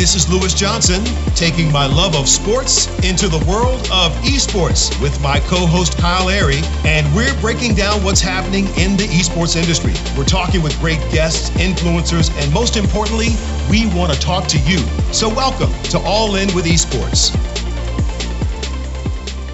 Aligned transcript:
this 0.00 0.14
is 0.14 0.26
Lewis 0.30 0.54
Johnson 0.54 1.04
taking 1.34 1.70
my 1.70 1.84
love 1.84 2.16
of 2.16 2.26
sports 2.26 2.86
into 3.04 3.28
the 3.28 3.36
world 3.46 3.80
of 3.92 4.10
esports 4.24 4.98
with 4.98 5.20
my 5.20 5.40
co 5.40 5.66
host 5.66 5.98
Kyle 5.98 6.30
Airy, 6.30 6.62
and 6.86 7.14
we're 7.14 7.38
breaking 7.42 7.74
down 7.74 8.02
what's 8.02 8.22
happening 8.22 8.64
in 8.78 8.96
the 8.96 9.04
esports 9.08 9.56
industry. 9.56 9.92
We're 10.16 10.24
talking 10.24 10.62
with 10.62 10.74
great 10.80 11.00
guests, 11.12 11.50
influencers, 11.50 12.34
and 12.42 12.50
most 12.50 12.78
importantly, 12.78 13.28
we 13.68 13.94
want 13.94 14.10
to 14.10 14.18
talk 14.18 14.48
to 14.48 14.58
you. 14.60 14.78
So, 15.12 15.28
welcome 15.28 15.70
to 15.90 15.98
All 15.98 16.36
In 16.36 16.48
with 16.54 16.64
Esports. 16.64 17.36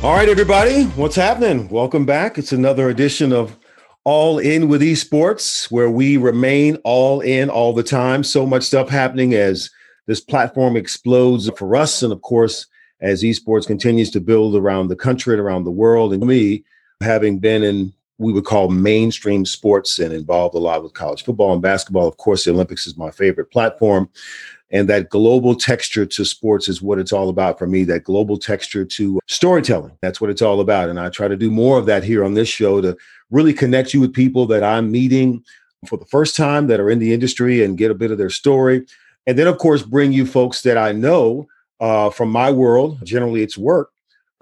All 0.05 0.15
right, 0.15 0.29
everybody, 0.29 0.85
what's 0.95 1.17
happening? 1.17 1.69
Welcome 1.71 2.07
back. 2.07 2.39
It's 2.39 2.53
another 2.53 2.89
edition 2.89 3.33
of 3.33 3.59
All 4.05 4.39
In 4.39 4.69
with 4.69 4.81
Esports, 4.81 5.73
where 5.73 5.91
we 5.91 6.17
remain 6.17 6.77
all 6.85 7.21
in 7.21 7.51
all 7.51 7.73
the 7.73 7.83
time. 7.83 8.23
So 8.23 8.47
much 8.47 8.63
stuff 8.63 8.91
happening 8.91 9.35
as 9.35 9.71
this 10.07 10.21
platform 10.21 10.77
explodes 10.77 11.51
for 11.51 11.77
us. 11.77 12.03
And 12.03 12.13
of 12.13 12.23
course, 12.23 12.67
as 13.01 13.23
esports 13.23 13.67
continues 13.67 14.11
to 14.13 14.21
build 14.21 14.57
around 14.57 14.89
the 14.89 14.97
country 14.97 15.35
and 15.35 15.41
around 15.41 15.65
the 15.65 15.71
world. 15.71 16.13
And 16.13 16.25
me, 16.25 16.65
having 17.03 17.39
been 17.39 17.63
in 17.63 17.93
we 18.19 18.33
would 18.33 18.45
call 18.45 18.69
mainstream 18.69 19.45
sports 19.45 19.99
and 19.99 20.13
involved 20.13 20.55
a 20.55 20.59
lot 20.59 20.83
with 20.83 20.95
college 20.95 21.25
football 21.25 21.53
and 21.53 21.63
basketball. 21.63 22.09
Of 22.09 22.17
course, 22.17 22.45
the 22.45 22.53
Olympics 22.53 22.87
is 22.87 22.97
my 22.97 23.11
favorite 23.11 23.51
platform. 23.51 24.09
And 24.71 24.89
that 24.89 25.11
global 25.11 25.55
texture 25.55 26.07
to 26.07 26.25
sports 26.25 26.69
is 26.69 26.83
what 26.83 26.99
it's 26.99 27.13
all 27.13 27.29
about 27.29 27.59
for 27.59 27.67
me, 27.67 27.85
that 27.85 28.05
global 28.05 28.37
texture 28.37 28.85
to 28.85 29.21
storytelling. 29.27 29.97
That's 30.03 30.21
what 30.21 30.31
it's 30.31 30.43
all 30.43 30.61
about. 30.61 30.89
And 30.89 30.99
I 30.99 31.09
try 31.09 31.29
to 31.29 31.37
do 31.37 31.51
more 31.51 31.79
of 31.79 31.87
that 31.87 32.03
here 32.03 32.25
on 32.25 32.35
this 32.35 32.49
show 32.49 32.81
to 32.81 32.97
really 33.31 33.53
connect 33.53 33.95
you 33.95 34.01
with 34.01 34.13
people 34.13 34.47
that 34.47 34.65
I'm 34.65 34.91
meeting 34.91 35.45
for 35.87 35.99
the 35.99 36.07
first 36.07 36.35
time 36.35 36.67
that 36.67 36.81
are 36.81 36.91
in 36.91 36.99
the 36.99 37.13
industry 37.13 37.63
and 37.63 37.79
get 37.79 37.91
a 37.91 37.95
bit 37.95 38.11
of 38.11 38.19
their 38.19 38.31
story 38.31 38.87
and 39.27 39.39
then 39.39 39.47
of 39.47 39.59
course 39.59 39.83
bring 39.83 40.13
you 40.13 40.27
folks 40.27 40.63
that 40.63 40.79
I 40.79 40.93
know 40.93 41.47
uh, 41.81 42.11
from 42.11 42.31
my 42.31 42.51
world. 42.51 43.05
Generally, 43.05 43.43
it's 43.43 43.59
work, 43.59 43.91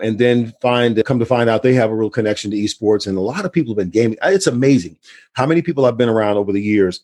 and 0.00 0.18
then 0.18 0.52
find 0.60 1.02
come 1.04 1.18
to 1.18 1.26
find 1.26 1.50
out 1.50 1.62
they 1.62 1.74
have 1.74 1.90
a 1.90 1.94
real 1.94 2.10
connection 2.10 2.50
to 2.50 2.56
esports. 2.56 3.06
And 3.06 3.16
a 3.16 3.20
lot 3.20 3.44
of 3.44 3.52
people 3.52 3.72
have 3.72 3.78
been 3.78 3.90
gaming. 3.90 4.18
It's 4.22 4.46
amazing 4.46 4.96
how 5.32 5.46
many 5.46 5.62
people 5.62 5.84
I've 5.84 5.96
been 5.96 6.08
around 6.08 6.36
over 6.36 6.52
the 6.52 6.62
years. 6.62 7.00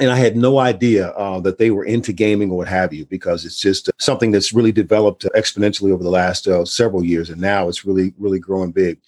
And 0.00 0.10
I 0.10 0.16
had 0.16 0.38
no 0.38 0.58
idea 0.58 1.08
uh, 1.08 1.38
that 1.40 1.58
they 1.58 1.70
were 1.70 1.84
into 1.84 2.14
gaming 2.14 2.50
or 2.50 2.56
what 2.56 2.68
have 2.68 2.94
you, 2.94 3.04
because 3.04 3.44
it's 3.44 3.60
just 3.60 3.90
something 3.98 4.30
that's 4.30 4.54
really 4.54 4.72
developed 4.72 5.26
exponentially 5.36 5.92
over 5.92 6.02
the 6.02 6.08
last 6.08 6.48
uh, 6.48 6.64
several 6.64 7.04
years, 7.04 7.28
and 7.28 7.38
now 7.38 7.68
it's 7.68 7.84
really, 7.84 8.14
really 8.16 8.38
growing 8.38 8.72
big 8.72 8.98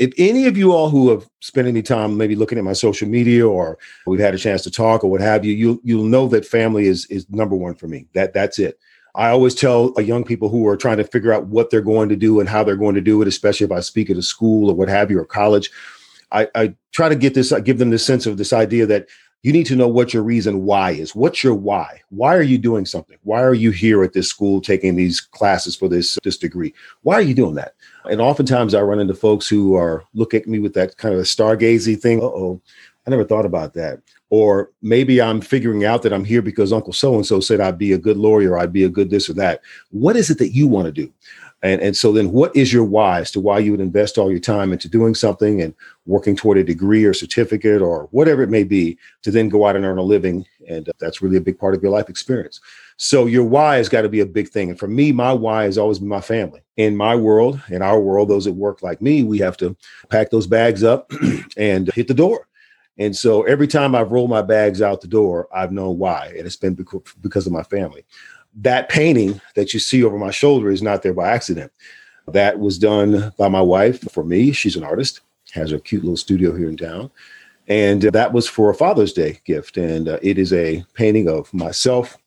if 0.00 0.14
any 0.16 0.46
of 0.46 0.56
you 0.56 0.72
all 0.72 0.88
who 0.88 1.10
have 1.10 1.28
spent 1.40 1.68
any 1.68 1.82
time 1.82 2.16
maybe 2.16 2.34
looking 2.34 2.56
at 2.56 2.64
my 2.64 2.72
social 2.72 3.06
media 3.06 3.46
or 3.46 3.78
we've 4.06 4.18
had 4.18 4.34
a 4.34 4.38
chance 4.38 4.62
to 4.62 4.70
talk 4.70 5.04
or 5.04 5.10
what 5.10 5.20
have 5.20 5.44
you, 5.44 5.52
you 5.52 5.80
you'll 5.84 6.04
know 6.04 6.26
that 6.28 6.46
family 6.46 6.86
is 6.86 7.04
is 7.06 7.28
number 7.28 7.54
one 7.54 7.74
for 7.74 7.86
me. 7.86 8.06
That 8.14 8.32
that's 8.32 8.58
it. 8.58 8.80
I 9.14 9.28
always 9.28 9.54
tell 9.54 9.92
uh, 9.98 10.00
young 10.00 10.24
people 10.24 10.48
who 10.48 10.66
are 10.66 10.76
trying 10.76 10.96
to 10.96 11.04
figure 11.04 11.32
out 11.32 11.48
what 11.48 11.68
they're 11.68 11.82
going 11.82 12.08
to 12.08 12.16
do 12.16 12.40
and 12.40 12.48
how 12.48 12.64
they're 12.64 12.76
going 12.76 12.94
to 12.94 13.02
do 13.02 13.20
it, 13.20 13.28
especially 13.28 13.66
if 13.66 13.72
I 13.72 13.80
speak 13.80 14.08
at 14.08 14.16
a 14.16 14.22
school 14.22 14.70
or 14.70 14.74
what 14.74 14.88
have 14.88 15.10
you 15.10 15.18
or 15.18 15.26
college. 15.26 15.70
I, 16.32 16.48
I 16.54 16.74
try 16.92 17.08
to 17.08 17.16
get 17.16 17.34
this, 17.34 17.52
I 17.52 17.60
give 17.60 17.78
them 17.78 17.90
this 17.90 18.06
sense 18.06 18.24
of 18.24 18.36
this 18.38 18.52
idea 18.52 18.86
that 18.86 19.08
you 19.42 19.52
need 19.52 19.66
to 19.66 19.76
know 19.76 19.88
what 19.88 20.14
your 20.14 20.22
reason 20.22 20.64
why 20.64 20.92
is. 20.92 21.14
What's 21.14 21.42
your 21.42 21.54
why? 21.54 22.00
Why 22.10 22.36
are 22.36 22.42
you 22.42 22.56
doing 22.56 22.86
something? 22.86 23.18
Why 23.22 23.42
are 23.42 23.54
you 23.54 23.70
here 23.70 24.02
at 24.04 24.12
this 24.12 24.28
school 24.28 24.60
taking 24.60 24.96
these 24.96 25.20
classes 25.20 25.74
for 25.74 25.88
this 25.88 26.18
this 26.22 26.36
degree? 26.36 26.72
Why 27.02 27.14
are 27.14 27.22
you 27.22 27.34
doing 27.34 27.54
that? 27.54 27.74
And 28.08 28.20
oftentimes 28.20 28.74
I 28.74 28.82
run 28.82 29.00
into 29.00 29.14
folks 29.14 29.48
who 29.48 29.74
are 29.74 30.04
look 30.14 30.34
at 30.34 30.46
me 30.46 30.58
with 30.58 30.74
that 30.74 30.96
kind 30.96 31.14
of 31.14 31.20
a 31.20 31.24
stargazy 31.24 32.00
thing. 32.00 32.20
oh, 32.22 32.60
I 33.06 33.10
never 33.10 33.24
thought 33.24 33.46
about 33.46 33.74
that. 33.74 34.00
Or 34.28 34.70
maybe 34.82 35.20
I'm 35.20 35.40
figuring 35.40 35.84
out 35.84 36.02
that 36.02 36.12
I'm 36.12 36.24
here 36.24 36.42
because 36.42 36.72
Uncle 36.72 36.92
so 36.92 37.14
and 37.14 37.26
so 37.26 37.40
said 37.40 37.60
I'd 37.60 37.78
be 37.78 37.92
a 37.92 37.98
good 37.98 38.16
lawyer, 38.16 38.58
I'd 38.58 38.72
be 38.72 38.84
a 38.84 38.88
good 38.88 39.10
this 39.10 39.28
or 39.28 39.34
that. 39.34 39.62
What 39.90 40.16
is 40.16 40.30
it 40.30 40.38
that 40.38 40.54
you 40.54 40.68
want 40.68 40.86
to 40.86 40.92
do? 40.92 41.12
And, 41.62 41.80
and 41.82 41.96
so 41.96 42.12
then 42.12 42.32
what 42.32 42.54
is 42.56 42.72
your 42.72 42.84
why 42.84 43.20
as 43.20 43.30
to 43.32 43.40
why 43.40 43.58
you 43.58 43.72
would 43.72 43.80
invest 43.80 44.16
all 44.16 44.30
your 44.30 44.40
time 44.40 44.72
into 44.72 44.88
doing 44.88 45.14
something 45.14 45.60
and 45.60 45.74
working 46.06 46.34
toward 46.34 46.56
a 46.56 46.64
degree 46.64 47.04
or 47.04 47.12
certificate 47.12 47.82
or 47.82 48.08
whatever 48.12 48.42
it 48.42 48.48
may 48.48 48.64
be 48.64 48.98
to 49.22 49.30
then 49.30 49.50
go 49.50 49.66
out 49.66 49.76
and 49.76 49.84
earn 49.84 49.98
a 49.98 50.02
living? 50.02 50.46
And 50.68 50.88
uh, 50.88 50.92
that's 50.98 51.20
really 51.20 51.36
a 51.36 51.42
big 51.42 51.58
part 51.58 51.74
of 51.74 51.82
your 51.82 51.92
life 51.92 52.08
experience. 52.08 52.60
So 52.96 53.26
your 53.26 53.44
why 53.44 53.76
has 53.76 53.88
got 53.88 54.02
to 54.02 54.08
be 54.08 54.20
a 54.20 54.26
big 54.26 54.48
thing. 54.48 54.70
And 54.70 54.78
for 54.78 54.88
me, 54.88 55.12
my 55.12 55.32
why 55.32 55.64
has 55.64 55.76
always 55.76 55.98
been 55.98 56.08
my 56.08 56.20
family. 56.22 56.62
In 56.76 56.96
my 56.96 57.14
world, 57.14 57.60
in 57.68 57.82
our 57.82 58.00
world, 58.00 58.28
those 58.28 58.46
that 58.46 58.52
work 58.52 58.82
like 58.82 59.02
me, 59.02 59.22
we 59.22 59.38
have 59.38 59.56
to 59.58 59.76
pack 60.08 60.30
those 60.30 60.46
bags 60.46 60.82
up 60.82 61.12
and 61.58 61.92
hit 61.92 62.08
the 62.08 62.14
door. 62.14 62.46
And 62.96 63.16
so 63.16 63.42
every 63.42 63.66
time 63.66 63.94
I've 63.94 64.12
rolled 64.12 64.28
my 64.28 64.42
bags 64.42 64.82
out 64.82 65.00
the 65.00 65.08
door, 65.08 65.48
I've 65.54 65.72
known 65.72 65.98
why. 65.98 66.34
And 66.36 66.46
it's 66.46 66.56
been 66.56 66.74
because 66.74 67.46
of 67.46 67.52
my 67.52 67.62
family 67.62 68.04
that 68.56 68.88
painting 68.88 69.40
that 69.54 69.72
you 69.72 69.80
see 69.80 70.02
over 70.02 70.18
my 70.18 70.30
shoulder 70.30 70.70
is 70.70 70.82
not 70.82 71.02
there 71.02 71.14
by 71.14 71.28
accident. 71.28 71.72
That 72.28 72.58
was 72.58 72.78
done 72.78 73.32
by 73.38 73.48
my 73.48 73.60
wife 73.60 74.00
for 74.12 74.24
me. 74.24 74.52
She's 74.52 74.76
an 74.76 74.84
artist, 74.84 75.20
has 75.52 75.72
a 75.72 75.80
cute 75.80 76.02
little 76.02 76.16
studio 76.16 76.56
here 76.56 76.68
in 76.68 76.76
town. 76.76 77.10
And 77.68 78.02
that 78.02 78.32
was 78.32 78.48
for 78.48 78.70
a 78.70 78.74
Father's 78.74 79.12
Day 79.12 79.40
gift. 79.44 79.76
And 79.76 80.08
uh, 80.08 80.18
it 80.22 80.38
is 80.38 80.52
a 80.52 80.84
painting 80.94 81.28
of 81.28 81.52
myself 81.54 82.18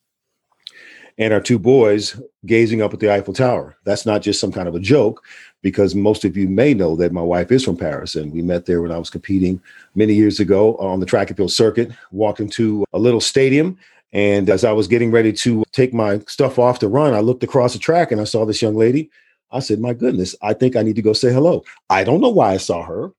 and 1.17 1.33
our 1.33 1.41
two 1.41 1.59
boys 1.59 2.19
gazing 2.45 2.81
up 2.81 2.93
at 2.93 2.99
the 2.99 3.11
Eiffel 3.11 3.33
Tower. 3.33 3.75
That's 3.83 4.05
not 4.05 4.21
just 4.21 4.39
some 4.39 4.51
kind 4.51 4.67
of 4.67 4.75
a 4.75 4.79
joke, 4.79 5.23
because 5.61 5.95
most 5.95 6.25
of 6.25 6.35
you 6.35 6.47
may 6.47 6.73
know 6.73 6.95
that 6.95 7.11
my 7.11 7.21
wife 7.21 7.51
is 7.51 7.63
from 7.63 7.77
Paris. 7.77 8.15
And 8.15 8.31
we 8.33 8.41
met 8.41 8.65
there 8.65 8.81
when 8.81 8.91
I 8.91 8.97
was 8.97 9.09
competing 9.09 9.61
many 9.95 10.13
years 10.13 10.39
ago 10.39 10.75
on 10.77 10.99
the 10.99 11.05
track 11.05 11.29
and 11.29 11.37
field 11.37 11.51
circuit, 11.51 11.91
walked 12.11 12.39
into 12.39 12.85
a 12.93 12.99
little 12.99 13.21
stadium 13.21 13.77
and 14.13 14.47
as 14.47 14.63
I 14.63 14.71
was 14.71 14.87
getting 14.87 15.09
ready 15.09 15.33
to 15.33 15.63
take 15.71 15.91
my 15.91 16.19
stuff 16.27 16.59
off 16.59 16.79
to 16.79 16.87
run, 16.87 17.15
I 17.15 17.19
looked 17.19 17.43
across 17.43 17.73
the 17.73 17.79
track 17.79 18.11
and 18.11 18.21
I 18.21 18.25
saw 18.25 18.45
this 18.45 18.61
young 18.61 18.75
lady. 18.75 19.09
I 19.51 19.59
said, 19.59 19.79
My 19.79 19.93
goodness, 19.93 20.35
I 20.41 20.53
think 20.53 20.75
I 20.75 20.83
need 20.83 20.95
to 20.95 21.01
go 21.01 21.13
say 21.13 21.33
hello. 21.33 21.63
I 21.89 22.03
don't 22.03 22.21
know 22.21 22.29
why 22.29 22.53
I 22.53 22.57
saw 22.57 22.83
her. 22.83 23.11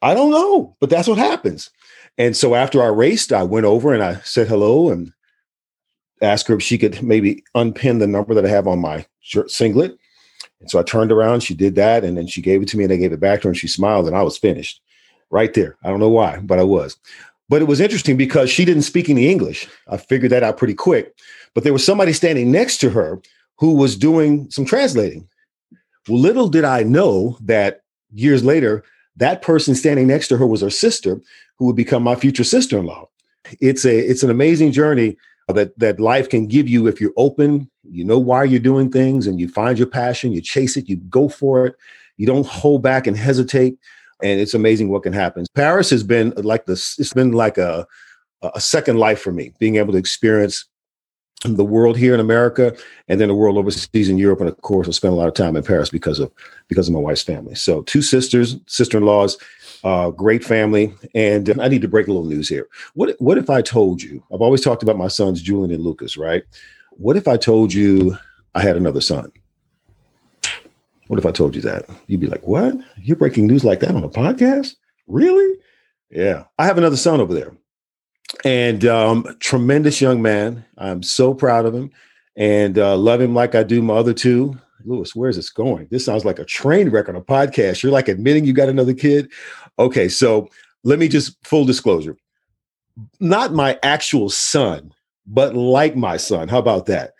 I 0.00 0.14
don't 0.14 0.30
know, 0.30 0.76
but 0.80 0.90
that's 0.90 1.08
what 1.08 1.18
happens. 1.18 1.70
And 2.18 2.36
so 2.36 2.54
after 2.54 2.82
I 2.82 2.86
raced, 2.86 3.32
I 3.32 3.42
went 3.42 3.66
over 3.66 3.92
and 3.92 4.02
I 4.02 4.20
said 4.20 4.46
hello 4.46 4.90
and 4.90 5.12
asked 6.20 6.46
her 6.48 6.54
if 6.54 6.62
she 6.62 6.78
could 6.78 7.02
maybe 7.02 7.42
unpin 7.54 7.98
the 7.98 8.06
number 8.06 8.34
that 8.34 8.46
I 8.46 8.48
have 8.48 8.68
on 8.68 8.78
my 8.80 9.04
shirt 9.20 9.50
singlet. 9.50 9.96
And 10.60 10.70
so 10.70 10.78
I 10.78 10.84
turned 10.84 11.10
around, 11.10 11.40
she 11.40 11.54
did 11.54 11.74
that, 11.76 12.04
and 12.04 12.16
then 12.16 12.28
she 12.28 12.42
gave 12.42 12.62
it 12.62 12.68
to 12.68 12.76
me 12.76 12.84
and 12.84 12.92
I 12.92 12.96
gave 12.96 13.12
it 13.12 13.20
back 13.20 13.40
to 13.40 13.48
her 13.48 13.50
and 13.50 13.58
she 13.58 13.66
smiled 13.66 14.06
and 14.06 14.16
I 14.16 14.22
was 14.22 14.38
finished 14.38 14.80
right 15.30 15.52
there. 15.54 15.76
I 15.82 15.88
don't 15.88 16.00
know 16.00 16.08
why, 16.08 16.38
but 16.38 16.60
I 16.60 16.64
was. 16.64 16.96
But 17.52 17.60
it 17.60 17.68
was 17.68 17.80
interesting 17.80 18.16
because 18.16 18.48
she 18.48 18.64
didn't 18.64 18.84
speak 18.84 19.10
any 19.10 19.28
English. 19.28 19.68
I 19.86 19.98
figured 19.98 20.32
that 20.32 20.42
out 20.42 20.56
pretty 20.56 20.72
quick. 20.72 21.14
But 21.52 21.64
there 21.64 21.72
was 21.74 21.84
somebody 21.84 22.14
standing 22.14 22.50
next 22.50 22.78
to 22.78 22.88
her 22.88 23.20
who 23.58 23.74
was 23.74 23.94
doing 23.94 24.50
some 24.50 24.64
translating. 24.64 25.28
Well, 26.08 26.18
little 26.18 26.48
did 26.48 26.64
I 26.64 26.82
know 26.82 27.36
that 27.42 27.82
years 28.10 28.42
later, 28.42 28.82
that 29.16 29.42
person 29.42 29.74
standing 29.74 30.06
next 30.06 30.28
to 30.28 30.38
her 30.38 30.46
was 30.46 30.62
her 30.62 30.70
sister, 30.70 31.20
who 31.58 31.66
would 31.66 31.76
become 31.76 32.02
my 32.02 32.14
future 32.14 32.42
sister-in-law. 32.42 33.06
It's 33.60 33.84
a 33.84 33.98
it's 33.98 34.22
an 34.22 34.30
amazing 34.30 34.72
journey 34.72 35.18
that 35.48 35.78
that 35.78 36.00
life 36.00 36.30
can 36.30 36.46
give 36.46 36.70
you 36.70 36.86
if 36.86 37.02
you're 37.02 37.12
open, 37.18 37.70
you 37.82 38.02
know 38.02 38.18
why 38.18 38.44
you're 38.44 38.60
doing 38.60 38.90
things, 38.90 39.26
and 39.26 39.38
you 39.38 39.46
find 39.46 39.76
your 39.76 39.88
passion, 39.88 40.32
you 40.32 40.40
chase 40.40 40.78
it, 40.78 40.88
you 40.88 40.96
go 40.96 41.28
for 41.28 41.66
it, 41.66 41.74
you 42.16 42.26
don't 42.26 42.46
hold 42.46 42.82
back 42.82 43.06
and 43.06 43.14
hesitate 43.14 43.76
and 44.22 44.40
it's 44.40 44.54
amazing 44.54 44.88
what 44.88 45.02
can 45.02 45.12
happen. 45.12 45.44
Paris 45.54 45.90
has 45.90 46.02
been 46.02 46.32
like 46.36 46.66
this. 46.66 46.98
It's 46.98 47.12
been 47.12 47.32
like 47.32 47.58
a 47.58 47.86
a 48.54 48.60
second 48.60 48.98
life 48.98 49.20
for 49.20 49.32
me, 49.32 49.52
being 49.58 49.76
able 49.76 49.92
to 49.92 49.98
experience 49.98 50.66
the 51.44 51.64
world 51.64 51.96
here 51.96 52.14
in 52.14 52.20
America 52.20 52.74
and 53.08 53.20
then 53.20 53.28
the 53.28 53.34
world 53.34 53.56
overseas 53.56 54.08
in 54.08 54.18
Europe. 54.18 54.40
And 54.40 54.48
of 54.48 54.60
course, 54.62 54.86
I 54.88 54.92
spent 54.92 55.12
a 55.12 55.16
lot 55.16 55.28
of 55.28 55.34
time 55.34 55.56
in 55.56 55.62
Paris 55.62 55.90
because 55.90 56.20
of 56.20 56.30
because 56.68 56.88
of 56.88 56.94
my 56.94 57.00
wife's 57.00 57.22
family. 57.22 57.54
So 57.54 57.82
two 57.82 58.02
sisters, 58.02 58.56
sister-in-laws, 58.66 59.38
uh, 59.84 60.10
great 60.10 60.44
family. 60.44 60.94
And 61.14 61.60
I 61.60 61.68
need 61.68 61.82
to 61.82 61.88
break 61.88 62.06
a 62.06 62.12
little 62.12 62.28
news 62.28 62.48
here. 62.48 62.68
What 62.94 63.16
what 63.20 63.38
if 63.38 63.50
I 63.50 63.62
told 63.62 64.02
you? 64.02 64.22
I've 64.32 64.42
always 64.42 64.60
talked 64.60 64.82
about 64.82 64.98
my 64.98 65.08
sons, 65.08 65.42
Julian 65.42 65.72
and 65.72 65.82
Lucas, 65.82 66.16
right? 66.16 66.44
What 66.90 67.16
if 67.16 67.26
I 67.26 67.36
told 67.36 67.72
you 67.72 68.16
I 68.54 68.62
had 68.62 68.76
another 68.76 69.00
son? 69.00 69.32
What 71.12 71.18
if 71.18 71.26
I 71.26 71.30
told 71.30 71.54
you 71.54 71.60
that? 71.60 71.84
You'd 72.06 72.20
be 72.20 72.26
like, 72.26 72.46
what? 72.46 72.74
You're 72.96 73.18
breaking 73.18 73.46
news 73.46 73.64
like 73.64 73.80
that 73.80 73.94
on 73.94 74.02
a 74.02 74.08
podcast? 74.08 74.76
Really? 75.06 75.58
Yeah. 76.08 76.44
I 76.58 76.64
have 76.64 76.78
another 76.78 76.96
son 76.96 77.20
over 77.20 77.34
there 77.34 77.54
and 78.46 78.86
um, 78.86 79.26
tremendous 79.38 80.00
young 80.00 80.22
man. 80.22 80.64
I'm 80.78 81.02
so 81.02 81.34
proud 81.34 81.66
of 81.66 81.74
him 81.74 81.90
and 82.34 82.78
uh, 82.78 82.96
love 82.96 83.20
him 83.20 83.34
like 83.34 83.54
I 83.54 83.62
do 83.62 83.82
my 83.82 83.92
other 83.92 84.14
two. 84.14 84.58
Lewis, 84.86 85.14
where's 85.14 85.36
this 85.36 85.50
going? 85.50 85.86
This 85.90 86.02
sounds 86.02 86.24
like 86.24 86.38
a 86.38 86.46
train 86.46 86.88
wreck 86.88 87.10
on 87.10 87.16
a 87.16 87.20
podcast. 87.20 87.82
You're 87.82 87.92
like 87.92 88.08
admitting 88.08 88.46
you 88.46 88.54
got 88.54 88.70
another 88.70 88.94
kid. 88.94 89.30
Okay, 89.78 90.08
so 90.08 90.48
let 90.82 90.98
me 90.98 91.08
just 91.08 91.36
full 91.46 91.66
disclosure. 91.66 92.16
Not 93.20 93.52
my 93.52 93.78
actual 93.82 94.30
son, 94.30 94.94
but 95.26 95.54
like 95.54 95.94
my 95.94 96.16
son. 96.16 96.48
How 96.48 96.58
about 96.58 96.86
that? 96.86 97.12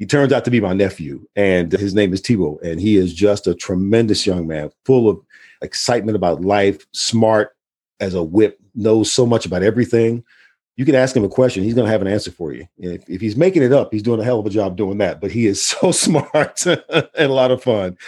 He 0.00 0.06
turns 0.06 0.32
out 0.32 0.46
to 0.46 0.50
be 0.50 0.60
my 0.60 0.72
nephew, 0.72 1.26
and 1.36 1.70
his 1.70 1.94
name 1.94 2.14
is 2.14 2.22
Thibault, 2.22 2.60
and 2.64 2.80
he 2.80 2.96
is 2.96 3.12
just 3.12 3.46
a 3.46 3.54
tremendous 3.54 4.26
young 4.26 4.46
man, 4.46 4.70
full 4.86 5.10
of 5.10 5.20
excitement 5.60 6.16
about 6.16 6.40
life, 6.40 6.86
smart 6.92 7.54
as 8.00 8.14
a 8.14 8.22
whip, 8.22 8.58
knows 8.74 9.12
so 9.12 9.26
much 9.26 9.44
about 9.44 9.62
everything. 9.62 10.24
You 10.76 10.86
can 10.86 10.94
ask 10.94 11.14
him 11.14 11.24
a 11.24 11.28
question, 11.28 11.62
he's 11.62 11.74
going 11.74 11.84
to 11.84 11.92
have 11.92 12.00
an 12.00 12.08
answer 12.08 12.30
for 12.30 12.54
you. 12.54 12.66
If, 12.78 13.08
if, 13.08 13.20
he's 13.20 13.36
making 13.36 13.62
it 13.62 13.72
up, 13.72 13.92
he's 13.92 14.02
doing 14.02 14.20
a 14.20 14.24
hell 14.24 14.38
of 14.38 14.46
a 14.46 14.50
job 14.50 14.76
doing 14.76 14.96
that. 14.98 15.20
But 15.20 15.30
he 15.30 15.46
is 15.46 15.62
so 15.66 15.92
smart 15.92 16.64
and 16.66 17.10
a 17.16 17.28
lot 17.28 17.50
of 17.50 17.62
fun. 17.62 17.98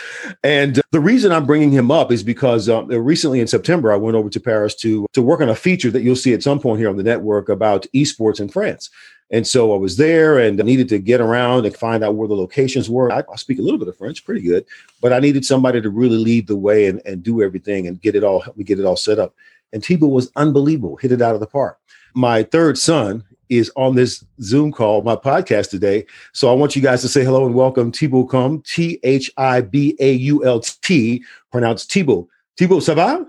And 0.42 0.78
uh, 0.78 0.82
the 0.90 1.00
reason 1.00 1.32
I'm 1.32 1.44
bringing 1.44 1.70
him 1.70 1.90
up 1.90 2.10
is 2.10 2.22
because 2.22 2.68
um, 2.68 2.86
recently 2.86 3.40
in 3.40 3.46
September, 3.46 3.92
I 3.92 3.96
went 3.96 4.16
over 4.16 4.30
to 4.30 4.40
Paris 4.40 4.74
to 4.76 5.06
to 5.12 5.22
work 5.22 5.40
on 5.40 5.48
a 5.48 5.54
feature 5.54 5.90
that 5.90 6.02
you'll 6.02 6.16
see 6.16 6.32
at 6.32 6.42
some 6.42 6.60
point 6.60 6.78
here 6.78 6.88
on 6.88 6.96
the 6.96 7.02
network 7.02 7.48
about 7.48 7.86
esports 7.94 8.40
in 8.40 8.48
France. 8.48 8.88
And 9.32 9.46
so 9.46 9.74
I 9.74 9.78
was 9.78 9.96
there 9.96 10.38
and 10.38 10.60
I 10.60 10.64
needed 10.64 10.90
to 10.90 10.98
get 10.98 11.20
around 11.20 11.64
and 11.64 11.74
find 11.74 12.04
out 12.04 12.16
where 12.16 12.28
the 12.28 12.34
locations 12.34 12.90
were. 12.90 13.10
I, 13.10 13.22
I 13.32 13.36
speak 13.36 13.58
a 13.58 13.62
little 13.62 13.78
bit 13.78 13.88
of 13.88 13.96
French, 13.96 14.24
pretty 14.26 14.42
good, 14.42 14.66
but 15.00 15.12
I 15.12 15.20
needed 15.20 15.46
somebody 15.46 15.80
to 15.80 15.88
really 15.88 16.18
lead 16.18 16.46
the 16.46 16.56
way 16.56 16.86
and, 16.86 17.00
and 17.06 17.22
do 17.22 17.42
everything 17.42 17.86
and 17.86 18.00
get 18.00 18.14
it 18.14 18.24
all 18.24 18.40
help 18.40 18.58
me 18.58 18.64
get 18.64 18.78
it 18.78 18.84
all 18.84 18.96
set 18.96 19.18
up. 19.18 19.34
And 19.72 19.82
Thibault 19.82 20.08
was 20.08 20.30
unbelievable, 20.36 20.96
hit 20.96 21.12
it 21.12 21.22
out 21.22 21.34
of 21.34 21.40
the 21.40 21.46
park 21.46 21.78
my 22.14 22.42
third 22.42 22.78
son 22.78 23.24
is 23.48 23.70
on 23.76 23.94
this 23.94 24.24
Zoom 24.40 24.72
call, 24.72 25.02
my 25.02 25.14
podcast 25.14 25.70
today. 25.70 26.06
So 26.32 26.50
I 26.50 26.54
want 26.54 26.74
you 26.74 26.82
guys 26.82 27.02
to 27.02 27.08
say 27.08 27.22
hello 27.22 27.44
and 27.44 27.54
welcome 27.54 27.92
Thibault 27.92 28.26
Combe, 28.26 28.62
T 28.66 28.98
H 29.02 29.30
I 29.36 29.60
B 29.60 29.94
A 30.00 30.12
U 30.12 30.44
L 30.44 30.60
T, 30.60 31.22
pronounced 31.50 31.92
Thibault. 31.92 32.28
Thibault, 32.56 32.80
ça 32.80 32.94
va? 32.94 33.26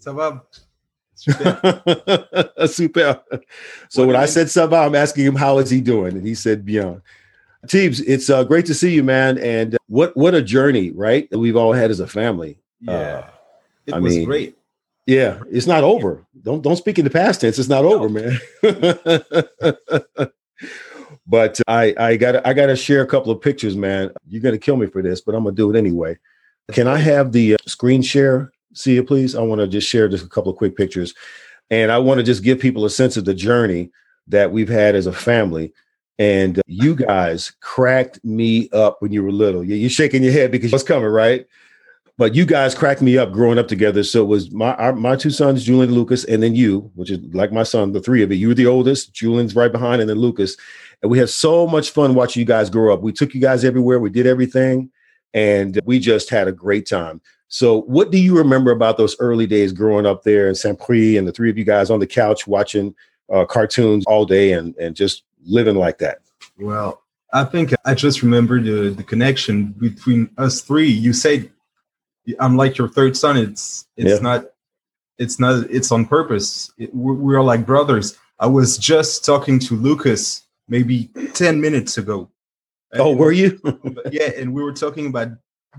Ça 0.00 0.14
va. 0.14 0.42
Super. 1.14 2.56
Super. 2.66 3.20
So 3.88 4.02
what 4.02 4.08
when 4.08 4.16
I 4.16 4.26
said 4.26 4.46
ça 4.46 4.68
va, 4.68 4.86
I'm 4.86 4.94
asking 4.94 5.26
him 5.26 5.34
how 5.34 5.58
is 5.58 5.70
he 5.70 5.80
doing, 5.80 6.16
and 6.16 6.26
he 6.26 6.34
said 6.34 6.64
bien. 6.64 7.02
Teebs, 7.66 8.02
it's 8.06 8.30
uh, 8.30 8.44
great 8.44 8.66
to 8.66 8.74
see 8.74 8.94
you, 8.94 9.02
man. 9.02 9.38
And 9.38 9.74
uh, 9.74 9.78
what 9.88 10.16
what 10.16 10.34
a 10.34 10.42
journey, 10.42 10.90
right? 10.90 11.28
That 11.30 11.38
we've 11.38 11.56
all 11.56 11.72
had 11.72 11.90
as 11.90 12.00
a 12.00 12.06
family. 12.06 12.58
Yeah, 12.80 12.92
uh, 12.92 13.30
it 13.86 13.94
I 13.94 13.98
was 13.98 14.16
mean, 14.16 14.24
great. 14.24 14.56
Yeah, 15.06 15.40
it's 15.50 15.68
not 15.68 15.84
over. 15.84 16.26
Don't 16.42 16.62
don't 16.62 16.76
speak 16.76 16.98
in 16.98 17.04
the 17.04 17.10
past 17.10 17.40
tense. 17.40 17.58
It's 17.58 17.68
not 17.68 17.84
no. 17.84 17.94
over, 17.94 18.08
man. 18.08 18.40
but 21.26 21.60
I 21.68 21.94
I 21.96 22.16
got 22.16 22.44
I 22.46 22.52
got 22.52 22.66
to 22.66 22.76
share 22.76 23.02
a 23.02 23.06
couple 23.06 23.30
of 23.30 23.40
pictures, 23.40 23.76
man. 23.76 24.10
You're 24.26 24.42
gonna 24.42 24.58
kill 24.58 24.76
me 24.76 24.86
for 24.86 25.02
this, 25.02 25.20
but 25.20 25.34
I'm 25.34 25.44
gonna 25.44 25.54
do 25.54 25.70
it 25.70 25.78
anyway. 25.78 26.18
Can 26.72 26.88
I 26.88 26.98
have 26.98 27.30
the 27.30 27.54
uh, 27.54 27.58
screen 27.66 28.02
share? 28.02 28.50
See 28.74 28.96
it, 28.96 29.06
please. 29.06 29.36
I 29.36 29.42
want 29.42 29.60
to 29.60 29.68
just 29.68 29.88
share 29.88 30.08
just 30.08 30.24
a 30.24 30.28
couple 30.28 30.50
of 30.50 30.58
quick 30.58 30.76
pictures, 30.76 31.14
and 31.70 31.92
I 31.92 31.98
want 31.98 32.18
to 32.18 32.24
just 32.24 32.42
give 32.42 32.58
people 32.58 32.84
a 32.84 32.90
sense 32.90 33.16
of 33.16 33.24
the 33.24 33.34
journey 33.34 33.92
that 34.26 34.50
we've 34.50 34.68
had 34.68 34.96
as 34.96 35.06
a 35.06 35.12
family. 35.12 35.72
And 36.18 36.60
you 36.66 36.96
guys 36.96 37.52
cracked 37.60 38.24
me 38.24 38.70
up 38.70 38.96
when 39.00 39.12
you 39.12 39.22
were 39.22 39.30
little. 39.30 39.62
You're 39.62 39.90
shaking 39.90 40.22
your 40.22 40.32
head 40.32 40.50
because 40.50 40.72
what's 40.72 40.82
coming, 40.82 41.10
right? 41.10 41.46
But 42.18 42.34
you 42.34 42.46
guys 42.46 42.74
cracked 42.74 43.02
me 43.02 43.18
up 43.18 43.30
growing 43.30 43.58
up 43.58 43.68
together. 43.68 44.02
So 44.02 44.22
it 44.22 44.26
was 44.26 44.50
my 44.50 44.74
our, 44.76 44.94
my 44.94 45.16
two 45.16 45.30
sons, 45.30 45.64
Julian 45.64 45.90
and 45.90 45.98
Lucas, 45.98 46.24
and 46.24 46.42
then 46.42 46.54
you, 46.54 46.90
which 46.94 47.10
is 47.10 47.18
like 47.34 47.52
my 47.52 47.62
son, 47.62 47.92
the 47.92 48.00
three 48.00 48.22
of 48.22 48.30
you. 48.30 48.38
You 48.38 48.48
were 48.48 48.54
the 48.54 48.66
oldest. 48.66 49.12
Julian's 49.12 49.54
right 49.54 49.70
behind, 49.70 50.00
and 50.00 50.08
then 50.08 50.18
Lucas. 50.18 50.56
And 51.02 51.10
we 51.10 51.18
had 51.18 51.28
so 51.28 51.66
much 51.66 51.90
fun 51.90 52.14
watching 52.14 52.40
you 52.40 52.46
guys 52.46 52.70
grow 52.70 52.92
up. 52.92 53.02
We 53.02 53.12
took 53.12 53.34
you 53.34 53.40
guys 53.40 53.64
everywhere. 53.64 54.00
We 54.00 54.08
did 54.08 54.26
everything, 54.26 54.90
and 55.34 55.78
we 55.84 55.98
just 55.98 56.30
had 56.30 56.48
a 56.48 56.52
great 56.52 56.88
time. 56.88 57.20
So, 57.48 57.82
what 57.82 58.10
do 58.10 58.18
you 58.18 58.36
remember 58.36 58.70
about 58.70 58.96
those 58.96 59.14
early 59.20 59.46
days 59.46 59.72
growing 59.72 60.06
up 60.06 60.22
there 60.22 60.48
in 60.48 60.54
Saint 60.54 60.80
Prix, 60.80 61.18
and 61.18 61.28
the 61.28 61.32
three 61.32 61.50
of 61.50 61.58
you 61.58 61.64
guys 61.64 61.90
on 61.90 62.00
the 62.00 62.06
couch 62.06 62.46
watching 62.46 62.94
uh, 63.32 63.44
cartoons 63.44 64.04
all 64.06 64.24
day 64.24 64.52
and 64.52 64.74
and 64.76 64.96
just 64.96 65.24
living 65.44 65.76
like 65.76 65.98
that? 65.98 66.20
Well, 66.58 67.02
I 67.32 67.44
think 67.44 67.74
I 67.84 67.94
just 67.94 68.22
remember 68.22 68.60
the 68.60 68.90
the 68.90 69.04
connection 69.04 69.66
between 69.72 70.30
us 70.38 70.62
three. 70.62 70.88
You 70.88 71.12
said 71.12 71.50
I'm 72.40 72.56
like 72.56 72.78
your 72.78 72.88
third 72.88 73.16
son. 73.16 73.36
It's 73.36 73.86
it's 73.96 74.10
yeah. 74.10 74.18
not 74.18 74.44
it's 75.18 75.38
not 75.38 75.70
it's 75.70 75.92
on 75.92 76.06
purpose. 76.06 76.70
It, 76.78 76.94
we're, 76.94 77.14
we're 77.14 77.42
like 77.42 77.66
brothers. 77.66 78.18
I 78.38 78.46
was 78.46 78.76
just 78.78 79.24
talking 79.24 79.58
to 79.60 79.74
Lucas 79.74 80.42
maybe 80.68 81.10
ten 81.34 81.60
minutes 81.60 81.98
ago. 81.98 82.30
Oh, 82.94 83.14
were 83.14 83.32
you? 83.32 83.60
yeah, 84.10 84.30
and 84.36 84.52
we 84.52 84.62
were 84.62 84.72
talking 84.72 85.06
about 85.06 85.28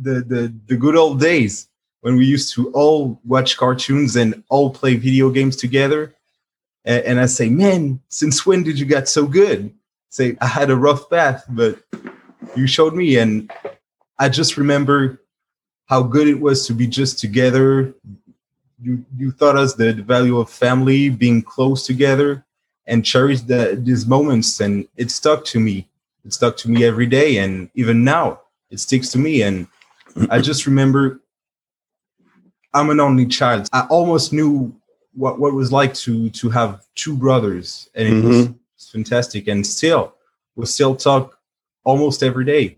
the 0.02 0.22
the 0.22 0.54
the 0.68 0.78
good 0.78 0.96
old 0.96 1.20
days 1.20 1.68
when 2.02 2.16
we 2.16 2.26
used 2.26 2.54
to 2.54 2.72
all 2.72 3.20
watch 3.26 3.58
cartoons 3.58 4.16
and 4.16 4.44
all 4.50 4.70
play 4.70 4.96
video 4.96 5.30
games 5.30 5.56
together. 5.56 6.16
And, 6.86 7.04
and 7.04 7.20
I 7.20 7.26
say, 7.26 7.50
man, 7.50 8.00
since 8.10 8.46
when 8.46 8.64
did 8.64 8.80
you 8.80 8.86
get 8.86 9.08
so 9.08 9.26
good? 9.26 9.74
Say, 10.10 10.38
I 10.40 10.48
had 10.48 10.70
a 10.70 10.76
rough 10.76 11.10
path, 11.10 11.44
but 11.50 11.80
you 12.56 12.66
showed 12.66 12.94
me, 12.94 13.18
and 13.18 13.52
I 14.20 14.30
just 14.30 14.58
remember 14.58 15.22
how 15.88 16.04
good 16.04 16.28
it 16.28 16.39
was 16.39 16.68
to 16.68 16.74
be 16.74 16.88
just 16.88 17.19
together. 17.19 17.94
You 18.81 19.04
you 19.18 19.31
taught 19.31 19.57
us 19.57 19.74
the, 19.74 19.92
the 19.92 20.04
value 20.04 20.38
of 20.38 20.50
family, 20.50 21.10
being 21.10 21.42
close 21.42 21.86
together, 21.86 22.45
and 22.86 23.04
cherish 23.04 23.42
the, 23.42 23.80
these 23.81 24.06
moments. 24.06 24.60
And 24.60 24.88
it 24.95 25.10
stuck 25.12 25.44
to 25.45 25.60
me. 25.60 25.88
It 26.24 26.34
stuck 26.34 26.57
to 26.57 26.69
me 26.69 26.84
every 26.84 27.07
day, 27.07 27.38
and 27.38 27.69
even 27.74 28.04
now 28.04 28.42
it 28.69 28.80
sticks 28.80 29.10
to 29.12 29.18
me. 29.18 29.42
And 29.42 29.68
I 30.30 30.39
just 30.39 30.68
remember 30.68 31.22
I'm 32.74 32.89
an 32.89 33.00
only 33.00 33.25
child. 33.25 33.68
I 33.74 33.88
almost 33.89 34.34
knew 34.34 34.75
what 35.13 35.39
what 35.39 35.50
it 35.50 35.56
was 35.56 35.72
like 35.72 35.94
to 35.95 36.30
to 36.30 36.50
have 36.50 36.86
two 36.95 37.16
brothers, 37.16 37.89
and 37.95 38.07
it 38.07 38.12
mm-hmm. 38.12 38.28
was, 38.28 38.48
was 38.48 38.89
fantastic. 38.92 39.48
And 39.48 39.66
still, 39.66 40.13
we 40.56 40.66
still 40.66 40.95
talk 40.95 41.39
almost 41.84 42.22
every 42.22 42.45
day. 42.45 42.78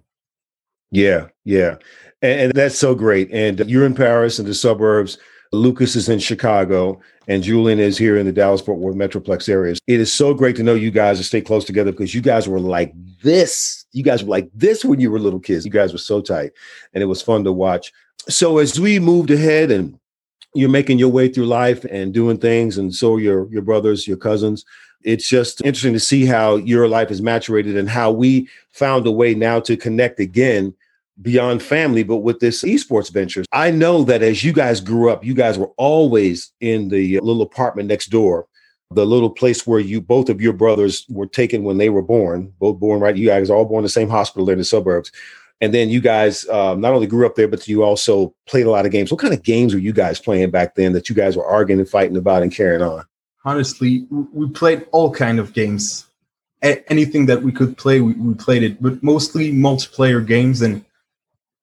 Yeah, 0.91 1.27
yeah. 1.43 1.75
And, 2.21 2.41
and 2.41 2.53
that's 2.53 2.77
so 2.77 2.95
great. 2.95 3.29
And 3.31 3.59
you're 3.69 3.85
in 3.85 3.95
Paris 3.95 4.39
in 4.39 4.45
the 4.45 4.53
suburbs. 4.53 5.17
Lucas 5.51 5.95
is 5.95 6.09
in 6.09 6.19
Chicago, 6.19 6.99
and 7.27 7.41
Julian 7.41 7.79
is 7.79 7.97
here 7.97 8.17
in 8.17 8.25
the 8.25 8.31
Dallas 8.31 8.61
Fort 8.61 8.77
Worth 8.77 8.95
Metroplex 8.95 9.49
areas. 9.49 9.79
It 9.87 9.99
is 9.99 10.13
so 10.13 10.33
great 10.33 10.55
to 10.57 10.63
know 10.63 10.75
you 10.75 10.91
guys 10.91 11.17
to 11.17 11.23
stay 11.23 11.41
close 11.41 11.65
together 11.65 11.91
because 11.91 12.13
you 12.13 12.21
guys 12.21 12.47
were 12.47 12.59
like 12.59 12.93
this. 13.23 13.85
You 13.91 14.03
guys 14.03 14.23
were 14.23 14.29
like 14.29 14.49
this 14.53 14.85
when 14.85 14.99
you 14.99 15.09
were 15.09 15.17
little 15.17 15.39
kids. 15.39 15.65
You 15.65 15.71
guys 15.71 15.91
were 15.91 15.97
so 15.97 16.21
tight, 16.21 16.51
and 16.93 17.01
it 17.01 17.07
was 17.07 17.21
fun 17.21 17.43
to 17.45 17.51
watch. 17.51 17.91
So 18.27 18.59
as 18.59 18.79
we 18.79 18.99
moved 18.99 19.31
ahead 19.31 19.71
and 19.71 19.97
you're 20.53 20.69
making 20.69 20.99
your 20.99 21.09
way 21.09 21.29
through 21.29 21.45
life 21.45 21.83
and 21.85 22.13
doing 22.13 22.37
things, 22.37 22.77
and 22.77 22.93
so 22.93 23.17
your 23.17 23.51
your 23.51 23.63
brothers, 23.63 24.07
your 24.07 24.17
cousins. 24.17 24.65
It's 25.01 25.29
just 25.29 25.61
interesting 25.61 25.93
to 25.93 25.99
see 25.99 26.25
how 26.25 26.57
your 26.57 26.89
life 26.89 27.07
has 27.07 27.21
maturated 27.21 27.79
and 27.79 27.89
how 27.89 28.11
we 28.11 28.49
found 28.71 29.07
a 29.07 29.11
way 29.11 29.33
now 29.33 29.61
to 29.61 29.77
connect 29.77 30.19
again 30.19 30.73
beyond 31.21 31.61
family, 31.61 32.03
but 32.03 32.17
with 32.17 32.39
this 32.39 32.63
esports 32.63 33.11
ventures. 33.11 33.45
I 33.51 33.71
know 33.71 34.03
that 34.03 34.21
as 34.21 34.43
you 34.43 34.53
guys 34.53 34.81
grew 34.81 35.09
up, 35.09 35.23
you 35.23 35.33
guys 35.33 35.57
were 35.57 35.71
always 35.77 36.51
in 36.61 36.89
the 36.89 37.19
little 37.19 37.41
apartment 37.41 37.89
next 37.89 38.07
door, 38.07 38.47
the 38.91 39.05
little 39.05 39.29
place 39.29 39.67
where 39.67 39.79
you 39.79 40.01
both 40.01 40.29
of 40.29 40.41
your 40.41 40.53
brothers 40.53 41.05
were 41.09 41.27
taken 41.27 41.63
when 41.63 41.77
they 41.77 41.89
were 41.89 42.01
born, 42.01 42.53
both 42.59 42.79
born 42.79 42.99
right. 42.99 43.15
You 43.15 43.27
guys 43.27 43.49
all 43.49 43.65
born 43.65 43.81
in 43.81 43.83
the 43.83 43.89
same 43.89 44.09
hospital 44.09 44.45
there 44.45 44.53
in 44.53 44.59
the 44.59 44.65
suburbs. 44.65 45.11
And 45.61 45.73
then 45.73 45.89
you 45.89 45.99
guys 45.99 46.47
um, 46.47 46.79
not 46.79 46.93
only 46.93 47.07
grew 47.07 47.25
up 47.25 47.35
there, 47.35 47.47
but 47.47 47.67
you 47.67 47.83
also 47.83 48.33
played 48.47 48.65
a 48.65 48.71
lot 48.71 48.85
of 48.85 48.93
games. 48.93 49.11
What 49.11 49.19
kind 49.19 49.33
of 49.33 49.43
games 49.43 49.73
were 49.73 49.79
you 49.79 49.91
guys 49.91 50.19
playing 50.19 50.51
back 50.51 50.75
then 50.75 50.93
that 50.93 51.09
you 51.09 51.15
guys 51.15 51.35
were 51.35 51.45
arguing 51.45 51.81
and 51.81 51.89
fighting 51.89 52.15
about 52.15 52.43
and 52.43 52.51
carrying 52.51 52.81
on? 52.81 53.03
Honestly, 53.43 54.07
we 54.09 54.49
played 54.49 54.87
all 54.91 55.11
kind 55.11 55.37
of 55.37 55.53
games. 55.53 56.05
A- 56.63 56.89
anything 56.89 57.25
that 57.25 57.41
we 57.41 57.51
could 57.51 57.77
play, 57.77 57.99
we, 57.99 58.13
we 58.13 58.33
played 58.35 58.63
it, 58.63 58.81
but 58.81 59.03
mostly 59.03 59.51
multiplayer 59.51 60.25
games 60.25 60.61
and 60.61 60.83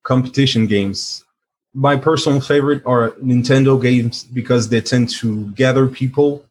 competition 0.06 0.66
games. 0.66 1.24
My 1.74 1.96
personal 1.96 2.40
favorite 2.40 2.82
are 2.86 3.10
Nintendo 3.32 3.80
games 3.80 4.24
because 4.24 4.68
they 4.68 4.80
tend 4.80 5.10
to 5.20 5.50
gather 5.52 5.86
people. 5.88 6.44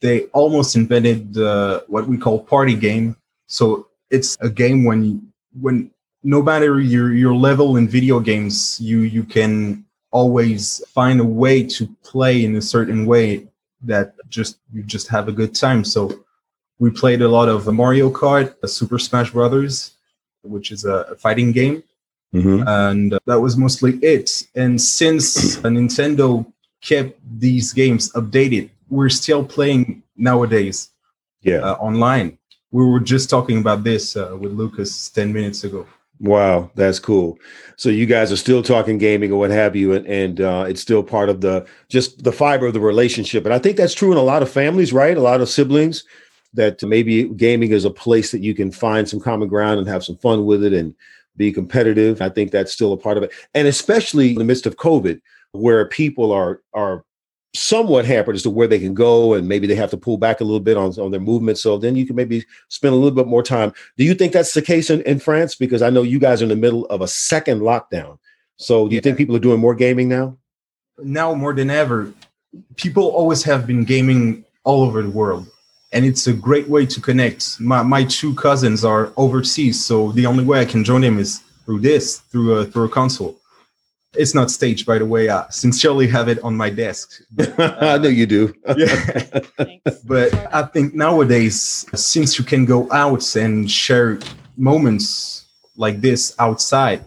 They 0.00 0.24
almost 0.40 0.76
invented 0.76 1.32
the, 1.32 1.84
what 1.86 2.06
we 2.08 2.18
call 2.18 2.40
party 2.40 2.74
game. 2.74 3.16
So 3.46 3.86
it's 4.10 4.36
a 4.40 4.50
game 4.50 4.84
when 4.84 5.32
when 5.60 5.90
no 6.22 6.42
matter 6.42 6.80
your 6.80 7.14
your 7.14 7.34
level 7.34 7.76
in 7.76 7.88
video 7.88 8.20
games, 8.20 8.78
you 8.80 8.98
you 9.16 9.22
can 9.22 9.84
always 10.10 10.82
find 10.88 11.20
a 11.20 11.30
way 11.42 11.62
to 11.76 11.86
play 12.02 12.44
in 12.44 12.56
a 12.56 12.62
certain 12.74 13.06
way 13.06 13.46
that 13.82 14.14
just 14.28 14.58
you 14.74 14.82
just 14.82 15.08
have 15.08 15.28
a 15.28 15.32
good 15.40 15.54
time. 15.54 15.84
So 15.84 16.00
we 16.78 16.90
played 16.90 17.22
a 17.22 17.28
lot 17.28 17.48
of 17.48 17.72
Mario 17.72 18.10
Kart, 18.10 18.54
Super 18.68 18.98
Smash 18.98 19.30
Brothers, 19.30 19.92
which 20.42 20.70
is 20.70 20.84
a 20.84 21.16
fighting 21.16 21.52
game. 21.52 21.82
Mm-hmm. 22.36 22.68
And 22.68 23.14
uh, 23.14 23.18
that 23.26 23.40
was 23.40 23.56
mostly 23.56 23.92
it. 24.02 24.46
And 24.54 24.80
since 24.80 25.56
Nintendo 25.62 26.46
kept 26.82 27.18
these 27.38 27.72
games 27.72 28.12
updated, 28.12 28.70
we're 28.88 29.08
still 29.08 29.44
playing 29.44 30.02
nowadays. 30.16 30.90
Yeah, 31.42 31.58
uh, 31.58 31.74
online. 31.74 32.38
We 32.72 32.84
were 32.84 33.00
just 33.00 33.30
talking 33.30 33.58
about 33.58 33.84
this 33.84 34.16
uh, 34.16 34.36
with 34.38 34.52
Lucas 34.52 35.08
ten 35.10 35.32
minutes 35.32 35.64
ago. 35.64 35.86
Wow, 36.18 36.70
that's 36.74 36.98
cool. 36.98 37.38
So 37.76 37.88
you 37.90 38.06
guys 38.06 38.32
are 38.32 38.36
still 38.36 38.62
talking 38.62 38.96
gaming 38.96 39.32
or 39.32 39.38
what 39.38 39.50
have 39.50 39.76
you, 39.76 39.92
and, 39.92 40.06
and 40.06 40.40
uh, 40.40 40.64
it's 40.66 40.80
still 40.80 41.02
part 41.02 41.28
of 41.28 41.40
the 41.40 41.66
just 41.88 42.24
the 42.24 42.32
fiber 42.32 42.66
of 42.66 42.72
the 42.72 42.80
relationship. 42.80 43.44
And 43.44 43.54
I 43.54 43.58
think 43.58 43.76
that's 43.76 43.94
true 43.94 44.12
in 44.12 44.18
a 44.18 44.22
lot 44.22 44.42
of 44.42 44.50
families, 44.50 44.92
right? 44.92 45.16
A 45.16 45.20
lot 45.20 45.40
of 45.40 45.48
siblings 45.48 46.04
that 46.54 46.82
maybe 46.82 47.24
gaming 47.28 47.70
is 47.70 47.84
a 47.84 47.90
place 47.90 48.32
that 48.32 48.40
you 48.40 48.54
can 48.54 48.72
find 48.72 49.08
some 49.08 49.20
common 49.20 49.48
ground 49.48 49.78
and 49.78 49.88
have 49.88 50.04
some 50.04 50.16
fun 50.16 50.46
with 50.46 50.64
it 50.64 50.72
and 50.72 50.94
be 51.36 51.52
competitive. 51.52 52.20
I 52.20 52.28
think 52.28 52.50
that's 52.50 52.72
still 52.72 52.92
a 52.92 52.96
part 52.96 53.16
of 53.16 53.22
it. 53.22 53.32
And 53.54 53.68
especially 53.68 54.30
in 54.30 54.38
the 54.38 54.44
midst 54.44 54.66
of 54.66 54.76
COVID, 54.76 55.20
where 55.52 55.86
people 55.86 56.32
are 56.32 56.60
are 56.74 57.04
somewhat 57.54 58.04
hampered 58.04 58.36
as 58.36 58.42
to 58.42 58.50
where 58.50 58.68
they 58.68 58.78
can 58.78 58.92
go 58.92 59.32
and 59.32 59.48
maybe 59.48 59.66
they 59.66 59.74
have 59.74 59.90
to 59.90 59.96
pull 59.96 60.18
back 60.18 60.40
a 60.40 60.44
little 60.44 60.60
bit 60.60 60.76
on, 60.76 60.90
on 61.00 61.10
their 61.10 61.20
movement 61.20 61.56
so 61.56 61.78
then 61.78 61.96
you 61.96 62.06
can 62.06 62.14
maybe 62.14 62.44
spend 62.68 62.92
a 62.92 62.96
little 62.96 63.16
bit 63.16 63.26
more 63.26 63.42
time 63.42 63.72
do 63.96 64.04
you 64.04 64.14
think 64.14 64.32
that's 64.32 64.52
the 64.52 64.60
case 64.60 64.90
in, 64.90 65.00
in 65.02 65.18
france 65.18 65.54
because 65.54 65.80
i 65.80 65.88
know 65.88 66.02
you 66.02 66.18
guys 66.18 66.42
are 66.42 66.44
in 66.44 66.50
the 66.50 66.56
middle 66.56 66.84
of 66.86 67.00
a 67.00 67.08
second 67.08 67.60
lockdown 67.60 68.18
so 68.56 68.86
do 68.86 68.94
you 68.94 68.98
yeah. 68.98 69.02
think 69.02 69.16
people 69.16 69.34
are 69.34 69.40
doing 69.40 69.58
more 69.58 69.74
gaming 69.74 70.06
now 70.06 70.36
now 70.98 71.32
more 71.34 71.54
than 71.54 71.70
ever 71.70 72.12
people 72.76 73.04
always 73.04 73.42
have 73.42 73.66
been 73.66 73.84
gaming 73.84 74.44
all 74.64 74.82
over 74.82 75.00
the 75.00 75.10
world 75.10 75.48
and 75.96 76.04
it's 76.04 76.26
a 76.26 76.32
great 76.32 76.68
way 76.68 76.84
to 76.84 77.00
connect 77.00 77.58
my, 77.58 77.82
my 77.82 78.04
two 78.04 78.34
cousins 78.34 78.84
are 78.84 79.12
overseas 79.16 79.84
so 79.84 80.12
the 80.12 80.26
only 80.26 80.44
way 80.44 80.60
i 80.60 80.64
can 80.64 80.84
join 80.84 81.00
them 81.00 81.18
is 81.18 81.40
through 81.64 81.80
this 81.80 82.18
through 82.30 82.54
a 82.58 82.64
through 82.64 82.84
a 82.84 82.88
console 82.88 83.36
it's 84.18 84.34
not 84.34 84.50
staged, 84.50 84.86
by 84.86 84.98
the 84.98 85.06
way. 85.06 85.28
I 85.28 85.46
sincerely 85.50 86.06
have 86.08 86.28
it 86.28 86.42
on 86.42 86.56
my 86.56 86.70
desk. 86.70 87.22
But, 87.32 87.58
uh, 87.58 87.76
I 87.80 87.98
know 87.98 88.08
you 88.08 88.26
do. 88.26 88.54
yeah. 88.76 89.40
but 90.04 90.54
I 90.54 90.62
think 90.62 90.94
nowadays, 90.94 91.86
since 91.94 92.38
you 92.38 92.44
can 92.44 92.64
go 92.64 92.90
out 92.92 93.36
and 93.36 93.70
share 93.70 94.18
moments 94.56 95.46
like 95.76 96.00
this 96.00 96.34
outside 96.38 97.02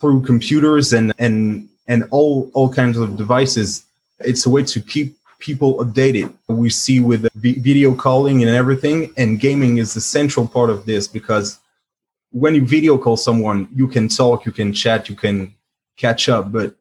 through 0.00 0.22
computers 0.22 0.92
and 0.92 1.12
and 1.18 1.68
and 1.88 2.04
all 2.10 2.50
all 2.54 2.72
kinds 2.72 2.98
of 2.98 3.16
devices, 3.16 3.84
it's 4.20 4.46
a 4.46 4.50
way 4.50 4.62
to 4.64 4.80
keep 4.80 5.16
people 5.38 5.78
updated. 5.78 6.32
We 6.48 6.70
see 6.70 7.00
with 7.00 7.32
video 7.34 7.94
calling 7.94 8.42
and 8.42 8.54
everything, 8.54 9.12
and 9.16 9.40
gaming 9.40 9.78
is 9.78 9.94
the 9.94 10.00
central 10.00 10.46
part 10.46 10.70
of 10.70 10.86
this 10.86 11.08
because 11.08 11.58
when 12.30 12.54
you 12.54 12.66
video 12.66 12.98
call 12.98 13.16
someone, 13.16 13.68
you 13.74 13.88
can 13.88 14.08
talk, 14.08 14.44
you 14.44 14.52
can 14.52 14.72
chat, 14.72 15.08
you 15.08 15.16
can 15.16 15.54
catch 15.96 16.28
up, 16.28 16.52
but 16.52 16.74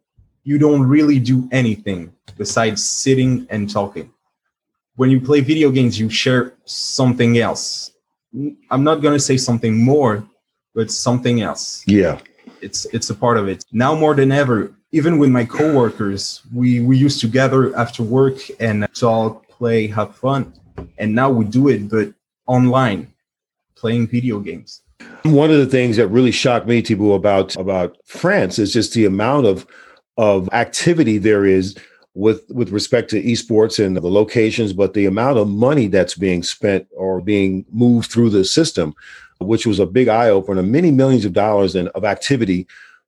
you 0.44 0.58
don't 0.58 0.84
really 0.84 1.20
do 1.20 1.48
anything 1.52 2.14
besides 2.38 2.84
sitting 2.84 3.48
and 3.50 3.70
talking. 3.70 4.12
When 4.96 5.10
you 5.10 5.20
play 5.20 5.42
video 5.42 5.72
games, 5.72 6.00
you 6.00 6.10
share 6.10 6.54
something 6.66 7.38
else. 7.38 7.92
I'm 8.70 8.84
not 8.84 9.02
going 9.02 9.14
to 9.14 9.20
say 9.20 9.38
something 9.38 9.84
more, 9.84 10.24
but 10.74 10.92
something 10.92 11.42
else. 11.42 11.84
Yeah. 11.88 12.20
It's 12.62 12.86
it's 12.94 13.10
a 13.10 13.16
part 13.16 13.38
of 13.38 13.48
it. 13.48 13.66
Now 13.72 13.96
more 13.96 14.16
than 14.16 14.32
ever, 14.32 14.74
even 14.96 15.18
with 15.18 15.30
my 15.30 15.44
coworkers, 15.44 16.42
we 16.54 16.80
we 16.80 16.98
used 16.98 17.20
to 17.20 17.28
gather 17.28 17.76
after 17.76 18.02
work 18.02 18.38
and 18.62 18.88
talk, 18.96 19.46
play, 19.50 19.88
have 19.88 20.16
fun. 20.16 20.54
And 20.98 21.14
now 21.14 21.30
we 21.30 21.44
do 21.44 21.68
it 21.68 21.90
but 21.90 22.14
online, 22.48 23.14
playing 23.76 24.08
video 24.08 24.40
games. 24.40 24.82
One 25.24 25.52
of 25.52 25.58
the 25.58 25.66
things 25.66 25.98
that 25.98 26.08
really 26.08 26.32
shocked 26.32 26.66
me, 26.66 26.80
Thibault, 26.80 27.12
about 27.12 27.58
about 27.58 27.98
France 28.06 28.58
is 28.58 28.72
just 28.72 28.94
the 28.94 29.04
amount 29.04 29.48
of 29.48 29.68
of 30.16 30.48
activity 30.54 31.18
there 31.18 31.44
is 31.44 31.76
with 32.14 32.50
with 32.50 32.70
respect 32.70 33.10
to 33.10 33.22
esports 33.22 33.86
and 33.86 33.98
the 33.98 34.08
locations, 34.08 34.72
but 34.72 34.94
the 34.94 35.08
amount 35.08 35.38
of 35.38 35.50
money 35.50 35.88
that's 35.88 36.16
being 36.16 36.42
spent 36.42 36.88
or 36.96 37.20
being 37.20 37.66
moved 37.70 38.10
through 38.10 38.30
the 38.30 38.46
system, 38.46 38.96
which 39.42 39.68
was 39.68 39.78
a 39.78 39.86
big 39.86 40.08
eye 40.08 40.30
opener, 40.30 40.64
many 40.64 40.90
millions 40.90 41.26
of 41.26 41.34
dollars 41.34 41.76
in, 41.76 41.90
of 41.90 42.06
activity 42.06 42.66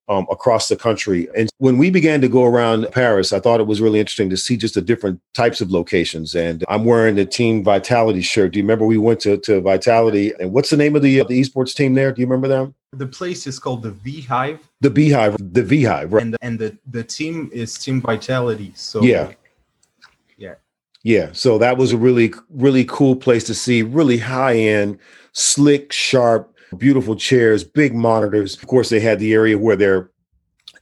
um, 0.10 0.26
across 0.32 0.68
the 0.70 0.76
country. 0.76 1.28
And 1.36 1.50
when 1.58 1.78
we 1.78 1.90
began 1.90 2.22
to 2.22 2.28
go 2.28 2.46
around 2.46 2.88
Paris, 2.92 3.34
I 3.34 3.40
thought 3.40 3.60
it 3.60 3.68
was 3.68 3.82
really 3.82 4.00
interesting 4.00 4.30
to 4.30 4.38
see 4.38 4.58
just 4.58 4.76
the 4.76 4.82
different 4.82 5.22
types 5.34 5.62
of 5.62 5.72
locations. 5.72 6.36
And 6.36 6.64
I'm 6.70 6.86
wearing 6.86 7.16
the 7.16 7.26
Team 7.26 7.64
Vitality 7.64 8.22
shirt. 8.22 8.54
Do 8.54 8.60
you 8.60 8.64
remember 8.64 8.86
we 8.86 8.98
went 8.98 9.20
to, 9.22 9.38
to 9.38 9.62
Vitality? 9.62 10.34
And 10.40 10.52
what's 10.54 10.70
the 10.70 10.78
name 10.78 10.96
of 10.96 11.02
the, 11.02 11.24
the 11.24 11.42
esports 11.42 11.76
team 11.76 11.94
there? 11.94 12.12
Do 12.12 12.22
you 12.22 12.28
remember 12.28 12.48
them? 12.48 12.74
The 12.94 13.08
place 13.08 13.48
is 13.48 13.60
called 13.60 13.84
the 13.84 13.92
V-Hive. 13.92 14.60
The 14.80 14.90
Beehive. 14.90 15.36
The 15.40 15.64
V-Hive. 15.64 16.14
Right. 16.14 16.24
And, 16.24 16.34
the, 16.34 16.38
and 16.42 16.58
the, 16.58 16.78
the 16.90 17.04
team 17.04 17.50
is 17.52 17.78
Team 17.78 18.02
Vitality. 18.02 18.72
So 18.76 19.04
yeah. 19.04 19.34
Yeah. 20.38 20.56
Yeah. 21.04 21.30
So 21.34 21.58
that 21.58 21.78
was 21.78 21.92
a 21.92 21.98
really, 21.98 22.34
really 22.50 22.86
cool 22.86 23.16
place 23.16 23.44
to 23.46 23.54
see, 23.54 23.84
really 23.84 24.18
high 24.18 24.56
end, 24.56 25.00
slick, 25.34 25.92
sharp, 25.92 26.54
beautiful 26.78 27.16
chairs, 27.16 27.64
big 27.64 27.94
monitors. 27.94 28.56
Of 28.56 28.68
course, 28.68 28.90
they 28.90 29.00
had 29.00 29.20
the 29.20 29.34
area 29.34 29.58
where 29.58 29.76
their 29.76 30.12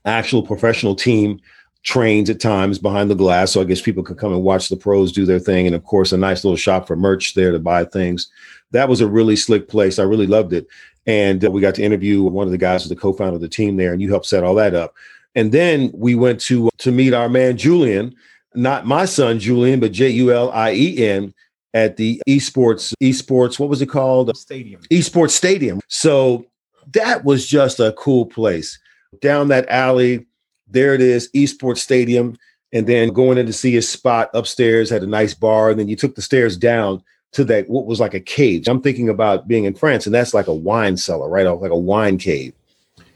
actual 0.04 0.42
professional 0.42 0.94
team 0.94 1.40
trains 1.82 2.28
at 2.28 2.40
times 2.40 2.78
behind 2.78 3.10
the 3.10 3.14
glass. 3.14 3.52
So 3.52 3.60
I 3.60 3.64
guess 3.64 3.80
people 3.80 4.02
could 4.02 4.18
come 4.18 4.32
and 4.32 4.42
watch 4.42 4.68
the 4.68 4.76
pros 4.76 5.12
do 5.12 5.24
their 5.24 5.38
thing. 5.38 5.66
And 5.66 5.74
of 5.74 5.84
course, 5.84 6.12
a 6.12 6.16
nice 6.16 6.42
little 6.42 6.56
shop 6.56 6.86
for 6.86 6.96
merch 6.96 7.34
there 7.34 7.52
to 7.52 7.60
buy 7.60 7.84
things. 7.84 8.28
That 8.72 8.88
was 8.88 9.00
a 9.00 9.06
really 9.06 9.36
slick 9.36 9.68
place. 9.68 9.98
I 9.98 10.02
really 10.02 10.26
loved 10.26 10.52
it. 10.52 10.66
And 11.06 11.44
uh, 11.44 11.50
we 11.50 11.60
got 11.60 11.76
to 11.76 11.84
interview 11.84 12.24
one 12.24 12.48
of 12.48 12.50
the 12.50 12.58
guys, 12.58 12.82
who's 12.82 12.88
the 12.88 12.96
co-founder 12.96 13.36
of 13.36 13.40
the 13.40 13.48
team 13.48 13.76
there, 13.76 13.92
and 13.92 14.02
you 14.02 14.08
helped 14.08 14.26
set 14.26 14.42
all 14.42 14.56
that 14.56 14.74
up. 14.74 14.94
And 15.36 15.52
then 15.52 15.92
we 15.94 16.16
went 16.16 16.40
to 16.42 16.70
to 16.78 16.90
meet 16.90 17.14
our 17.14 17.28
man 17.28 17.56
Julian, 17.56 18.14
not 18.54 18.86
my 18.86 19.04
son 19.04 19.38
Julian, 19.38 19.78
but 19.78 19.92
J 19.92 20.08
U 20.08 20.32
L 20.32 20.50
I 20.50 20.72
E 20.72 21.06
N, 21.06 21.32
at 21.76 21.98
the 21.98 22.20
esports 22.26 22.94
esports 23.02 23.58
what 23.60 23.68
was 23.68 23.82
it 23.82 23.86
called? 23.86 24.34
Stadium. 24.34 24.80
Esports 24.90 25.30
stadium. 25.30 25.78
So 25.88 26.46
that 26.94 27.24
was 27.24 27.46
just 27.46 27.78
a 27.78 27.92
cool 27.92 28.24
place. 28.24 28.78
Down 29.20 29.48
that 29.48 29.68
alley 29.68 30.26
there 30.66 30.94
it 30.94 31.02
is 31.02 31.30
esports 31.32 31.78
stadium 31.78 32.36
and 32.72 32.86
then 32.86 33.10
going 33.10 33.38
in 33.38 33.46
to 33.46 33.52
see 33.52 33.72
his 33.72 33.88
spot 33.88 34.30
upstairs 34.34 34.90
had 34.90 35.02
a 35.02 35.06
nice 35.06 35.34
bar 35.34 35.70
and 35.70 35.78
then 35.78 35.86
you 35.86 35.96
took 35.96 36.14
the 36.14 36.22
stairs 36.22 36.56
down 36.56 37.02
to 37.32 37.44
that 37.44 37.68
what 37.68 37.86
was 37.86 38.00
like 38.00 38.14
a 38.14 38.20
cave. 38.20 38.64
I'm 38.66 38.80
thinking 38.80 39.10
about 39.10 39.46
being 39.46 39.64
in 39.64 39.74
france 39.74 40.06
and 40.06 40.14
that's 40.14 40.32
like 40.32 40.46
a 40.46 40.54
wine 40.54 40.96
cellar 40.96 41.28
right 41.28 41.46
like 41.46 41.70
a 41.70 41.76
wine 41.76 42.16
cave. 42.16 42.54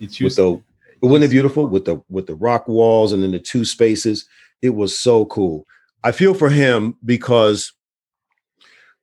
It's 0.00 0.20
with 0.20 0.36
the 0.36 0.60
wasn't 1.00 1.24
it 1.24 1.30
beautiful? 1.30 1.66
With 1.66 1.86
the 1.86 2.02
with 2.10 2.26
the 2.26 2.34
rock 2.34 2.68
walls 2.68 3.14
and 3.14 3.22
then 3.22 3.30
the 3.30 3.38
two 3.38 3.64
spaces. 3.64 4.26
It 4.60 4.74
was 4.74 4.98
so 4.98 5.24
cool. 5.24 5.66
I 6.04 6.12
feel 6.12 6.34
for 6.34 6.50
him 6.50 6.96
because 7.06 7.72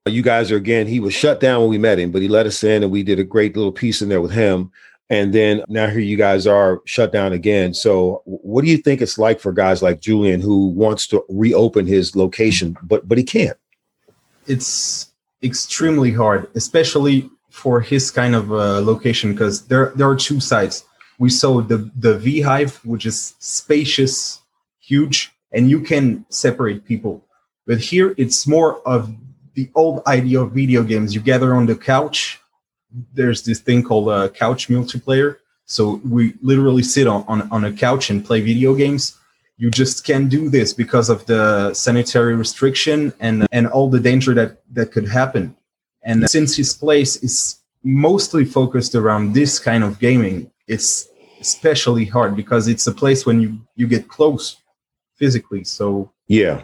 you 0.07 0.21
guys 0.21 0.51
are 0.51 0.57
again, 0.57 0.87
he 0.87 0.99
was 0.99 1.13
shut 1.13 1.39
down 1.39 1.61
when 1.61 1.69
we 1.69 1.77
met 1.77 1.99
him, 1.99 2.11
but 2.11 2.21
he 2.21 2.27
let 2.27 2.45
us 2.45 2.63
in 2.63 2.83
and 2.83 2.91
we 2.91 3.03
did 3.03 3.19
a 3.19 3.23
great 3.23 3.55
little 3.55 3.71
piece 3.71 4.01
in 4.01 4.09
there 4.09 4.21
with 4.21 4.31
him. 4.31 4.71
And 5.09 5.33
then 5.33 5.63
now 5.69 5.87
here 5.87 5.99
you 5.99 6.17
guys 6.17 6.45
are 6.45 6.81
shut 6.85 7.13
down 7.13 7.31
again. 7.31 7.73
So 7.73 8.21
what 8.25 8.63
do 8.63 8.69
you 8.69 8.77
think 8.77 9.01
it's 9.01 9.17
like 9.17 9.39
for 9.39 9.53
guys 9.53 9.81
like 9.81 10.01
Julian 10.01 10.41
who 10.41 10.67
wants 10.67 11.07
to 11.07 11.23
reopen 11.29 11.87
his 11.87 12.15
location, 12.15 12.75
but 12.83 13.07
but 13.07 13.17
he 13.17 13.23
can't? 13.23 13.57
It's 14.47 15.11
extremely 15.43 16.11
hard, 16.11 16.47
especially 16.55 17.29
for 17.49 17.79
his 17.79 18.11
kind 18.11 18.35
of 18.35 18.51
uh, 18.51 18.81
location, 18.81 19.31
because 19.31 19.65
there 19.67 19.93
there 19.95 20.09
are 20.09 20.15
two 20.15 20.41
sides. 20.41 20.83
We 21.19 21.29
saw 21.29 21.61
the 21.61 21.89
the 21.95 22.17
V 22.17 22.41
Hive, 22.41 22.75
which 22.83 23.05
is 23.05 23.35
spacious, 23.39 24.41
huge, 24.79 25.31
and 25.53 25.69
you 25.69 25.79
can 25.81 26.25
separate 26.29 26.83
people. 26.83 27.23
But 27.65 27.79
here 27.79 28.13
it's 28.17 28.45
more 28.45 28.85
of 28.85 29.13
the 29.57 29.69
old 29.73 30.03
idea 30.05 30.39
of 30.39 30.51
video 30.51 30.83
games. 30.83 31.15
You 31.15 31.19
gather 31.19 31.55
on 31.55 31.65
the 31.65 31.75
couch. 31.75 32.39
There's 33.13 33.41
this 33.43 33.59
thing 33.59 33.81
called 33.81 34.07
a 34.07 34.29
couch 34.29 34.69
multiplayer. 34.69 35.37
So 35.65 35.99
we 36.05 36.35
literally 36.43 36.83
sit 36.83 37.07
on, 37.07 37.25
on, 37.27 37.49
on 37.51 37.65
a 37.65 37.73
couch 37.73 38.11
and 38.11 38.23
play 38.23 38.39
video 38.39 38.75
games. 38.75 39.17
You 39.57 39.71
just 39.71 40.05
can't 40.05 40.29
do 40.29 40.47
this 40.49 40.73
because 40.73 41.09
of 41.09 41.25
the 41.25 41.73
sanitary 41.73 42.35
restriction 42.35 43.11
and 43.19 43.47
and 43.51 43.65
all 43.73 43.89
the 43.89 43.99
danger 43.99 44.35
that 44.35 44.51
that 44.77 44.91
could 44.91 45.07
happen. 45.07 45.55
And 46.03 46.29
since 46.29 46.55
his 46.55 46.71
place 46.75 47.15
is 47.27 47.37
mostly 47.83 48.45
focused 48.45 48.93
around 48.93 49.33
this 49.33 49.57
kind 49.57 49.83
of 49.83 49.97
gaming, 49.97 50.51
it's 50.67 51.09
especially 51.41 52.05
hard 52.05 52.35
because 52.35 52.67
it's 52.67 52.85
a 52.85 52.95
place 53.01 53.25
when 53.25 53.41
you 53.41 53.49
you 53.75 53.87
get 53.87 54.07
close 54.07 54.57
physically. 55.15 55.63
So 55.63 56.11
yeah, 56.27 56.61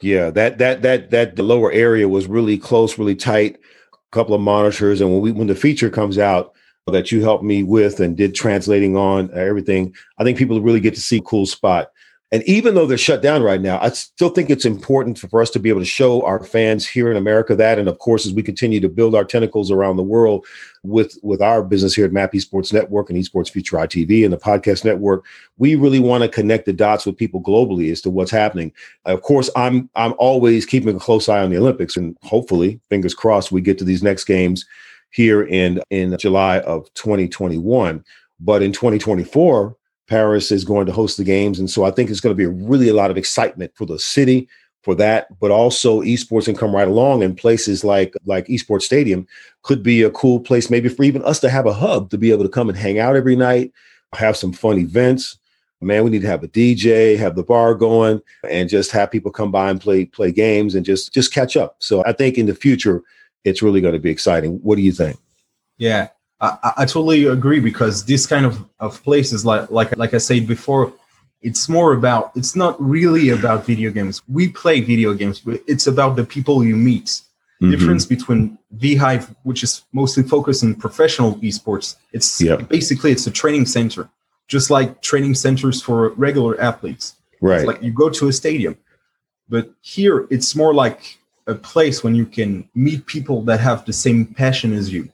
yeah, 0.00 0.30
that 0.30 0.58
that 0.58 0.82
that 0.82 1.10
that 1.10 1.36
the 1.36 1.42
lower 1.42 1.70
area 1.72 2.08
was 2.08 2.26
really 2.26 2.58
close, 2.58 2.98
really 2.98 3.16
tight. 3.16 3.58
A 3.92 4.12
couple 4.12 4.34
of 4.34 4.40
monitors, 4.40 5.00
and 5.00 5.10
when 5.10 5.20
we 5.20 5.32
when 5.32 5.46
the 5.46 5.54
feature 5.54 5.90
comes 5.90 6.18
out 6.18 6.54
that 6.86 7.12
you 7.12 7.22
helped 7.22 7.44
me 7.44 7.62
with 7.62 8.00
and 8.00 8.16
did 8.16 8.34
translating 8.34 8.96
on 8.96 9.30
uh, 9.30 9.36
everything, 9.36 9.94
I 10.18 10.24
think 10.24 10.38
people 10.38 10.60
really 10.60 10.80
get 10.80 10.94
to 10.94 11.00
see 11.00 11.22
cool 11.24 11.46
spot. 11.46 11.92
And 12.32 12.44
even 12.44 12.76
though 12.76 12.86
they're 12.86 12.96
shut 12.96 13.22
down 13.22 13.42
right 13.42 13.60
now, 13.60 13.80
I 13.82 13.88
still 13.90 14.28
think 14.28 14.50
it's 14.50 14.64
important 14.64 15.18
for 15.18 15.42
us 15.42 15.50
to 15.50 15.58
be 15.58 15.68
able 15.68 15.80
to 15.80 15.86
show 15.86 16.22
our 16.22 16.44
fans 16.44 16.86
here 16.86 17.10
in 17.10 17.16
America 17.16 17.56
that. 17.56 17.78
And 17.78 17.88
of 17.88 17.98
course, 17.98 18.24
as 18.24 18.32
we 18.32 18.42
continue 18.42 18.78
to 18.80 18.88
build 18.88 19.16
our 19.16 19.24
tentacles 19.24 19.68
around 19.68 19.96
the 19.96 20.04
world 20.04 20.46
with, 20.84 21.18
with 21.24 21.42
our 21.42 21.64
business 21.64 21.92
here 21.92 22.04
at 22.04 22.12
MAP 22.12 22.32
Esports 22.32 22.72
Network 22.72 23.10
and 23.10 23.18
Esports 23.18 23.50
Future 23.50 23.78
ITV 23.78 24.22
and 24.22 24.32
the 24.32 24.38
podcast 24.38 24.84
network, 24.84 25.24
we 25.58 25.74
really 25.74 25.98
want 25.98 26.22
to 26.22 26.28
connect 26.28 26.66
the 26.66 26.72
dots 26.72 27.04
with 27.04 27.16
people 27.16 27.42
globally 27.42 27.90
as 27.90 28.00
to 28.02 28.10
what's 28.10 28.30
happening. 28.30 28.72
Of 29.06 29.22
course, 29.22 29.50
I'm 29.56 29.90
I'm 29.96 30.14
always 30.16 30.64
keeping 30.66 30.94
a 30.94 31.00
close 31.00 31.28
eye 31.28 31.42
on 31.42 31.50
the 31.50 31.58
Olympics, 31.58 31.96
and 31.96 32.16
hopefully, 32.22 32.80
fingers 32.90 33.14
crossed, 33.14 33.50
we 33.50 33.60
get 33.60 33.76
to 33.78 33.84
these 33.84 34.04
next 34.04 34.24
games 34.24 34.64
here 35.10 35.42
in 35.42 35.82
in 35.90 36.16
July 36.18 36.60
of 36.60 36.92
2021. 36.94 38.04
But 38.38 38.62
in 38.62 38.72
2024, 38.72 39.76
Paris 40.10 40.50
is 40.50 40.64
going 40.64 40.86
to 40.86 40.92
host 40.92 41.16
the 41.16 41.24
games. 41.24 41.60
And 41.60 41.70
so 41.70 41.84
I 41.84 41.92
think 41.92 42.10
it's 42.10 42.20
going 42.20 42.36
to 42.36 42.36
be 42.36 42.46
really 42.66 42.88
a 42.88 42.94
lot 42.94 43.12
of 43.12 43.16
excitement 43.16 43.70
for 43.76 43.86
the 43.86 43.98
city 43.98 44.48
for 44.82 44.96
that, 44.96 45.38
but 45.38 45.52
also 45.52 46.00
esports 46.00 46.46
can 46.46 46.56
come 46.56 46.74
right 46.74 46.88
along 46.88 47.22
and 47.22 47.36
places 47.36 47.84
like 47.84 48.14
like 48.26 48.46
esports 48.46 48.82
stadium 48.82 49.26
could 49.62 49.82
be 49.84 50.02
a 50.02 50.10
cool 50.10 50.40
place 50.40 50.68
maybe 50.68 50.88
for 50.88 51.04
even 51.04 51.22
us 51.22 51.38
to 51.40 51.48
have 51.48 51.66
a 51.66 51.72
hub 51.72 52.10
to 52.10 52.18
be 52.18 52.32
able 52.32 52.42
to 52.42 52.48
come 52.48 52.68
and 52.68 52.76
hang 52.76 52.98
out 52.98 53.14
every 53.14 53.36
night, 53.36 53.72
have 54.14 54.36
some 54.36 54.52
fun 54.52 54.78
events. 54.78 55.38
man, 55.80 56.02
we 56.02 56.10
need 56.10 56.22
to 56.22 56.28
have 56.28 56.42
a 56.42 56.48
DJ, 56.48 57.16
have 57.16 57.36
the 57.36 57.44
bar 57.44 57.74
going, 57.74 58.20
and 58.50 58.68
just 58.68 58.90
have 58.90 59.12
people 59.12 59.30
come 59.30 59.52
by 59.52 59.70
and 59.70 59.80
play 59.80 60.06
play 60.06 60.32
games 60.32 60.74
and 60.74 60.84
just 60.84 61.14
just 61.14 61.32
catch 61.32 61.56
up. 61.56 61.76
So 61.78 62.02
I 62.04 62.12
think 62.12 62.36
in 62.36 62.46
the 62.46 62.54
future, 62.54 63.02
it's 63.44 63.62
really 63.62 63.80
going 63.80 63.94
to 63.94 64.00
be 64.00 64.10
exciting. 64.10 64.58
What 64.62 64.74
do 64.74 64.82
you 64.82 64.92
think? 64.92 65.18
Yeah, 65.78 66.08
I, 66.40 66.72
I 66.78 66.84
totally 66.86 67.26
agree 67.26 67.60
because 67.60 68.04
this 68.04 68.26
kind 68.26 68.46
of, 68.46 68.64
of 68.78 69.02
places, 69.02 69.44
like 69.44 69.70
like 69.70 69.96
like 69.96 70.14
I 70.14 70.18
said 70.18 70.46
before, 70.46 70.92
it's 71.42 71.68
more 71.68 71.92
about 71.92 72.32
it's 72.34 72.56
not 72.56 72.80
really 72.80 73.30
about 73.30 73.66
video 73.66 73.90
games. 73.90 74.22
We 74.28 74.48
play 74.48 74.80
video 74.80 75.14
games, 75.14 75.40
but 75.40 75.60
it's 75.66 75.86
about 75.86 76.16
the 76.16 76.24
people 76.24 76.64
you 76.64 76.76
meet. 76.76 77.22
Mm-hmm. 77.62 77.72
Difference 77.72 78.06
between 78.06 78.58
VHive, 78.78 79.34
which 79.42 79.62
is 79.62 79.82
mostly 79.92 80.22
focused 80.22 80.64
on 80.64 80.74
professional 80.74 81.34
esports, 81.36 81.96
it's 82.10 82.40
yep. 82.40 82.68
basically 82.68 83.12
it's 83.12 83.26
a 83.26 83.30
training 83.30 83.66
center, 83.66 84.08
just 84.48 84.70
like 84.70 85.02
training 85.02 85.34
centers 85.34 85.82
for 85.82 86.08
regular 86.10 86.58
athletes. 86.58 87.16
Right. 87.42 87.58
It's 87.58 87.66
like 87.66 87.82
you 87.82 87.92
go 87.92 88.08
to 88.08 88.28
a 88.28 88.32
stadium, 88.32 88.78
but 89.50 89.70
here 89.82 90.26
it's 90.30 90.56
more 90.56 90.72
like 90.72 91.18
a 91.46 91.54
place 91.54 92.02
when 92.02 92.14
you 92.14 92.24
can 92.24 92.66
meet 92.74 93.04
people 93.04 93.42
that 93.42 93.60
have 93.60 93.84
the 93.84 93.92
same 93.92 94.24
passion 94.24 94.72
as 94.72 94.90
you. 94.90 95.10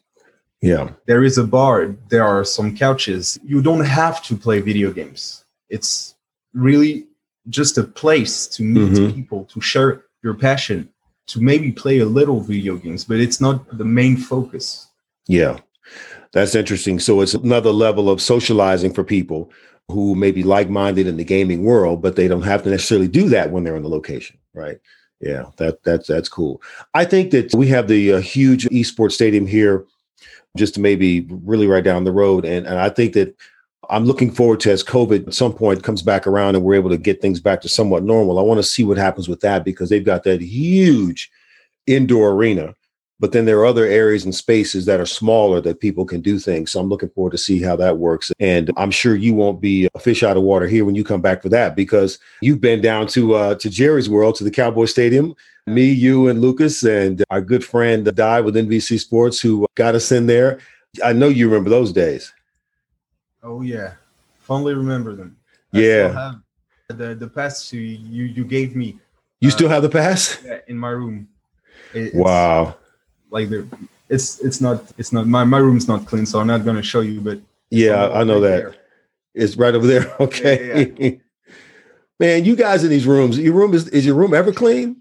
Yeah. 0.62 0.90
There 1.06 1.22
is 1.22 1.38
a 1.38 1.44
bar, 1.44 1.94
there 2.08 2.24
are 2.24 2.44
some 2.44 2.76
couches. 2.76 3.38
You 3.44 3.62
don't 3.62 3.84
have 3.84 4.22
to 4.24 4.36
play 4.36 4.60
video 4.60 4.92
games. 4.92 5.44
It's 5.68 6.14
really 6.54 7.06
just 7.48 7.78
a 7.78 7.84
place 7.84 8.46
to 8.48 8.62
meet 8.62 8.92
mm-hmm. 8.92 9.14
people, 9.14 9.44
to 9.44 9.60
share 9.60 10.04
your 10.22 10.34
passion, 10.34 10.88
to 11.28 11.40
maybe 11.40 11.72
play 11.72 11.98
a 11.98 12.06
little 12.06 12.40
video 12.40 12.76
games, 12.76 13.04
but 13.04 13.18
it's 13.18 13.40
not 13.40 13.76
the 13.76 13.84
main 13.84 14.16
focus. 14.16 14.88
Yeah. 15.26 15.58
That's 16.32 16.54
interesting. 16.54 16.98
So 16.98 17.20
it's 17.20 17.34
another 17.34 17.70
level 17.70 18.10
of 18.10 18.20
socializing 18.20 18.92
for 18.92 19.04
people 19.04 19.50
who 19.88 20.14
may 20.14 20.32
be 20.32 20.42
like-minded 20.42 21.06
in 21.06 21.16
the 21.16 21.24
gaming 21.24 21.64
world, 21.64 22.02
but 22.02 22.16
they 22.16 22.28
don't 22.28 22.42
have 22.42 22.62
to 22.64 22.70
necessarily 22.70 23.08
do 23.08 23.28
that 23.28 23.50
when 23.50 23.62
they're 23.62 23.76
in 23.76 23.82
the 23.82 23.88
location, 23.88 24.36
right? 24.52 24.78
Yeah, 25.20 25.46
that 25.56 25.82
that's 25.82 26.08
that's 26.08 26.28
cool. 26.28 26.60
I 26.92 27.04
think 27.06 27.30
that 27.30 27.54
we 27.54 27.68
have 27.68 27.88
the 27.88 28.14
uh, 28.14 28.20
huge 28.20 28.66
esports 28.66 29.12
stadium 29.12 29.46
here, 29.46 29.86
just 30.56 30.74
to 30.74 30.80
maybe 30.80 31.26
really 31.28 31.66
right 31.66 31.84
down 31.84 32.04
the 32.04 32.12
road, 32.12 32.44
and 32.44 32.66
and 32.66 32.78
I 32.78 32.88
think 32.88 33.14
that 33.14 33.36
I'm 33.90 34.04
looking 34.04 34.30
forward 34.30 34.60
to 34.60 34.72
as 34.72 34.82
COVID 34.82 35.28
at 35.28 35.34
some 35.34 35.52
point 35.52 35.82
comes 35.82 36.02
back 36.02 36.26
around 36.26 36.56
and 36.56 36.64
we're 36.64 36.74
able 36.74 36.90
to 36.90 36.96
get 36.96 37.20
things 37.20 37.40
back 37.40 37.60
to 37.60 37.68
somewhat 37.68 38.02
normal. 38.02 38.38
I 38.38 38.42
want 38.42 38.58
to 38.58 38.64
see 38.64 38.84
what 38.84 38.96
happens 38.96 39.28
with 39.28 39.40
that 39.40 39.64
because 39.64 39.90
they've 39.90 40.04
got 40.04 40.24
that 40.24 40.40
huge 40.40 41.30
indoor 41.86 42.32
arena, 42.32 42.74
but 43.18 43.32
then 43.32 43.46
there 43.46 43.58
are 43.58 43.66
other 43.66 43.86
areas 43.86 44.24
and 44.24 44.34
spaces 44.34 44.84
that 44.84 45.00
are 45.00 45.06
smaller 45.06 45.60
that 45.62 45.80
people 45.80 46.04
can 46.04 46.20
do 46.20 46.38
things. 46.38 46.70
So 46.70 46.80
I'm 46.80 46.88
looking 46.88 47.08
forward 47.10 47.30
to 47.30 47.38
see 47.38 47.62
how 47.62 47.74
that 47.76 47.96
works. 47.96 48.30
And 48.40 48.70
I'm 48.76 48.90
sure 48.90 49.16
you 49.16 49.34
won't 49.34 49.60
be 49.60 49.88
a 49.94 49.98
fish 49.98 50.22
out 50.22 50.36
of 50.36 50.42
water 50.42 50.66
here 50.66 50.84
when 50.84 50.94
you 50.94 51.02
come 51.02 51.22
back 51.22 51.42
for 51.42 51.48
that 51.48 51.76
because 51.76 52.18
you've 52.42 52.60
been 52.60 52.82
down 52.82 53.06
to 53.08 53.34
uh, 53.34 53.54
to 53.56 53.70
Jerry's 53.70 54.10
World 54.10 54.34
to 54.36 54.44
the 54.44 54.50
Cowboy 54.50 54.84
Stadium. 54.84 55.34
Me, 55.66 55.90
you, 55.90 56.28
and 56.28 56.40
Lucas, 56.40 56.84
and 56.84 57.24
our 57.30 57.40
good 57.40 57.64
friend 57.64 58.04
Di 58.14 58.40
with 58.40 58.54
NBC 58.54 59.00
Sports, 59.00 59.40
who 59.40 59.66
got 59.74 59.96
us 59.96 60.12
in 60.12 60.26
there. 60.26 60.60
I 61.02 61.12
know 61.12 61.28
you 61.28 61.48
remember 61.48 61.70
those 61.70 61.92
days. 61.92 62.32
Oh 63.42 63.62
yeah, 63.62 63.94
fondly 64.38 64.74
remember 64.74 65.16
them. 65.16 65.36
I 65.74 65.78
yeah. 65.78 66.34
the 66.88 67.14
the 67.14 67.26
pass 67.26 67.72
you 67.72 67.80
you 67.80 68.44
gave 68.44 68.76
me. 68.76 68.98
You 69.40 69.48
uh, 69.48 69.52
still 69.52 69.68
have 69.68 69.82
the 69.82 69.88
pass? 69.88 70.40
Yeah, 70.44 70.58
in 70.68 70.78
my 70.78 70.90
room. 70.90 71.28
It, 71.94 72.14
wow. 72.14 72.76
Like 73.30 73.48
the, 73.48 73.66
it's 74.08 74.40
it's 74.40 74.60
not 74.60 74.92
it's 74.98 75.12
not 75.12 75.26
my 75.26 75.44
my 75.44 75.58
room's 75.58 75.88
not 75.88 76.06
clean, 76.06 76.26
so 76.26 76.40
I'm 76.40 76.46
not 76.46 76.64
gonna 76.64 76.82
show 76.82 77.00
you. 77.00 77.20
But 77.20 77.40
yeah, 77.70 78.08
I 78.10 78.24
know 78.24 78.34
right 78.34 78.40
that. 78.40 78.56
There. 78.62 78.74
It's 79.34 79.56
right 79.56 79.74
over 79.74 79.86
there. 79.86 80.14
Okay. 80.20 80.94
Yeah, 80.98 81.06
yeah. 81.08 81.10
Man, 82.18 82.44
you 82.46 82.56
guys 82.56 82.82
in 82.82 82.88
these 82.88 83.06
rooms, 83.06 83.38
your 83.38 83.52
room 83.52 83.74
is 83.74 83.88
is 83.88 84.06
your 84.06 84.14
room 84.14 84.32
ever 84.32 84.52
clean? 84.52 84.96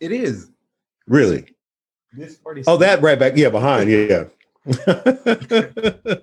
It 0.00 0.10
is. 0.10 0.50
Really? 1.06 1.46
This 2.12 2.36
party. 2.36 2.64
Oh, 2.66 2.76
that 2.78 3.00
right 3.02 3.18
back. 3.18 3.34
Yeah, 3.36 3.50
behind. 3.50 3.90
Yeah. 3.90 4.24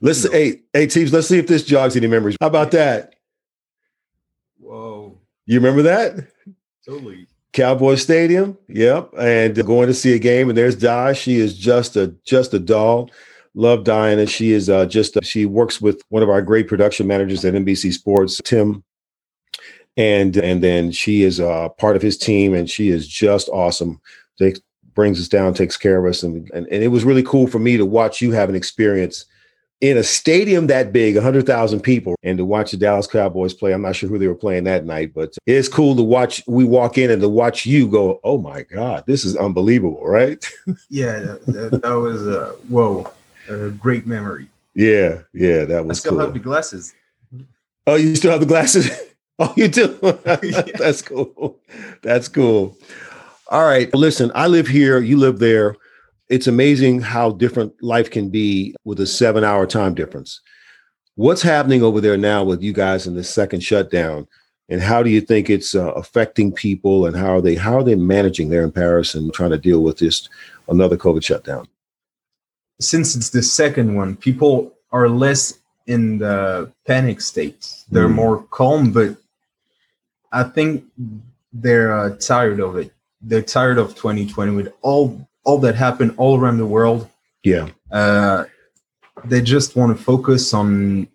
Let's 0.00 0.24
no. 0.24 0.30
hey 0.30 0.62
hey 0.72 0.86
teams. 0.86 1.12
Let's 1.12 1.28
see 1.28 1.38
if 1.38 1.46
this 1.46 1.64
jogs 1.64 1.96
any 1.96 2.06
memories. 2.06 2.36
How 2.40 2.46
about 2.46 2.70
that? 2.70 3.14
Whoa! 4.58 5.18
You 5.46 5.60
remember 5.60 5.82
that? 5.82 6.28
Totally. 6.86 7.27
Cowboy 7.52 7.94
Stadium. 7.96 8.56
Yep. 8.68 9.14
And 9.18 9.66
going 9.66 9.88
to 9.88 9.94
see 9.94 10.14
a 10.14 10.18
game, 10.18 10.48
and 10.48 10.58
there's 10.58 10.76
Di. 10.76 11.12
She 11.12 11.36
is 11.36 11.56
just 11.56 11.96
a 11.96 12.14
just 12.24 12.54
a 12.54 12.58
doll. 12.58 13.10
Love 13.54 13.84
Diana. 13.84 14.26
She 14.26 14.52
is 14.52 14.68
uh, 14.68 14.86
just 14.86 15.18
she 15.24 15.46
works 15.46 15.80
with 15.80 16.02
one 16.10 16.22
of 16.22 16.28
our 16.28 16.42
great 16.42 16.68
production 16.68 17.06
managers 17.06 17.44
at 17.44 17.54
NBC 17.54 17.92
Sports, 17.92 18.40
Tim. 18.44 18.84
And 19.96 20.36
and 20.36 20.62
then 20.62 20.92
she 20.92 21.22
is 21.22 21.40
uh, 21.40 21.70
part 21.70 21.96
of 21.96 22.02
his 22.02 22.16
team, 22.16 22.54
and 22.54 22.70
she 22.70 22.88
is 22.88 23.08
just 23.08 23.48
awesome. 23.48 24.00
They 24.38 24.54
brings 24.94 25.20
us 25.20 25.28
down, 25.28 25.54
takes 25.54 25.76
care 25.76 26.04
of 26.04 26.08
us, 26.08 26.22
and, 26.22 26.48
and 26.54 26.66
and 26.68 26.84
it 26.84 26.88
was 26.88 27.04
really 27.04 27.22
cool 27.22 27.46
for 27.46 27.58
me 27.58 27.76
to 27.76 27.86
watch 27.86 28.20
you 28.20 28.30
have 28.32 28.48
an 28.48 28.54
experience 28.54 29.24
in 29.80 29.96
a 29.96 30.02
stadium 30.02 30.66
that 30.66 30.92
big, 30.92 31.14
100,000 31.14 31.80
people, 31.80 32.16
and 32.22 32.38
to 32.38 32.44
watch 32.44 32.72
the 32.72 32.76
Dallas 32.76 33.06
Cowboys 33.06 33.54
play. 33.54 33.72
I'm 33.72 33.82
not 33.82 33.96
sure 33.96 34.08
who 34.08 34.18
they 34.18 34.26
were 34.26 34.34
playing 34.34 34.64
that 34.64 34.84
night, 34.84 35.14
but 35.14 35.36
it's 35.46 35.68
cool 35.68 35.94
to 35.96 36.02
watch. 36.02 36.42
We 36.46 36.64
walk 36.64 36.98
in 36.98 37.10
and 37.10 37.22
to 37.22 37.28
watch 37.28 37.64
you 37.64 37.86
go, 37.88 38.20
oh 38.24 38.38
my 38.38 38.62
God, 38.62 39.04
this 39.06 39.24
is 39.24 39.36
unbelievable, 39.36 40.04
right? 40.04 40.44
yeah, 40.90 41.36
that, 41.46 41.80
that 41.82 41.94
was, 41.94 42.26
uh, 42.26 42.54
whoa, 42.68 43.10
a 43.48 43.70
great 43.70 44.06
memory. 44.06 44.48
Yeah, 44.74 45.22
yeah, 45.32 45.64
that 45.64 45.84
was 45.84 45.98
I 45.98 46.00
still 46.00 46.12
cool. 46.12 46.20
have 46.20 46.32
the 46.32 46.40
glasses. 46.40 46.94
Oh, 47.86 47.94
you 47.94 48.14
still 48.16 48.32
have 48.32 48.40
the 48.40 48.46
glasses? 48.46 48.90
oh, 49.38 49.52
you 49.56 49.68
do? 49.68 49.98
That's 50.78 51.02
cool. 51.02 51.58
That's 52.02 52.28
cool. 52.28 52.76
All 53.50 53.64
right. 53.64 53.92
Listen, 53.94 54.30
I 54.34 54.46
live 54.46 54.68
here, 54.68 54.98
you 54.98 55.16
live 55.16 55.38
there 55.38 55.76
it's 56.28 56.46
amazing 56.46 57.00
how 57.00 57.30
different 57.30 57.82
life 57.82 58.10
can 58.10 58.28
be 58.28 58.74
with 58.84 59.00
a 59.00 59.06
seven 59.06 59.44
hour 59.44 59.66
time 59.66 59.94
difference. 59.94 60.40
What's 61.14 61.42
happening 61.42 61.82
over 61.82 62.00
there 62.00 62.16
now 62.16 62.44
with 62.44 62.62
you 62.62 62.72
guys 62.72 63.06
in 63.06 63.14
the 63.14 63.24
second 63.24 63.60
shutdown? 63.60 64.28
And 64.68 64.82
how 64.82 65.02
do 65.02 65.08
you 65.08 65.22
think 65.22 65.48
it's 65.48 65.74
uh, 65.74 65.92
affecting 65.92 66.52
people 66.52 67.06
and 67.06 67.16
how 67.16 67.36
are 67.36 67.40
they 67.40 67.54
how 67.54 67.78
are 67.78 67.82
they 67.82 67.94
managing 67.94 68.50
there 68.50 68.62
in 68.62 68.70
Paris 68.70 69.14
and 69.14 69.32
trying 69.32 69.50
to 69.50 69.58
deal 69.58 69.82
with 69.82 69.98
this 69.98 70.28
another 70.68 70.96
COVID 70.96 71.24
shutdown? 71.24 71.66
Since 72.80 73.16
it's 73.16 73.30
the 73.30 73.42
second 73.42 73.94
one, 73.94 74.14
people 74.16 74.74
are 74.92 75.08
less 75.08 75.58
in 75.86 76.18
the 76.18 76.70
panic 76.86 77.20
state. 77.20 77.66
They're 77.90 78.08
mm. 78.08 78.14
more 78.14 78.42
calm, 78.50 78.92
but 78.92 79.16
I 80.30 80.44
think 80.44 80.84
they're 81.52 81.92
uh, 81.98 82.16
tired 82.16 82.60
of 82.60 82.76
it. 82.76 82.92
They're 83.22 83.42
tired 83.42 83.78
of 83.78 83.94
2020 83.94 84.52
with 84.52 84.72
all 84.82 85.27
all 85.48 85.56
that 85.56 85.74
happened 85.74 86.12
all 86.18 86.38
around 86.38 86.58
the 86.58 86.66
world. 86.66 87.08
Yeah. 87.42 87.68
Uh, 87.90 88.44
they 89.24 89.40
just 89.40 89.76
want 89.76 89.96
to 89.96 90.04
focus 90.12 90.52
on 90.52 91.08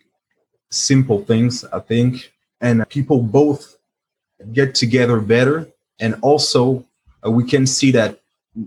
simple 0.71 1.23
things, 1.23 1.63
I 1.65 1.79
think, 1.79 2.33
and 2.59 2.75
people 2.89 3.21
both 3.21 3.77
get 4.51 4.73
together 4.73 5.19
better. 5.19 5.67
And 5.99 6.15
also, 6.21 6.83
uh, 7.23 7.29
we 7.29 7.43
can 7.43 7.67
see 7.67 7.91
that 7.91 8.19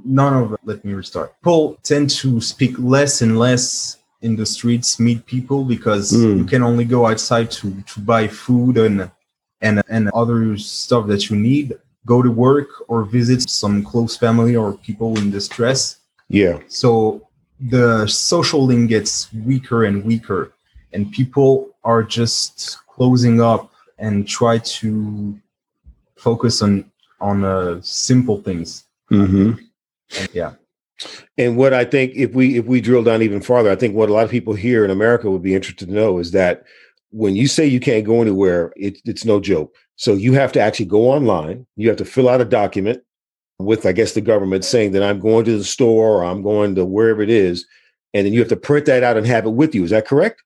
none 0.04 0.34
of 0.40 0.56
let 0.62 0.84
me 0.84 0.92
restart. 0.94 1.34
People 1.42 1.78
tend 1.82 2.10
to 2.22 2.40
speak 2.40 2.78
less 2.78 3.20
and 3.20 3.36
less 3.36 3.98
in 4.22 4.36
the 4.36 4.46
streets, 4.46 5.00
meet 5.00 5.26
people 5.26 5.64
because 5.64 6.12
mm. 6.12 6.38
you 6.38 6.44
can 6.44 6.62
only 6.62 6.84
go 6.84 7.06
outside 7.06 7.50
to 7.58 7.66
to 7.90 8.00
buy 8.00 8.28
food 8.28 8.78
and 8.78 9.10
and 9.60 9.82
and 9.88 10.10
other 10.14 10.56
stuff 10.56 11.08
that 11.08 11.28
you 11.28 11.36
need 11.36 11.76
go 12.06 12.22
to 12.22 12.30
work 12.30 12.68
or 12.88 13.04
visit 13.04 13.50
some 13.50 13.82
close 13.82 14.16
family 14.16 14.56
or 14.56 14.78
people 14.78 15.18
in 15.18 15.30
distress. 15.30 15.98
Yeah. 16.28 16.60
So 16.68 17.28
the 17.60 18.06
social 18.06 18.64
link 18.64 18.88
gets 18.88 19.32
weaker 19.32 19.84
and 19.84 20.04
weaker, 20.04 20.52
and 20.92 21.12
people 21.12 21.76
are 21.84 22.02
just 22.02 22.78
closing 22.88 23.40
up 23.40 23.70
and 23.98 24.26
try 24.26 24.58
to 24.58 25.38
focus 26.16 26.62
on 26.62 26.90
on 27.20 27.44
uh, 27.44 27.80
simple 27.82 28.42
things. 28.42 28.84
Mm-hmm. 29.10 29.52
And, 30.18 30.28
yeah. 30.32 30.52
And 31.36 31.56
what 31.56 31.74
I 31.74 31.84
think, 31.84 32.14
if 32.14 32.32
we 32.32 32.56
if 32.58 32.64
we 32.66 32.80
drill 32.80 33.04
down 33.04 33.22
even 33.22 33.40
farther, 33.40 33.70
I 33.70 33.76
think 33.76 33.94
what 33.94 34.08
a 34.08 34.12
lot 34.12 34.24
of 34.24 34.30
people 34.30 34.54
here 34.54 34.84
in 34.84 34.90
America 34.90 35.30
would 35.30 35.42
be 35.42 35.54
interested 35.54 35.88
to 35.88 35.94
know 35.94 36.18
is 36.18 36.30
that 36.32 36.64
when 37.10 37.36
you 37.36 37.46
say 37.46 37.66
you 37.66 37.80
can't 37.80 38.04
go 38.04 38.20
anywhere, 38.20 38.72
it, 38.76 38.98
it's 39.04 39.24
no 39.24 39.40
joke. 39.40 39.74
So 39.96 40.14
you 40.14 40.34
have 40.34 40.52
to 40.52 40.60
actually 40.60 40.86
go 40.86 41.10
online. 41.10 41.66
You 41.76 41.88
have 41.88 41.96
to 41.98 42.04
fill 42.04 42.28
out 42.28 42.40
a 42.40 42.44
document 42.44 43.02
with, 43.58 43.86
I 43.86 43.92
guess, 43.92 44.12
the 44.12 44.20
government 44.20 44.64
saying 44.64 44.92
that 44.92 45.02
I'm 45.02 45.20
going 45.20 45.44
to 45.46 45.56
the 45.56 45.64
store 45.64 46.18
or 46.18 46.24
I'm 46.24 46.42
going 46.42 46.74
to 46.74 46.84
wherever 46.84 47.22
it 47.22 47.30
is. 47.30 47.66
And 48.12 48.26
then 48.26 48.32
you 48.32 48.40
have 48.40 48.48
to 48.48 48.56
print 48.56 48.86
that 48.86 49.02
out 49.02 49.16
and 49.16 49.26
have 49.26 49.46
it 49.46 49.50
with 49.50 49.74
you. 49.74 49.84
Is 49.84 49.90
that 49.90 50.06
correct? 50.06 50.42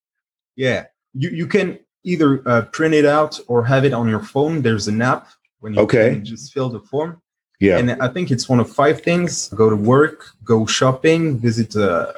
Yeah. 0.57 0.87
You, 1.14 1.31
you 1.31 1.46
can 1.46 1.79
either 2.05 2.46
uh, 2.49 2.62
print 2.66 2.94
it 2.94 3.05
out 3.05 3.38
or 3.49 3.64
have 3.64 3.85
it 3.85 3.92
on 3.92 4.09
your 4.09 4.20
phone. 4.20 4.62
There's 4.62 4.88
an 4.88 5.03
app 5.03 5.29
when 5.61 5.75
you 5.75 5.81
okay. 5.81 6.20
just 6.20 6.53
fill 6.53 6.68
the 6.68 6.81
form. 6.81 7.20
Yeah. 7.61 7.79
And 7.79 7.90
I 8.03 8.09
think 8.09 8.31
it's 8.31 8.49
one 8.49 8.59
of 8.59 8.73
five 8.73 9.03
things 9.03 9.49
go 9.51 9.68
to 9.68 9.77
work, 9.77 10.31
go 10.44 10.64
shopping, 10.66 11.38
visit 11.38 11.75
a, 11.77 12.14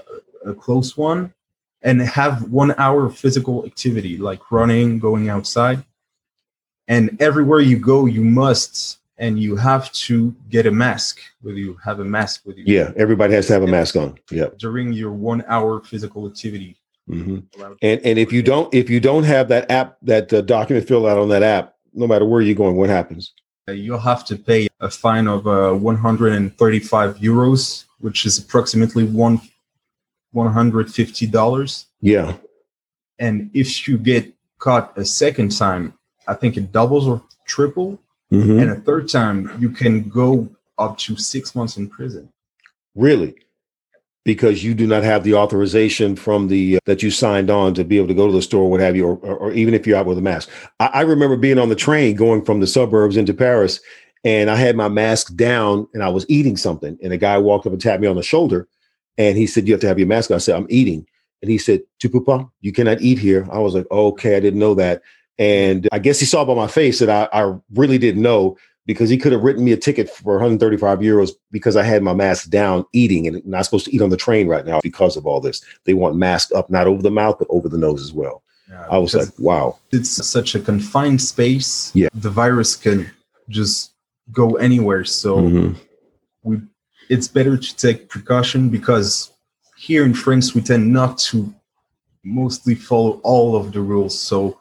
a 0.47 0.55
close 0.55 0.97
one, 0.97 1.35
and 1.83 2.01
have 2.01 2.51
one 2.51 2.75
hour 2.79 3.07
of 3.07 3.17
physical 3.17 3.65
activity 3.67 4.17
like 4.17 4.51
running, 4.51 4.99
going 4.99 5.29
outside. 5.29 5.85
And 6.89 7.17
everywhere 7.21 7.61
you 7.61 7.79
go, 7.79 8.07
you 8.07 8.23
must 8.23 8.99
and 9.19 9.39
you 9.39 9.55
have 9.57 9.93
to 9.93 10.35
get 10.51 10.67
a 10.67 10.71
mask 10.71 11.21
with 11.43 11.57
you, 11.57 11.79
have 11.85 12.01
a 12.01 12.05
mask 12.05 12.43
with 12.45 12.59
you. 12.59 12.65
Yeah, 12.67 12.93
everybody 12.97 13.35
has 13.35 13.47
to 13.47 13.53
have 13.53 13.63
a 13.63 13.69
mask 13.69 13.95
on. 13.95 14.19
Yeah. 14.31 14.47
During 14.59 14.93
your 14.93 15.13
one 15.13 15.45
hour 15.47 15.81
physical 15.81 16.27
activity. 16.27 16.77
Mm-hmm. 17.09 17.73
And 17.83 18.01
and 18.01 18.19
if 18.19 18.33
you 18.33 18.43
don't 18.43 18.73
if 18.73 18.89
you 18.89 19.01
don't 19.01 19.25
have 19.25 19.49
that 19.49 19.71
app 19.71 19.97
that 20.03 20.33
uh, 20.33 20.41
document 20.41 20.87
filled 20.87 21.07
out 21.07 21.19
on 21.19 21.29
that 21.31 21.43
app, 21.43 21.75
no 21.95 22.07
matter 22.07 22.25
where 22.25 22.41
you're 22.41 22.55
going, 22.55 22.77
what 22.77 22.91
happens? 22.91 23.33
Uh, 23.69 23.73
you'll 23.73 23.99
have 23.99 24.25
to 24.25 24.37
pay 24.37 24.69
a 24.81 24.91
fine 24.91 25.29
of 25.29 25.47
uh, 25.47 25.73
135 25.73 27.17
euros, 27.19 27.85
which 27.99 28.27
is 28.27 28.39
approximately 28.39 29.05
one 29.05 29.41
150 30.33 31.27
dollars. 31.29 31.87
Yeah. 32.01 32.35
And 33.19 33.51
if 33.55 33.87
you 33.87 33.99
get 33.99 34.33
caught 34.59 34.97
a 34.97 35.05
second 35.05 35.57
time, 35.57 35.95
I 36.27 36.35
think 36.35 36.57
it 36.57 36.73
doubles 36.73 37.07
or 37.07 37.23
triple. 37.47 38.01
hmm 38.31 38.59
And 38.59 38.71
a 38.71 38.77
third 38.77 39.09
time, 39.09 39.51
you 39.61 39.71
can 39.71 40.09
go 40.09 40.49
up 40.79 40.99
to 40.99 41.17
six 41.17 41.55
months 41.55 41.77
in 41.77 41.89
prison. 41.89 42.29
Really? 42.95 43.35
Because 44.25 44.63
you 44.63 44.75
do 44.75 44.87
not 44.87 45.03
have 45.03 45.25
the 45.25 45.35
authorization 45.35 46.15
from 46.17 46.49
the 46.49 46.77
uh, 46.77 46.81
that 46.87 47.03
you 47.03 47.11
signed 47.11 47.51
on 47.51 47.75
to 47.75 47.85
be 47.85 47.99
able 47.99 48.09
to 48.09 48.15
go 48.15 48.27
to 48.27 48.33
the 48.33 48.43
store, 48.43 48.71
what 48.71 48.81
have 48.81 48.97
you, 48.97 49.07
or, 49.07 49.17
or, 49.17 49.37
or 49.37 49.53
even 49.53 49.75
if 49.75 49.87
you're 49.87 49.97
out 49.99 50.07
with 50.07 50.19
a 50.19 50.23
mask. 50.23 50.49
I, 50.79 50.87
I 50.87 51.01
remember 51.03 51.37
being 51.37 51.59
on 51.59 51.69
the 51.69 51.75
train 51.75 52.15
going 52.17 52.45
from 52.45 52.61
the 52.61 52.67
suburbs 52.67 53.17
into 53.17 53.35
Paris, 53.35 53.81
and 54.25 54.49
I 54.49 54.57
had 54.57 54.77
my 54.77 54.89
mask 54.89 55.35
down, 55.35 55.89
and 55.93 56.03
I 56.03 56.09
was 56.09 56.25
eating 56.29 56.57
something, 56.57 56.97
and 57.03 57.13
a 57.13 57.17
guy 57.19 57.37
walked 57.39 57.67
up 57.67 57.73
and 57.73 57.83
tapped 57.83 58.01
me 58.01 58.07
on 58.07 58.17
the 58.17 58.23
shoulder, 58.23 58.69
and 59.19 59.37
he 59.37 59.47
said, 59.47 59.67
"You 59.67 59.75
have 59.75 59.81
to 59.83 59.89
have 59.89 59.99
your 59.99 60.09
mask." 60.09 60.31
on." 60.31 60.37
I 60.37 60.39
said, 60.39 60.57
"I'm 60.57 60.67
eating," 60.71 61.07
and 61.43 61.51
he 61.51 61.59
said, 61.59 61.83
"Tu 61.99 62.09
peux? 62.09 62.49
You 62.61 62.73
cannot 62.73 63.01
eat 63.01 63.19
here." 63.19 63.47
I 63.51 63.59
was 63.59 63.75
like, 63.75 63.91
"Okay, 63.91 64.37
I 64.37 64.41
didn't 64.41 64.61
know 64.61 64.75
that," 64.75 65.03
and 65.39 65.89
I 65.93 65.99
guess 65.99 66.21
he 66.21 66.27
saw 66.27 66.45
by 66.45 66.55
my 66.55 66.67
face 66.69 66.99
that 67.01 67.11
I, 67.11 67.43
I 67.43 67.55
really 67.75 67.99
didn't 67.99 68.23
know 68.23 68.57
because 68.87 69.09
he 69.09 69.17
could 69.17 69.31
have 69.33 69.43
written 69.43 69.65
me 69.65 69.71
a 69.73 69.77
ticket 69.77 70.11
for 70.11 70.35
135 70.35 70.99
euros 70.99 71.31
because 71.53 71.77
I 71.77 71.85
had 71.85 72.03
my 72.03 72.13
mask 72.15 72.51
down 72.51 72.85
eating 72.93 73.29
and 73.29 73.45
not 73.47 73.65
supposed 73.65 73.85
to 73.87 73.95
eat 73.95 74.03
on 74.03 74.11
the 74.11 74.17
train 74.17 74.49
right 74.49 74.67
now 74.67 74.81
because 74.83 75.17
of 75.17 75.25
all 75.25 75.41
this. 75.41 75.63
They 75.85 75.95
want 75.95 76.17
mask 76.17 76.51
up, 76.55 76.69
not 76.69 76.89
over 76.89 77.01
the 77.01 77.11
mouth, 77.11 77.37
but 77.39 77.47
over 77.49 77.69
the 77.69 77.79
nose 77.79 78.03
as 78.03 78.13
well. 78.13 78.43
Yeah, 78.69 78.85
I 78.91 78.99
was 78.99 79.15
like, 79.15 79.29
wow. 79.39 79.79
it's 79.93 80.11
such 80.27 80.55
a 80.57 80.61
confined 80.61 81.21
space. 81.23 81.93
Yeah. 81.95 82.09
The 82.15 82.31
virus 82.31 82.75
can 82.75 83.09
just 83.49 83.93
go 84.33 84.57
anywhere. 84.57 85.05
So 85.05 85.37
Mhm. 85.37 85.77
we 86.43 86.59
it's 87.15 87.29
better 87.39 87.57
to 87.67 87.71
take 87.87 88.09
precaution 88.15 88.61
because 88.77 89.33
here 89.89 90.05
in 90.09 90.15
France 90.25 90.47
we 90.55 90.61
tend 90.63 90.85
not 91.01 91.13
to 91.29 91.37
mostly 92.25 92.75
follow 92.75 93.13
all 93.33 93.51
of 93.61 93.65
the 93.75 93.81
rules. 93.93 94.15
So 94.31 94.59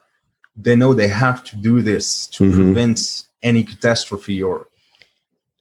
they 0.66 0.76
know 0.76 0.92
they 0.94 1.08
have 1.26 1.40
to 1.50 1.56
do 1.70 1.82
this 1.82 2.06
to 2.36 2.44
Mhm. 2.44 2.56
prevent 2.56 2.98
any 3.50 3.64
catastrophe 3.72 4.38
or 4.50 4.58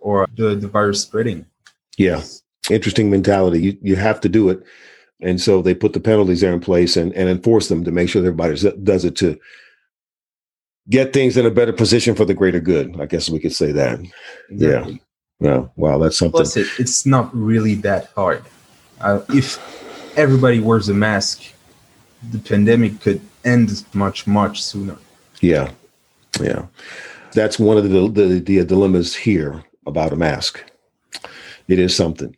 or 0.08 0.26
the, 0.38 0.48
the 0.62 0.66
virus 0.78 1.02
spreading. 1.02 1.44
Yeah. 1.98 2.20
Interesting 2.70 3.08
mentality. 3.10 3.58
You 3.66 3.72
you 3.90 3.96
have 4.08 4.18
to 4.24 4.28
do 4.28 4.42
it. 4.52 4.58
And 5.28 5.38
so 5.46 5.52
they 5.62 5.74
put 5.74 5.92
the 5.92 6.00
penalties 6.10 6.40
there 6.40 6.54
in 6.54 6.60
place 6.70 6.96
and, 7.00 7.12
and 7.18 7.28
enforce 7.28 7.66
them 7.68 7.84
to 7.84 7.90
make 7.98 8.08
sure 8.08 8.20
everybody 8.22 8.54
does- 8.54 8.78
does 8.92 9.04
it 9.04 9.16
to 9.16 9.38
get 10.88 11.12
things 11.12 11.36
in 11.36 11.44
a 11.46 11.50
better 11.58 11.74
position 11.82 12.14
for 12.16 12.24
the 12.24 12.34
greater 12.40 12.60
good. 12.72 12.98
I 13.00 13.06
guess 13.06 13.28
we 13.30 13.38
could 13.38 13.52
say 13.62 13.70
that. 13.72 14.00
Exactly. 14.50 14.92
Yeah. 14.94 14.98
Wow, 15.40 15.98
that's 15.98 16.18
something. 16.18 16.32
Plus, 16.32 16.56
it, 16.56 16.66
it's 16.78 17.06
not 17.06 17.34
really 17.34 17.74
that 17.76 18.10
hard. 18.14 18.44
Uh, 19.00 19.20
if 19.30 19.58
everybody 20.16 20.60
wears 20.60 20.88
a 20.88 20.94
mask, 20.94 21.42
the 22.30 22.38
pandemic 22.38 23.00
could 23.00 23.20
end 23.44 23.84
much, 23.94 24.26
much 24.26 24.62
sooner. 24.62 24.96
Yeah, 25.40 25.70
yeah. 26.40 26.66
That's 27.32 27.58
one 27.58 27.78
of 27.78 27.84
the, 27.84 28.08
the 28.08 28.40
the 28.40 28.64
dilemmas 28.64 29.14
here 29.14 29.64
about 29.86 30.12
a 30.12 30.16
mask. 30.16 30.62
It 31.68 31.78
is 31.78 31.96
something. 31.96 32.36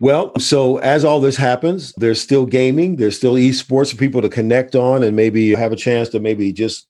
Well, 0.00 0.38
so 0.38 0.78
as 0.78 1.04
all 1.04 1.20
this 1.20 1.36
happens, 1.36 1.92
there's 1.96 2.20
still 2.20 2.46
gaming, 2.46 2.96
there's 2.96 3.16
still 3.16 3.34
esports 3.34 3.90
for 3.90 3.96
people 3.96 4.22
to 4.22 4.28
connect 4.28 4.76
on 4.76 5.02
and 5.02 5.16
maybe 5.16 5.54
have 5.54 5.72
a 5.72 5.76
chance 5.76 6.08
to 6.10 6.20
maybe 6.20 6.52
just 6.52 6.86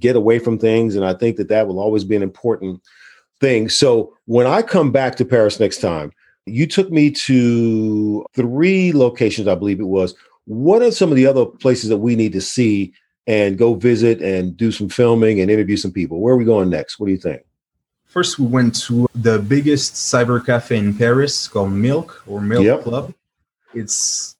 get 0.00 0.16
away 0.16 0.38
from 0.38 0.58
things. 0.58 0.96
And 0.96 1.04
I 1.04 1.12
think 1.12 1.36
that 1.36 1.48
that 1.48 1.66
will 1.68 1.78
always 1.78 2.04
be 2.04 2.16
an 2.16 2.22
important 2.22 2.80
thing. 3.40 3.68
So 3.68 4.16
when 4.26 4.46
I 4.46 4.62
come 4.62 4.92
back 4.92 5.16
to 5.16 5.24
Paris 5.24 5.60
next 5.60 5.80
time, 5.80 6.12
you 6.46 6.66
took 6.66 6.90
me 6.90 7.10
to 7.10 8.24
three 8.34 8.92
locations, 8.92 9.48
I 9.48 9.54
believe 9.54 9.80
it 9.80 9.84
was. 9.84 10.14
What 10.44 10.82
are 10.82 10.92
some 10.92 11.10
of 11.10 11.16
the 11.16 11.26
other 11.26 11.44
places 11.44 11.90
that 11.90 11.96
we 11.96 12.14
need 12.14 12.32
to 12.32 12.40
see 12.40 12.92
and 13.26 13.58
go 13.58 13.74
visit 13.74 14.22
and 14.22 14.56
do 14.56 14.70
some 14.70 14.88
filming 14.88 15.40
and 15.40 15.50
interview 15.50 15.76
some 15.76 15.90
people. 15.90 16.20
Where 16.20 16.34
are 16.34 16.36
we 16.36 16.44
going 16.44 16.70
next? 16.70 16.98
What 16.98 17.06
do 17.06 17.12
you 17.12 17.18
think? 17.18 17.42
First, 18.06 18.38
we 18.38 18.46
went 18.46 18.74
to 18.82 19.08
the 19.14 19.38
biggest 19.38 19.94
cyber 19.94 20.44
cafe 20.44 20.78
in 20.78 20.94
Paris 20.96 21.48
called 21.48 21.72
Milk 21.72 22.22
or 22.26 22.40
Milk 22.40 22.64
Yep. 22.64 22.82
Club. 22.82 23.14
It's 23.74 24.36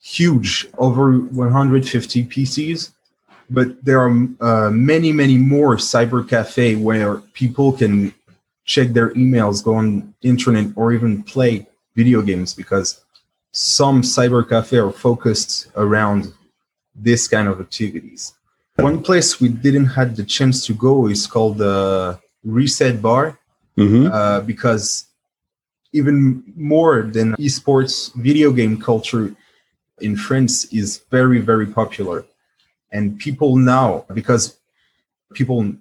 huge, 0.00 0.68
over 0.78 1.18
150 1.18 2.24
PCs, 2.26 2.92
but 3.50 3.84
there 3.84 4.00
are 4.00 4.28
uh, 4.40 4.70
many, 4.70 5.12
many 5.12 5.38
more 5.38 5.76
cyber 5.76 6.28
cafe 6.28 6.76
where 6.76 7.16
people 7.32 7.72
can 7.72 8.14
check 8.66 8.88
their 8.88 9.10
emails, 9.10 9.64
go 9.64 9.76
on 9.76 10.14
internet, 10.22 10.66
or 10.76 10.92
even 10.92 11.22
play 11.22 11.66
video 11.94 12.20
games 12.20 12.52
because 12.52 13.04
some 13.52 14.02
cyber 14.02 14.46
cafe 14.46 14.76
are 14.76 14.92
focused 14.92 15.68
around 15.76 16.32
this 16.94 17.26
kind 17.26 17.48
of 17.48 17.60
activities. 17.60 18.34
One 18.76 19.02
place 19.02 19.40
we 19.40 19.48
didn't 19.48 19.86
had 19.86 20.16
the 20.16 20.24
chance 20.24 20.66
to 20.66 20.74
go 20.74 21.06
is 21.08 21.26
called 21.26 21.56
the 21.58 22.20
Reset 22.44 23.00
Bar 23.00 23.38
Mm-hmm. 23.78 24.10
uh, 24.10 24.40
because 24.40 25.04
even 25.92 26.42
more 26.56 27.02
than 27.02 27.34
esports, 27.36 28.14
video 28.14 28.50
game 28.50 28.80
culture 28.80 29.34
in 30.00 30.16
France 30.16 30.64
is 30.72 31.02
very, 31.10 31.40
very 31.40 31.66
popular. 31.66 32.24
And 32.90 33.18
people 33.18 33.56
now, 33.56 34.06
because 34.14 34.56
people, 35.34 35.74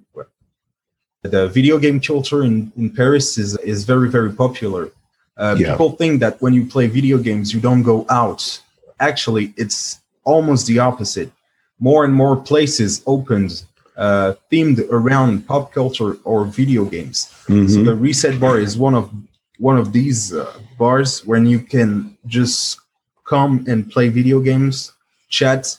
the 1.27 1.47
video 1.49 1.77
game 1.77 1.99
culture 1.99 2.43
in, 2.43 2.71
in 2.77 2.89
Paris 2.89 3.37
is, 3.37 3.57
is 3.57 3.83
very, 3.83 4.09
very 4.09 4.31
popular. 4.31 4.91
Uh, 5.37 5.55
Yeah. 5.59 5.71
People 5.71 5.91
think 5.91 6.19
that 6.21 6.41
when 6.41 6.53
you 6.53 6.65
play 6.65 6.87
video 6.87 7.17
games, 7.17 7.53
you 7.53 7.59
don't 7.59 7.83
go 7.83 8.05
out. 8.09 8.61
Actually, 8.99 9.53
it's 9.57 9.99
almost 10.23 10.67
the 10.67 10.79
opposite. 10.79 11.31
More 11.79 12.05
and 12.05 12.13
more 12.13 12.35
places 12.37 13.03
opened 13.05 13.63
uh, 13.97 14.33
themed 14.51 14.85
around 14.89 15.47
pop 15.47 15.71
culture 15.73 16.17
or 16.23 16.45
video 16.45 16.85
games. 16.85 17.33
Mm-hmm. 17.47 17.85
the 17.85 17.95
reset 17.95 18.39
bar 18.39 18.59
is 18.59 18.77
one 18.77 18.93
of 18.93 19.09
one 19.57 19.77
of 19.77 19.93
these 19.93 20.33
uh, 20.33 20.51
bars 20.77 21.25
when 21.25 21.45
you 21.45 21.59
can 21.59 22.17
just 22.27 22.79
come 23.23 23.63
and 23.67 23.89
play 23.89 24.09
video 24.09 24.39
games, 24.41 24.91
chat, 25.29 25.77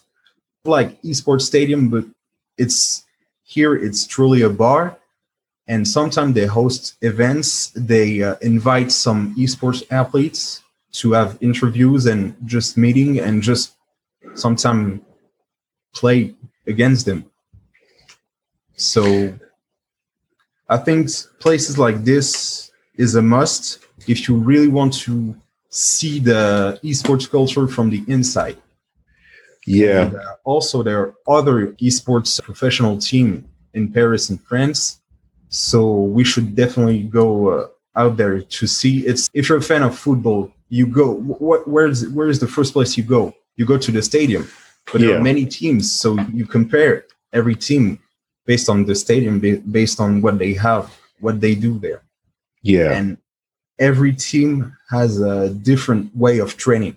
like 0.65 1.01
esports 1.03 1.43
stadium, 1.43 1.89
but 1.89 2.05
it's 2.57 3.05
here. 3.45 3.75
It's 3.75 4.07
truly 4.07 4.43
a 4.43 4.49
bar, 4.49 4.97
and 5.69 5.87
sometimes 5.87 6.35
they 6.35 6.47
host 6.47 6.97
events. 7.03 7.71
They 7.75 8.23
uh, 8.23 8.37
invite 8.41 8.93
some 8.93 9.35
esports 9.37 9.83
athletes 9.91 10.63
to 10.93 11.13
have 11.13 11.39
interviews 11.41 12.07
and 12.07 12.35
just 12.45 12.77
meeting 12.77 13.19
and 13.19 13.43
just 13.43 13.75
sometimes 14.35 15.01
play 15.95 16.35
against 16.67 17.07
them. 17.07 17.25
So 18.77 19.35
I 20.69 20.77
think 20.77 21.11
places 21.41 21.79
like 21.79 22.05
this 22.05 22.71
is 22.97 23.15
a 23.15 23.23
must 23.23 23.79
if 24.07 24.29
you 24.29 24.37
really 24.37 24.69
want 24.69 24.93
to 24.95 25.35
see 25.71 26.19
the 26.19 26.79
esports 26.83 27.29
culture 27.29 27.67
from 27.67 27.91
the 27.91 28.05
inside. 28.07 28.57
Yeah. 29.67 30.07
And, 30.07 30.17
uh, 30.17 30.21
also, 30.45 30.83
there 30.83 31.01
are 31.01 31.15
other 31.27 31.73
esports 31.83 32.41
professional 32.43 32.99
team 32.99 33.49
in 33.75 33.93
Paris 33.93 34.31
and 34.31 34.41
France, 34.41 35.01
so 35.49 35.93
we 35.95 36.25
should 36.25 36.55
definitely 36.55 37.03
go 37.05 37.49
uh, 37.49 37.67
out 37.97 38.17
there 38.17 38.41
to 38.41 38.67
see. 38.67 39.07
It's 39.07 39.31
if 39.35 39.49
you're 39.49 39.59
a 39.59 39.63
fan 39.63 39.83
of 39.83 39.99
football, 39.99 40.51
you 40.69 40.87
go. 40.87 41.15
What 41.15 41.67
where's 41.69 42.09
where's 42.11 42.39
the 42.41 42.49
first 42.49 42.73
place 42.73 42.97
you 42.97 43.05
go? 43.05 43.33
You 43.57 43.65
go 43.65 43.79
to 43.79 43.91
the 43.93 44.03
stadium, 44.03 44.49
but 44.93 45.01
there 45.01 45.17
are 45.17 45.23
many 45.23 45.47
teams, 45.47 45.91
so 45.93 46.19
you 46.33 46.45
compare 46.47 47.05
every 47.33 47.55
team 47.55 47.99
based 48.45 48.69
on 48.69 48.85
the 48.85 48.95
stadium, 48.95 49.41
based 49.71 49.99
on 50.01 50.21
what 50.23 50.39
they 50.39 50.53
have, 50.55 50.95
what 51.21 51.41
they 51.41 51.55
do 51.55 51.79
there 51.79 52.03
Yeah. 52.63 52.93
and 52.93 53.19
every 53.79 54.13
team 54.15 54.77
has 54.91 55.21
a 55.21 55.51
different 55.51 56.15
way 56.17 56.39
of 56.39 56.57
training 56.57 56.97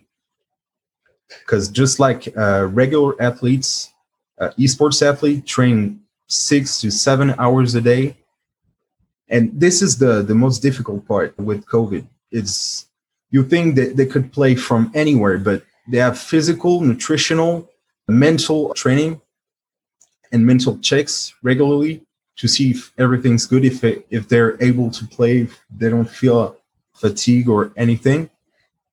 because 1.39 1.67
just 1.69 1.99
like 1.99 2.31
uh, 2.37 2.67
regular 2.71 3.19
athletes 3.21 3.91
uh, 4.39 4.49
esports 4.57 5.01
athlete 5.05 5.45
train 5.45 5.99
six 6.27 6.79
to 6.81 6.91
seven 6.91 7.33
hours 7.37 7.75
a 7.75 7.81
day 7.81 8.15
and 9.29 9.51
this 9.53 9.81
is 9.81 9.97
the 9.97 10.21
the 10.21 10.35
most 10.35 10.59
difficult 10.59 11.07
part 11.07 11.37
with 11.37 11.65
covid 11.65 12.05
it's 12.31 12.87
you 13.31 13.43
think 13.43 13.75
that 13.75 13.95
they 13.95 14.05
could 14.05 14.31
play 14.31 14.55
from 14.55 14.91
anywhere 14.93 15.37
but 15.37 15.63
they 15.89 15.97
have 15.97 16.19
physical, 16.19 16.81
nutritional, 16.81 17.67
mental 18.07 18.73
training, 18.75 19.19
and 20.31 20.45
mental 20.45 20.77
checks 20.77 21.33
regularly 21.41 22.05
to 22.37 22.47
see 22.47 22.71
if 22.71 22.93
everything's 22.97 23.47
good. 23.47 23.65
If 23.65 23.83
it, 23.83 24.05
if 24.11 24.29
they're 24.29 24.61
able 24.63 24.91
to 24.91 25.07
play, 25.07 25.39
if 25.39 25.59
they 25.75 25.89
don't 25.89 26.09
feel 26.09 26.55
fatigue 26.93 27.49
or 27.49 27.71
anything. 27.75 28.29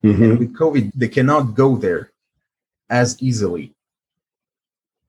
Mm-hmm. 0.03 0.23
And 0.23 0.39
with 0.39 0.57
COVID, 0.57 0.93
they 0.95 1.09
cannot 1.09 1.55
go 1.55 1.77
there 1.77 2.13
as 2.89 3.21
easily. 3.23 3.75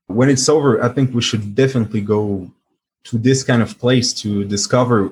When 0.07 0.29
it's 0.29 0.49
over, 0.49 0.83
I 0.83 0.89
think 0.89 1.13
we 1.13 1.21
should 1.21 1.55
definitely 1.55 2.01
go 2.01 2.51
to 3.08 3.17
this 3.17 3.43
kind 3.43 3.62
of 3.62 3.78
place 3.80 4.13
to 4.13 4.43
discover 4.46 5.12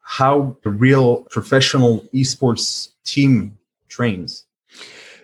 how 0.00 0.56
a 0.64 0.70
real 0.70 1.22
professional 1.30 2.00
esports 2.14 2.88
team 3.04 3.56
trains. 3.88 4.44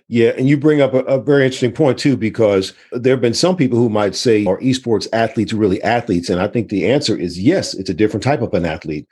Yeah, 0.08 0.30
and 0.38 0.48
you 0.48 0.56
bring 0.56 0.80
up 0.80 0.94
a, 0.94 1.00
a, 1.00 1.20
very 1.20 1.44
interesting 1.44 1.72
point 1.72 1.98
too, 1.98 2.16
because 2.16 2.72
there 2.92 3.12
have 3.12 3.20
been 3.20 3.34
some 3.34 3.56
people 3.56 3.78
who 3.78 3.90
might 3.90 4.14
say, 4.14 4.46
"Are 4.46 4.58
esports 4.60 5.06
athletes 5.12 5.52
really 5.52 5.82
athletes?" 5.82 6.30
And 6.30 6.40
I 6.40 6.48
think 6.48 6.70
the 6.70 6.90
answer 6.90 7.16
is 7.16 7.38
yes. 7.38 7.74
It's 7.74 7.90
a 7.90 7.94
different 7.94 8.24
type 8.24 8.40
of 8.40 8.54
an 8.54 8.64
athlete 8.64 9.06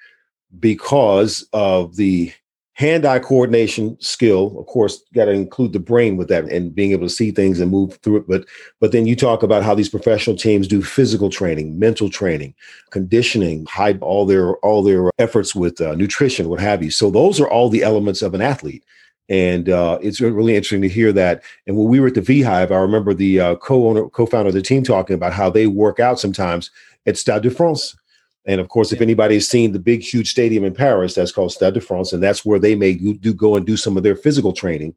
because 0.59 1.47
of 1.53 1.97
the 1.97 2.33
hand-eye 2.77 3.19
coordination 3.21 3.97
skill. 4.01 4.55
Of 4.59 4.67
course, 4.67 5.03
got 5.15 5.25
to 5.25 5.31
include 5.31 5.73
the 5.73 5.79
brain 5.79 6.19
with 6.19 6.29
that 6.29 6.45
and 6.45 6.75
being 6.75 6.93
able 6.93 7.07
to 7.07 7.13
see 7.13 7.31
things 7.31 7.59
and 7.59 7.71
move 7.71 7.97
through 8.03 8.19
it. 8.19 8.29
But 8.29 8.45
but 8.81 8.93
then 8.93 9.07
you 9.07 9.17
talk 9.17 9.43
about 9.43 9.63
how 9.63 9.75
these 9.75 9.89
professional 9.89 10.37
teams 10.37 10.69
do 10.69 10.83
physical 10.83 11.31
training, 11.31 11.79
mental 11.79 12.11
training, 12.11 12.55
conditioning, 12.91 13.65
hide 13.65 14.01
all 14.03 14.27
their 14.27 14.57
all 14.59 14.83
their 14.83 15.11
efforts 15.19 15.55
with 15.55 15.81
uh, 15.81 15.95
nutrition, 15.95 16.51
what 16.51 16.61
have 16.61 16.83
you. 16.83 16.91
So 16.91 17.11
those 17.11 17.41
are 17.41 17.49
all 17.49 17.71
the 17.71 17.83
elements 17.83 18.21
of 18.21 18.35
an 18.35 18.43
athlete. 18.43 18.85
And 19.29 19.71
uh, 19.71 19.99
it's 20.03 20.21
really 20.21 20.55
interesting 20.55 20.83
to 20.83 20.89
hear 20.89 21.13
that. 21.15 21.43
And 21.67 21.77
when 21.77 21.89
we 21.89 21.99
were 21.99 22.09
at 22.09 22.15
the 22.15 22.21
V 22.21 22.43
Hive, 22.43 22.71
I 22.71 22.77
remember 22.77 23.15
the 23.15 23.41
uh, 23.41 23.57
co-owner, 23.57 24.09
co-founder 24.11 24.49
of 24.49 24.55
the 24.55 24.63
team 24.63 24.85
talking 24.85 25.15
about 25.15 25.33
how 25.33 25.51
they 25.51 25.67
work 25.67 25.99
out 25.99 26.21
sometimes 26.21 26.71
at 27.07 27.17
Stade 27.17 27.43
de 27.43 27.51
France. 27.51 27.97
And 28.47 28.61
of 28.61 28.69
course, 28.69 28.93
if 28.93 29.01
anybody 29.01 29.35
has 29.35 29.49
seen 29.49 29.73
the 29.73 29.79
big, 29.79 30.03
huge 30.03 30.31
stadium 30.31 30.65
in 30.65 30.73
Paris, 30.73 31.15
that's 31.15 31.33
called 31.33 31.53
Stade 31.53 31.75
de 31.75 31.81
France, 31.81 32.13
and 32.13 32.23
that's 32.23 32.45
where 32.45 32.61
they 32.61 32.75
may 32.75 32.95
do 32.95 33.35
go 33.35 33.57
and 33.57 33.67
do 33.67 33.77
some 33.77 33.97
of 33.97 34.03
their 34.03 34.17
physical 34.17 34.53
training. 34.53 34.95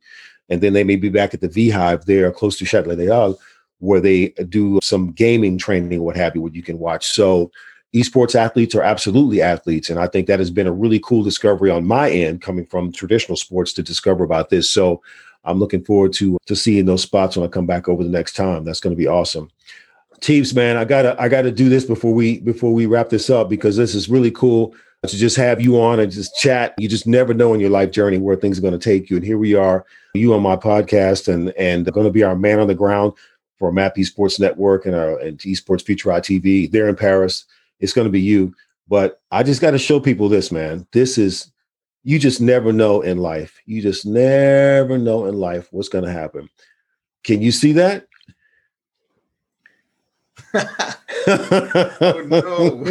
And 0.49 0.61
then 0.61 0.73
they 0.73 0.83
may 0.83 0.95
be 0.95 1.09
back 1.09 1.33
at 1.33 1.41
the 1.41 1.49
V 1.49 1.69
Hive 1.69 2.05
there, 2.05 2.31
close 2.31 2.57
to 2.59 2.65
Châtelet 2.65 3.35
where 3.79 4.01
they 4.01 4.27
do 4.49 4.79
some 4.83 5.11
gaming 5.13 5.57
training, 5.57 6.01
what 6.01 6.17
have 6.17 6.35
you, 6.35 6.41
what 6.41 6.53
you 6.53 6.61
can 6.61 6.77
watch. 6.79 7.07
So 7.07 7.49
esports 7.95 8.35
athletes 8.35 8.75
are 8.75 8.83
absolutely 8.83 9.41
athletes. 9.41 9.89
And 9.89 9.99
I 9.99 10.07
think 10.07 10.27
that 10.27 10.39
has 10.39 10.51
been 10.51 10.67
a 10.67 10.71
really 10.71 10.99
cool 10.99 11.23
discovery 11.23 11.71
on 11.71 11.85
my 11.85 12.09
end, 12.09 12.41
coming 12.41 12.65
from 12.65 12.91
traditional 12.91 13.37
sports 13.37 13.73
to 13.73 13.83
discover 13.83 14.23
about 14.23 14.49
this. 14.49 14.69
So 14.69 15.01
I'm 15.45 15.59
looking 15.59 15.83
forward 15.83 16.13
to 16.13 16.37
to 16.45 16.55
seeing 16.55 16.85
those 16.85 17.01
spots 17.01 17.37
when 17.37 17.47
I 17.47 17.49
come 17.49 17.65
back 17.65 17.87
over 17.87 18.03
the 18.03 18.09
next 18.09 18.35
time. 18.35 18.65
That's 18.65 18.81
going 18.81 18.93
to 18.93 18.99
be 18.99 19.07
awesome. 19.07 19.49
Teeps, 20.21 20.53
man, 20.53 20.77
I 20.77 20.85
gotta 20.85 21.19
I 21.21 21.29
gotta 21.29 21.51
do 21.51 21.69
this 21.69 21.85
before 21.85 22.13
we 22.13 22.39
before 22.39 22.73
we 22.73 22.85
wrap 22.85 23.09
this 23.09 23.29
up 23.29 23.49
because 23.49 23.77
this 23.77 23.95
is 23.95 24.09
really 24.09 24.31
cool 24.31 24.73
to 25.07 25.15
just 25.15 25.37
have 25.37 25.61
you 25.61 25.81
on 25.81 25.99
and 25.99 26.11
just 26.11 26.35
chat. 26.37 26.73
You 26.77 26.89
just 26.89 27.07
never 27.07 27.33
know 27.33 27.53
in 27.53 27.59
your 27.59 27.69
life 27.69 27.91
journey 27.91 28.17
where 28.17 28.35
things 28.35 28.57
are 28.57 28.61
going 28.61 28.77
to 28.77 28.79
take 28.79 29.09
you. 29.09 29.15
And 29.15 29.25
here 29.25 29.37
we 29.37 29.55
are, 29.55 29.85
you 30.13 30.33
on 30.33 30.41
my 30.41 30.55
podcast, 30.55 31.31
and 31.31 31.51
and 31.51 31.91
going 31.91 32.07
to 32.07 32.11
be 32.11 32.23
our 32.23 32.35
man 32.35 32.59
on 32.59 32.67
the 32.67 32.75
ground 32.75 33.13
for 33.57 33.71
Map 33.71 33.95
Esports 33.95 34.39
Network 34.39 34.85
and 34.85 34.95
our 34.95 35.17
and 35.19 35.37
Esports 35.39 35.83
Future 35.83 36.09
TV. 36.09 36.69
They're 36.69 36.89
in 36.89 36.95
Paris 36.95 37.45
it's 37.79 37.93
going 37.93 38.05
to 38.05 38.11
be 38.11 38.21
you. 38.21 38.53
But 38.87 39.21
I 39.31 39.43
just 39.43 39.61
got 39.61 39.71
to 39.71 39.77
show 39.77 39.99
people 39.99 40.29
this, 40.29 40.51
man. 40.51 40.87
This 40.91 41.17
is, 41.17 41.51
you 42.03 42.17
just 42.17 42.41
never 42.41 42.73
know 42.73 43.01
in 43.01 43.17
life. 43.19 43.59
You 43.65 43.81
just 43.81 44.05
never 44.05 44.97
know 44.97 45.25
in 45.25 45.35
life 45.35 45.67
what's 45.71 45.89
going 45.89 46.05
to 46.05 46.11
happen. 46.11 46.49
Can 47.23 47.41
you 47.41 47.51
see 47.51 47.73
that? 47.73 48.07
Oh, 50.55 52.23
no. 52.27 52.83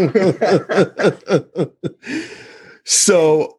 so, 2.85 3.59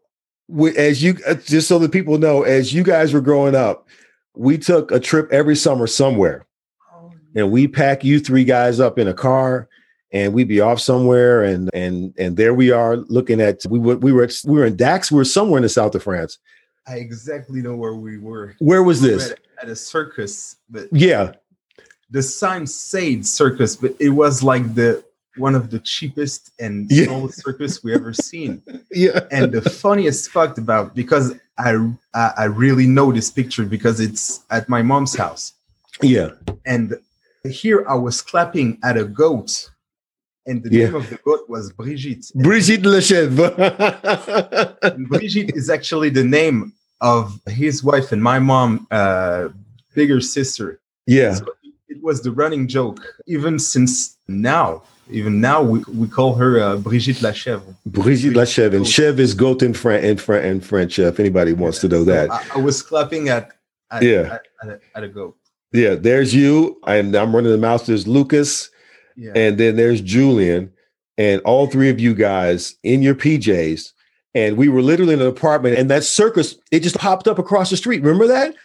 as 0.77 1.03
you, 1.03 1.17
uh, 1.27 1.35
just 1.35 1.67
so 1.67 1.79
that 1.79 1.91
people 1.91 2.17
know, 2.17 2.43
as 2.43 2.73
you 2.73 2.83
guys 2.83 3.13
were 3.13 3.21
growing 3.21 3.55
up, 3.55 3.87
we 4.35 4.57
took 4.57 4.91
a 4.91 4.99
trip 4.99 5.31
every 5.31 5.55
summer 5.55 5.87
somewhere. 5.87 6.45
Oh, 6.93 7.11
and 7.35 7.51
we 7.51 7.67
pack 7.67 8.03
you 8.03 8.19
three 8.19 8.43
guys 8.43 8.79
up 8.79 8.97
in 8.97 9.07
a 9.07 9.13
car 9.13 9.69
and 10.11 10.33
we'd 10.33 10.47
be 10.47 10.61
off 10.61 10.79
somewhere 10.79 11.43
and 11.43 11.69
and 11.73 12.13
and 12.17 12.37
there 12.37 12.53
we 12.53 12.71
are 12.71 12.97
looking 12.97 13.41
at 13.41 13.61
we 13.69 13.79
were 13.79 13.97
we 13.97 14.11
were 14.11 14.23
at, 14.23 14.33
we 14.45 14.57
were 14.57 14.65
in 14.65 14.75
Dax 14.75 15.11
we 15.11 15.17
were 15.17 15.25
somewhere 15.25 15.57
in 15.57 15.63
the 15.63 15.69
south 15.69 15.95
of 15.95 16.03
France 16.03 16.37
I 16.87 16.95
exactly 16.95 17.61
know 17.61 17.75
where 17.75 17.95
we 17.95 18.17
were 18.17 18.55
where 18.59 18.83
was 18.83 19.01
we 19.01 19.09
this 19.09 19.31
at, 19.31 19.39
at, 19.61 19.69
a 19.69 19.75
circus 19.75 20.57
but 20.69 20.87
yeah 20.91 21.33
the 22.09 22.21
sign 22.21 22.65
said 22.65 23.25
circus 23.25 23.75
but 23.75 23.95
it 23.99 24.09
was 24.09 24.43
like 24.43 24.75
the 24.75 25.03
one 25.37 25.55
of 25.55 25.69
the 25.69 25.79
cheapest 25.79 26.51
and 26.59 26.89
yeah. 26.91 27.05
smallest 27.05 27.41
circus 27.43 27.83
we 27.83 27.93
ever 27.93 28.13
seen 28.13 28.61
yeah 28.91 29.19
and 29.31 29.51
the 29.51 29.61
funniest 29.61 30.31
fact 30.31 30.57
about 30.57 30.95
because 30.95 31.33
I, 31.57 31.75
I 32.13 32.33
I 32.37 32.43
really 32.45 32.87
know 32.87 33.11
this 33.11 33.29
picture 33.31 33.65
because 33.65 33.99
it's 33.99 34.43
at 34.49 34.67
my 34.69 34.81
mom's 34.81 35.15
house 35.15 35.53
yeah 36.01 36.31
and 36.65 36.97
here 37.47 37.85
I 37.87 37.95
was 37.95 38.21
clapping 38.21 38.79
at 38.83 38.97
a 38.97 39.05
goat 39.05 39.69
and 40.45 40.63
the 40.63 40.71
yeah. 40.71 40.85
name 40.85 40.95
of 40.95 41.09
the 41.09 41.17
goat 41.17 41.47
was 41.47 41.71
Brigitte. 41.73 42.31
Brigitte 42.35 42.83
Lechèvre. 42.83 43.53
Brigitte 45.07 45.55
is 45.55 45.69
actually 45.69 46.09
the 46.09 46.23
name 46.23 46.73
of 47.01 47.39
his 47.47 47.83
wife 47.83 48.11
and 48.11 48.21
my 48.23 48.39
mom, 48.39 48.87
uh, 48.91 49.49
bigger 49.93 50.19
sister. 50.19 50.79
Yeah. 51.05 51.35
So 51.35 51.45
it 51.89 52.01
was 52.01 52.21
the 52.21 52.31
running 52.31 52.67
joke, 52.67 53.03
even 53.27 53.59
since 53.59 54.17
now. 54.27 54.83
Even 55.11 55.41
now, 55.41 55.63
we, 55.63 55.79
we 55.91 56.07
call 56.07 56.35
her 56.35 56.61
uh, 56.61 56.77
Brigitte 56.77 57.17
Lachèvre. 57.17 57.75
Brigitte 57.87 58.33
Lachèvre, 58.33 58.75
and 58.75 58.85
Chèvre 58.85 59.17
is 59.17 59.33
goat 59.33 59.63
in 59.63 59.73
French. 59.73 60.03
In, 60.03 60.17
French, 60.17 60.45
in 60.45 60.61
French, 60.61 60.99
if 60.99 61.19
anybody 61.19 61.51
wants 61.51 61.77
yeah. 61.77 61.89
to 61.89 61.95
know 61.95 62.03
that. 62.03 62.31
I, 62.31 62.45
I, 62.55 62.57
was 62.59 62.83
clapping 62.83 63.29
at, 63.29 63.51
at 63.89 64.03
yeah 64.03 64.37
at, 64.61 64.69
at, 64.69 64.81
at, 64.93 65.03
a 65.03 65.07
goat. 65.07 65.35
Yeah, 65.73 65.95
there's 65.95 66.35
you, 66.35 66.79
and 66.85 67.15
I'm 67.15 67.35
running 67.35 67.51
the 67.51 67.57
mouse. 67.57 67.87
There's 67.87 68.07
Lucas, 68.07 68.69
and 69.35 69.57
then 69.57 69.75
there's 69.75 70.01
Julian 70.01 70.71
and 71.17 71.41
all 71.41 71.67
three 71.67 71.89
of 71.89 71.99
you 71.99 72.15
guys 72.15 72.75
in 72.81 73.01
your 73.01 73.13
PJs. 73.13 73.91
And 74.33 74.57
we 74.57 74.69
were 74.69 74.81
literally 74.81 75.13
in 75.13 75.21
an 75.21 75.27
apartment, 75.27 75.77
and 75.77 75.89
that 75.89 76.03
circus, 76.03 76.55
it 76.71 76.79
just 76.81 76.97
popped 76.97 77.27
up 77.27 77.39
across 77.39 77.69
the 77.69 77.77
street. 77.77 78.01
Remember 78.01 78.27
that? 78.27 78.55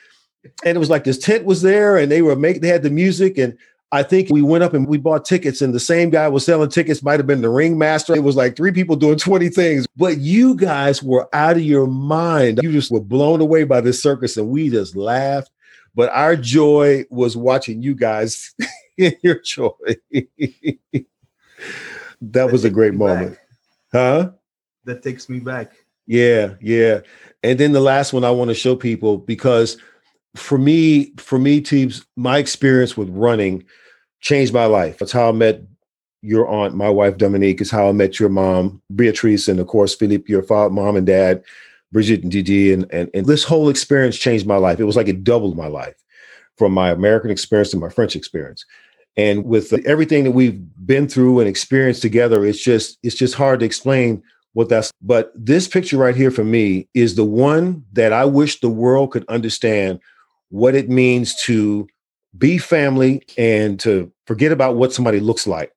And 0.64 0.76
it 0.76 0.78
was 0.78 0.90
like 0.90 1.04
this 1.04 1.18
tent 1.18 1.44
was 1.44 1.62
there, 1.62 1.96
and 1.96 2.10
they 2.10 2.22
were 2.22 2.36
make 2.36 2.60
they 2.60 2.68
had 2.68 2.82
the 2.82 2.90
music. 2.90 3.38
And 3.38 3.56
I 3.92 4.02
think 4.02 4.28
we 4.30 4.42
went 4.42 4.64
up 4.64 4.74
and 4.74 4.88
we 4.88 4.98
bought 4.98 5.24
tickets, 5.24 5.62
and 5.62 5.72
the 5.72 5.80
same 5.80 6.10
guy 6.10 6.28
was 6.28 6.44
selling 6.44 6.68
tickets, 6.68 7.02
might 7.02 7.20
have 7.20 7.26
been 7.26 7.42
the 7.42 7.48
ringmaster. 7.48 8.14
It 8.14 8.24
was 8.24 8.36
like 8.36 8.56
three 8.56 8.72
people 8.72 8.96
doing 8.96 9.18
20 9.20 9.48
things. 9.50 9.86
But 9.96 10.18
you 10.18 10.56
guys 10.56 11.02
were 11.02 11.28
out 11.32 11.56
of 11.56 11.62
your 11.62 11.86
mind. 11.86 12.60
You 12.62 12.72
just 12.72 12.90
were 12.90 13.00
blown 13.00 13.40
away 13.40 13.64
by 13.64 13.80
this 13.80 14.02
circus, 14.02 14.36
and 14.36 14.48
we 14.48 14.70
just 14.70 14.96
laughed. 14.96 15.50
But 15.94 16.10
our 16.10 16.34
joy 16.34 17.04
was 17.10 17.36
watching 17.36 17.82
you 17.82 17.94
guys 17.94 18.52
in 18.96 19.14
your 19.22 19.40
joy. 19.40 19.70
that 22.20 22.50
was 22.50 22.64
a 22.64 22.70
great 22.70 22.94
moment. 22.94 23.32
Back. 23.32 23.40
Huh? 23.92 24.30
That 24.84 25.02
takes 25.02 25.28
me 25.28 25.38
back. 25.38 25.72
Yeah, 26.06 26.54
yeah. 26.60 27.00
And 27.42 27.58
then 27.58 27.72
the 27.72 27.80
last 27.80 28.12
one 28.12 28.24
I 28.24 28.30
want 28.30 28.48
to 28.48 28.54
show 28.54 28.76
people 28.76 29.18
because 29.18 29.76
for 30.36 30.58
me, 30.58 31.12
for 31.16 31.38
me, 31.38 31.60
Teeps, 31.60 32.04
my 32.16 32.38
experience 32.38 32.96
with 32.96 33.08
running 33.10 33.64
changed 34.20 34.52
my 34.52 34.66
life. 34.66 34.98
That's 34.98 35.12
how 35.12 35.28
I 35.28 35.32
met 35.32 35.62
your 36.22 36.48
aunt, 36.48 36.74
my 36.74 36.88
wife 36.88 37.18
Dominique, 37.18 37.60
is 37.60 37.70
how 37.70 37.88
I 37.88 37.92
met 37.92 38.18
your 38.18 38.30
mom, 38.30 38.80
Beatrice, 38.94 39.46
and 39.46 39.60
of 39.60 39.66
course, 39.66 39.94
Philippe, 39.94 40.24
your 40.26 40.42
father, 40.42 40.72
mom 40.72 40.96
and 40.96 41.06
dad, 41.06 41.44
Brigitte 41.92 42.22
and 42.22 42.32
Didi. 42.32 42.72
And, 42.72 42.86
and, 42.90 43.10
and 43.14 43.26
this 43.26 43.44
whole 43.44 43.68
experience 43.68 44.16
changed 44.16 44.46
my 44.46 44.56
life. 44.56 44.80
It 44.80 44.84
was 44.84 44.96
like 44.96 45.08
it 45.08 45.22
doubled 45.22 45.56
my 45.56 45.66
life 45.66 45.96
from 46.56 46.72
my 46.72 46.90
American 46.90 47.30
experience 47.30 47.70
to 47.70 47.76
my 47.76 47.90
French 47.90 48.16
experience. 48.16 48.64
And 49.16 49.44
with 49.44 49.72
everything 49.86 50.24
that 50.24 50.32
we've 50.32 50.60
been 50.84 51.08
through 51.08 51.40
and 51.40 51.48
experienced 51.48 52.02
together, 52.02 52.44
it's 52.44 52.62
just 52.62 52.98
it's 53.04 53.14
just 53.14 53.34
hard 53.34 53.60
to 53.60 53.66
explain 53.66 54.22
what 54.54 54.68
that's. 54.68 54.90
But 55.02 55.32
this 55.36 55.68
picture 55.68 55.98
right 55.98 56.16
here 56.16 56.32
for 56.32 56.42
me 56.42 56.88
is 56.94 57.14
the 57.14 57.24
one 57.24 57.84
that 57.92 58.12
I 58.12 58.24
wish 58.24 58.58
the 58.58 58.70
world 58.70 59.12
could 59.12 59.24
understand 59.28 60.00
what 60.50 60.74
it 60.74 60.88
means 60.88 61.34
to 61.44 61.86
be 62.36 62.58
family 62.58 63.22
and 63.38 63.78
to 63.80 64.12
forget 64.26 64.52
about 64.52 64.76
what 64.76 64.92
somebody 64.92 65.20
looks 65.20 65.46
like. 65.46 65.72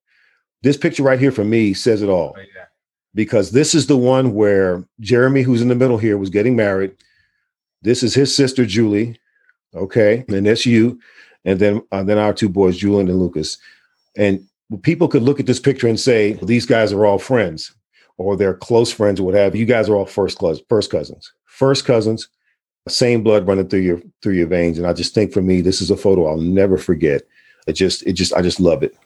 This 0.63 0.77
picture 0.77 1.03
right 1.03 1.19
here 1.19 1.31
for 1.31 1.43
me 1.43 1.73
says 1.73 2.01
it 2.01 2.09
all. 2.09 2.35
Oh, 2.35 2.41
yeah. 2.41 2.65
Because 3.13 3.51
this 3.51 3.73
is 3.73 3.87
the 3.87 3.97
one 3.97 4.33
where 4.33 4.83
Jeremy, 4.99 5.41
who's 5.41 5.61
in 5.61 5.69
the 5.69 5.75
middle 5.75 5.97
here, 5.97 6.17
was 6.17 6.29
getting 6.29 6.55
married. 6.55 6.95
This 7.81 8.03
is 8.03 8.13
his 8.13 8.35
sister, 8.35 8.65
Julie. 8.65 9.19
Okay. 9.75 10.25
And 10.27 10.45
that's 10.45 10.65
you 10.65 10.99
and 11.47 11.59
then 11.59 11.81
uh, 11.91 12.03
then 12.03 12.17
our 12.19 12.33
two 12.33 12.49
boys, 12.49 12.77
Julian 12.77 13.07
and 13.07 13.19
Lucas. 13.19 13.57
And 14.17 14.45
people 14.83 15.07
could 15.07 15.23
look 15.23 15.39
at 15.39 15.45
this 15.45 15.61
picture 15.61 15.87
and 15.87 15.99
say 15.99 16.33
these 16.43 16.65
guys 16.65 16.91
are 16.91 17.05
all 17.05 17.17
friends, 17.17 17.73
or 18.17 18.35
they're 18.35 18.53
close 18.53 18.91
friends, 18.91 19.19
or 19.19 19.23
what 19.23 19.33
have 19.33 19.55
you. 19.55 19.61
You 19.61 19.65
guys 19.65 19.89
are 19.89 19.95
all 19.95 20.05
first 20.05 20.43
first 20.67 20.91
cousins, 20.91 21.31
first 21.45 21.85
cousins. 21.85 22.27
Same 22.87 23.23
blood 23.23 23.47
running 23.47 23.67
through 23.67 23.81
your 23.81 24.01
through 24.21 24.33
your 24.33 24.47
veins. 24.47 24.77
And 24.77 24.87
I 24.87 24.93
just 24.93 25.13
think 25.13 25.31
for 25.31 25.41
me, 25.41 25.61
this 25.61 25.81
is 25.81 25.91
a 25.91 25.97
photo 25.97 26.27
I'll 26.27 26.37
never 26.37 26.77
forget. 26.77 27.23
It 27.67 27.73
just 27.73 28.03
it 28.03 28.13
just 28.13 28.33
I 28.33 28.41
just 28.41 28.59
love 28.59 28.83
it. 28.83 28.97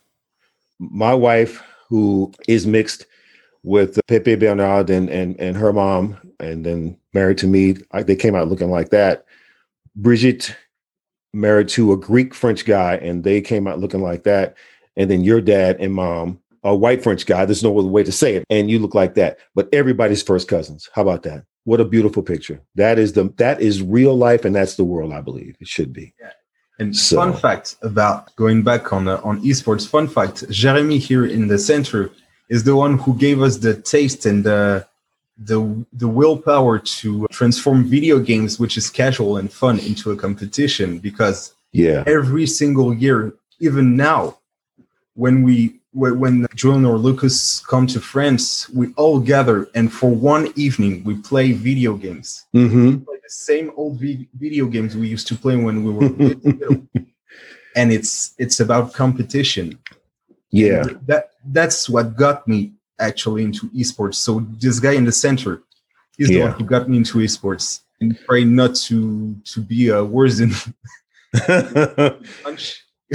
My 0.80 1.14
wife, 1.14 1.64
who 1.90 2.32
is 2.48 2.66
mixed 2.66 3.06
with 3.64 4.00
Pepe 4.08 4.36
Bernard 4.36 4.90
and 4.90 5.10
and 5.10 5.40
and 5.40 5.56
her 5.58 5.74
mom, 5.74 6.18
and 6.40 6.66
then 6.66 6.98
married 7.14 7.38
to 7.40 7.48
me, 7.48 7.76
I, 7.92 8.04
they 8.04 8.16
came 8.16 8.36
out 8.36 8.48
looking 8.48 8.72
like 8.72 8.90
that. 8.90 9.26
Brigitte 9.96 10.56
married 11.34 11.70
to 11.70 11.92
a 11.94 11.98
Greek 11.98 12.34
French 12.34 12.66
guy, 12.66 12.96
and 12.96 13.24
they 13.24 13.42
came 13.42 13.68
out 13.68 13.80
looking 13.80 14.02
like 14.02 14.24
that. 14.24 14.56
And 14.98 15.10
then 15.10 15.24
your 15.24 15.42
dad 15.42 15.78
and 15.80 15.94
mom, 15.94 16.40
a 16.64 16.76
white 16.76 17.04
French 17.04 17.26
guy. 17.26 17.46
There's 17.46 17.64
no 17.64 17.78
other 17.78 17.88
way 17.88 18.04
to 18.04 18.12
say 18.12 18.36
it, 18.36 18.46
and 18.50 18.70
you 18.70 18.80
look 18.80 18.96
like 18.96 19.16
that. 19.16 19.40
But 19.56 19.70
everybody's 19.74 20.24
first 20.24 20.48
cousins. 20.48 20.90
How 20.94 21.02
about 21.02 21.24
that? 21.24 21.46
What 21.64 21.80
a 21.80 21.86
beautiful 21.86 22.24
picture. 22.24 22.62
That 22.76 22.98
is 22.98 23.14
the 23.14 23.32
that 23.38 23.62
is 23.62 23.84
real 23.84 24.18
life, 24.18 24.46
and 24.46 24.56
that's 24.56 24.76
the 24.76 24.84
world. 24.84 25.14
I 25.14 25.22
believe 25.22 25.56
it 25.60 25.68
should 25.68 25.94
be. 25.94 26.14
Yeah. 26.20 26.32
And 26.80 26.96
so. 26.96 27.18
fun 27.18 27.34
fact 27.34 27.76
about 27.84 28.36
going 28.36 28.64
back 28.64 28.92
on 28.92 29.08
uh, 29.08 29.22
on 29.24 29.42
esports. 29.44 29.88
Fun 29.88 30.08
fact: 30.08 30.50
Jeremy 30.50 30.98
here 30.98 31.26
in 31.26 31.48
the 31.48 31.60
center 31.60 32.10
is 32.50 32.64
the 32.64 32.76
one 32.76 32.98
who 32.98 33.16
gave 33.16 33.42
us 33.42 33.58
the 33.58 33.76
taste 33.76 34.26
and 34.26 34.44
the 34.44 34.88
the 35.38 35.86
the 35.94 36.08
willpower 36.08 36.80
to 36.80 37.28
transform 37.32 37.84
video 37.86 38.20
games, 38.20 38.60
which 38.60 38.78
is 38.78 38.90
casual 38.90 39.38
and 39.38 39.52
fun, 39.52 39.78
into 39.80 40.12
a 40.12 40.16
competition. 40.16 40.98
Because 40.98 41.54
yeah, 41.72 42.04
every 42.08 42.48
single 42.48 42.94
year, 42.94 43.34
even 43.60 43.96
now, 43.96 44.40
when 45.14 45.44
we 45.44 45.81
when 45.94 46.48
Julian 46.56 46.86
or 46.86 46.98
Lucas 46.98 47.60
come 47.66 47.86
to 47.88 48.00
France, 48.00 48.70
we 48.70 48.94
all 48.96 49.20
gather 49.20 49.70
and 49.76 49.92
for 49.92 50.10
one 50.10 50.52
evening 50.56 51.04
we 51.04 51.16
play 51.16 51.52
video 51.52 51.96
games. 51.96 52.46
Mm-hmm. 52.56 53.00
Play 53.00 53.18
the 53.22 53.30
same 53.30 53.72
old 53.76 54.00
vi- 54.00 54.28
video 54.40 54.68
games 54.68 54.96
we 54.96 55.08
used 55.08 55.28
to 55.28 55.36
play 55.36 55.56
when 55.58 55.84
we 55.84 55.92
were 55.92 56.08
little. 56.10 56.88
and 57.76 57.92
it's 57.92 58.34
it's 58.38 58.60
about 58.60 58.94
competition. 58.94 59.80
Yeah, 60.50 60.82
and 60.82 61.08
that 61.08 61.32
that's 61.48 61.90
what 61.90 62.16
got 62.16 62.48
me 62.48 62.74
actually 63.00 63.44
into 63.44 63.70
esports. 63.70 64.16
So 64.16 64.46
this 64.60 64.80
guy 64.80 64.94
in 64.94 65.06
the 65.06 65.12
center, 65.12 65.64
he's 66.18 66.30
yeah. 66.30 66.38
the 66.38 66.44
one 66.46 66.52
who 66.54 66.66
got 66.66 66.90
me 66.90 66.98
into 66.98 67.18
esports. 67.20 67.82
And 68.00 68.18
pray 68.26 68.44
not 68.44 68.76
to 68.88 69.36
to 69.46 69.62
be 69.62 69.90
a 69.90 70.04
worse 70.04 70.40
than 70.40 70.52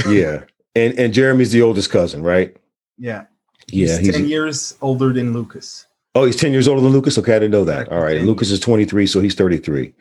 yeah. 0.09 0.45
And 0.75 0.99
and 0.99 1.13
Jeremy's 1.13 1.53
the 1.53 1.63
oldest 1.63 1.91
cousin, 1.91 2.23
right? 2.23 2.57
Yeah. 2.99 3.25
Yeah. 3.69 3.99
He's, 3.99 4.07
he's 4.07 4.15
10 4.17 4.29
years 4.29 4.77
older 4.81 5.13
than 5.13 5.33
Lucas. 5.33 5.87
Oh, 6.15 6.25
he's 6.25 6.37
10 6.37 6.53
years 6.53 6.69
older 6.69 6.81
than 6.81 6.93
Lucas? 6.93 7.19
Okay, 7.19 7.37
I 7.37 7.39
didn't 7.39 7.53
know 7.53 7.65
that. 7.65 7.89
All 7.91 8.01
right. 8.01 8.23
Lucas 8.23 8.51
is 8.51 8.61
23, 8.61 9.07
so 9.07 9.21
he's 9.21 9.35
33. 9.35 9.93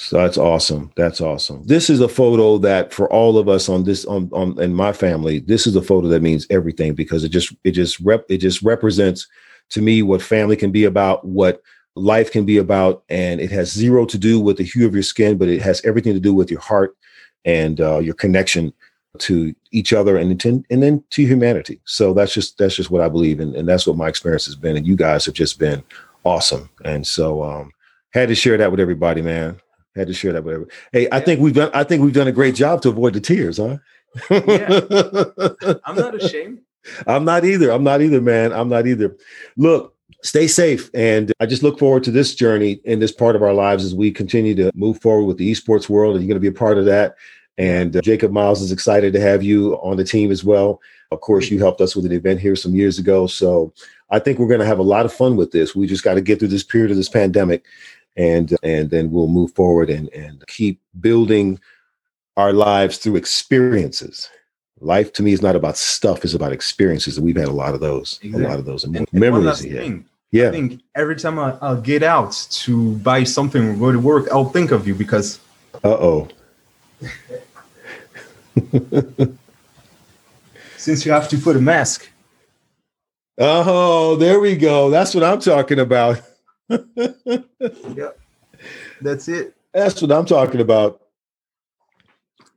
So 0.00 0.16
that's 0.16 0.38
awesome. 0.38 0.90
That's 0.96 1.20
awesome. 1.20 1.62
This 1.66 1.90
is 1.90 2.00
a 2.00 2.08
photo 2.08 2.56
that 2.58 2.94
for 2.94 3.12
all 3.12 3.36
of 3.36 3.50
us 3.50 3.68
on 3.68 3.84
this 3.84 4.06
on 4.06 4.30
on 4.32 4.58
in 4.58 4.72
my 4.72 4.94
family, 4.94 5.40
this 5.40 5.66
is 5.66 5.76
a 5.76 5.82
photo 5.82 6.08
that 6.08 6.22
means 6.22 6.46
everything 6.48 6.94
because 6.94 7.22
it 7.22 7.28
just 7.28 7.54
it 7.64 7.72
just 7.72 8.00
rep 8.00 8.24
it 8.30 8.38
just 8.38 8.62
represents 8.62 9.28
to 9.70 9.82
me 9.82 10.02
what 10.02 10.22
family 10.22 10.56
can 10.56 10.70
be 10.70 10.84
about, 10.84 11.26
what 11.26 11.60
life 11.96 12.32
can 12.32 12.46
be 12.46 12.56
about, 12.56 13.02
and 13.10 13.42
it 13.42 13.50
has 13.50 13.70
zero 13.70 14.06
to 14.06 14.16
do 14.16 14.40
with 14.40 14.56
the 14.56 14.64
hue 14.64 14.86
of 14.86 14.94
your 14.94 15.02
skin, 15.02 15.36
but 15.36 15.48
it 15.48 15.60
has 15.60 15.84
everything 15.84 16.14
to 16.14 16.20
do 16.20 16.32
with 16.32 16.50
your 16.50 16.60
heart 16.60 16.96
and 17.44 17.78
uh, 17.80 17.98
your 17.98 18.14
connection 18.14 18.72
to 19.18 19.54
each 19.72 19.92
other 19.92 20.16
and 20.16 20.38
to, 20.40 20.64
and 20.70 20.82
then 20.82 21.02
to 21.10 21.24
humanity. 21.24 21.80
So 21.84 22.14
that's 22.14 22.32
just 22.32 22.58
that's 22.58 22.76
just 22.76 22.90
what 22.90 23.02
I 23.02 23.08
believe 23.08 23.40
in, 23.40 23.54
and 23.56 23.68
that's 23.68 23.86
what 23.86 23.96
my 23.96 24.08
experience 24.08 24.46
has 24.46 24.54
been. 24.54 24.76
And 24.76 24.86
you 24.86 24.96
guys 24.96 25.26
have 25.26 25.34
just 25.34 25.58
been 25.58 25.82
awesome. 26.24 26.70
And 26.84 27.06
so 27.06 27.42
um, 27.42 27.72
had 28.12 28.28
to 28.28 28.34
share 28.34 28.56
that 28.58 28.70
with 28.70 28.80
everybody, 28.80 29.22
man. 29.22 29.60
Had 29.96 30.06
to 30.06 30.14
share 30.14 30.32
that 30.32 30.44
with 30.44 30.54
everybody. 30.54 30.76
Hey, 30.92 31.08
I 31.10 31.20
think 31.20 31.40
we've 31.40 31.54
done 31.54 31.70
I 31.74 31.84
think 31.84 32.02
we've 32.02 32.12
done 32.12 32.28
a 32.28 32.32
great 32.32 32.54
job 32.54 32.82
to 32.82 32.88
avoid 32.88 33.14
the 33.14 33.20
tears, 33.20 33.58
huh? 33.58 33.78
yeah. 34.30 34.80
I'm 35.84 35.96
not 35.96 36.14
ashamed. 36.14 36.60
I'm 37.06 37.24
not 37.24 37.44
either. 37.44 37.70
I'm 37.70 37.84
not 37.84 38.00
either, 38.00 38.20
man. 38.20 38.52
I'm 38.52 38.68
not 38.68 38.86
either. 38.86 39.16
Look, 39.56 39.94
stay 40.22 40.46
safe. 40.46 40.90
And 40.94 41.32
I 41.40 41.46
just 41.46 41.62
look 41.62 41.78
forward 41.78 42.04
to 42.04 42.10
this 42.10 42.34
journey 42.34 42.80
in 42.84 43.00
this 43.00 43.12
part 43.12 43.36
of 43.36 43.42
our 43.42 43.52
lives 43.52 43.84
as 43.84 43.94
we 43.94 44.10
continue 44.10 44.54
to 44.56 44.70
move 44.74 45.00
forward 45.00 45.26
with 45.26 45.38
the 45.38 45.50
esports 45.50 45.88
world. 45.88 46.16
And 46.16 46.24
you're 46.24 46.28
going 46.28 46.42
to 46.42 46.50
be 46.50 46.54
a 46.54 46.58
part 46.58 46.78
of 46.78 46.84
that. 46.86 47.16
And 47.60 47.94
uh, 47.94 48.00
Jacob 48.00 48.32
Miles 48.32 48.62
is 48.62 48.72
excited 48.72 49.12
to 49.12 49.20
have 49.20 49.42
you 49.42 49.74
on 49.82 49.98
the 49.98 50.04
team 50.04 50.32
as 50.32 50.42
well. 50.42 50.80
Of 51.10 51.20
course, 51.20 51.50
you 51.50 51.58
helped 51.58 51.82
us 51.82 51.94
with 51.94 52.06
an 52.06 52.12
event 52.12 52.40
here 52.40 52.56
some 52.56 52.74
years 52.74 52.98
ago. 52.98 53.26
So 53.26 53.74
I 54.08 54.18
think 54.18 54.38
we're 54.38 54.48
going 54.48 54.60
to 54.60 54.66
have 54.66 54.78
a 54.78 54.82
lot 54.82 55.04
of 55.04 55.12
fun 55.12 55.36
with 55.36 55.52
this. 55.52 55.76
We 55.76 55.86
just 55.86 56.02
got 56.02 56.14
to 56.14 56.22
get 56.22 56.38
through 56.38 56.48
this 56.48 56.64
period 56.64 56.90
of 56.90 56.96
this 56.96 57.10
pandemic 57.10 57.66
and 58.16 58.56
and 58.62 58.90
then 58.90 59.10
we'll 59.10 59.28
move 59.28 59.52
forward 59.52 59.90
and, 59.90 60.08
and 60.08 60.42
keep 60.46 60.80
building 61.00 61.60
our 62.36 62.52
lives 62.54 62.96
through 62.96 63.16
experiences. 63.16 64.30
Life 64.80 65.12
to 65.14 65.22
me 65.22 65.32
is 65.32 65.42
not 65.42 65.54
about 65.54 65.76
stuff, 65.76 66.24
it's 66.24 66.32
about 66.32 66.52
experiences. 66.52 67.18
And 67.18 67.26
we've 67.26 67.36
had 67.36 67.48
a 67.48 67.52
lot 67.52 67.74
of 67.74 67.80
those, 67.80 68.18
exactly. 68.22 68.44
a 68.44 68.48
lot 68.48 68.58
of 68.58 68.64
those 68.64 68.84
and, 68.84 68.96
and 68.96 69.12
memories. 69.12 69.64
And 69.66 70.06
yeah. 70.30 70.48
I 70.48 70.52
think 70.52 70.80
every 70.94 71.16
time 71.16 71.38
I, 71.38 71.58
will 71.60 71.80
get 71.82 72.02
out 72.02 72.32
to 72.50 72.96
buy 72.96 73.24
something 73.24 73.68
or 73.68 73.76
go 73.76 73.92
to 73.92 74.00
work, 74.00 74.28
I'll 74.32 74.48
think 74.48 74.70
of 74.70 74.88
you 74.88 74.94
because. 74.94 75.38
Uh 75.84 75.88
oh. 75.90 76.28
Since 80.76 81.04
you 81.04 81.12
have 81.12 81.28
to 81.28 81.38
put 81.38 81.56
a 81.56 81.60
mask. 81.60 82.08
Oh, 83.38 84.16
there 84.16 84.40
we 84.40 84.56
go. 84.56 84.90
That's 84.90 85.14
what 85.14 85.24
I'm 85.24 85.40
talking 85.40 85.78
about. 85.78 86.20
yep. 86.68 88.18
That's 89.00 89.28
it. 89.28 89.54
That's 89.72 90.02
what 90.02 90.12
I'm 90.12 90.26
talking 90.26 90.60
about. 90.60 91.00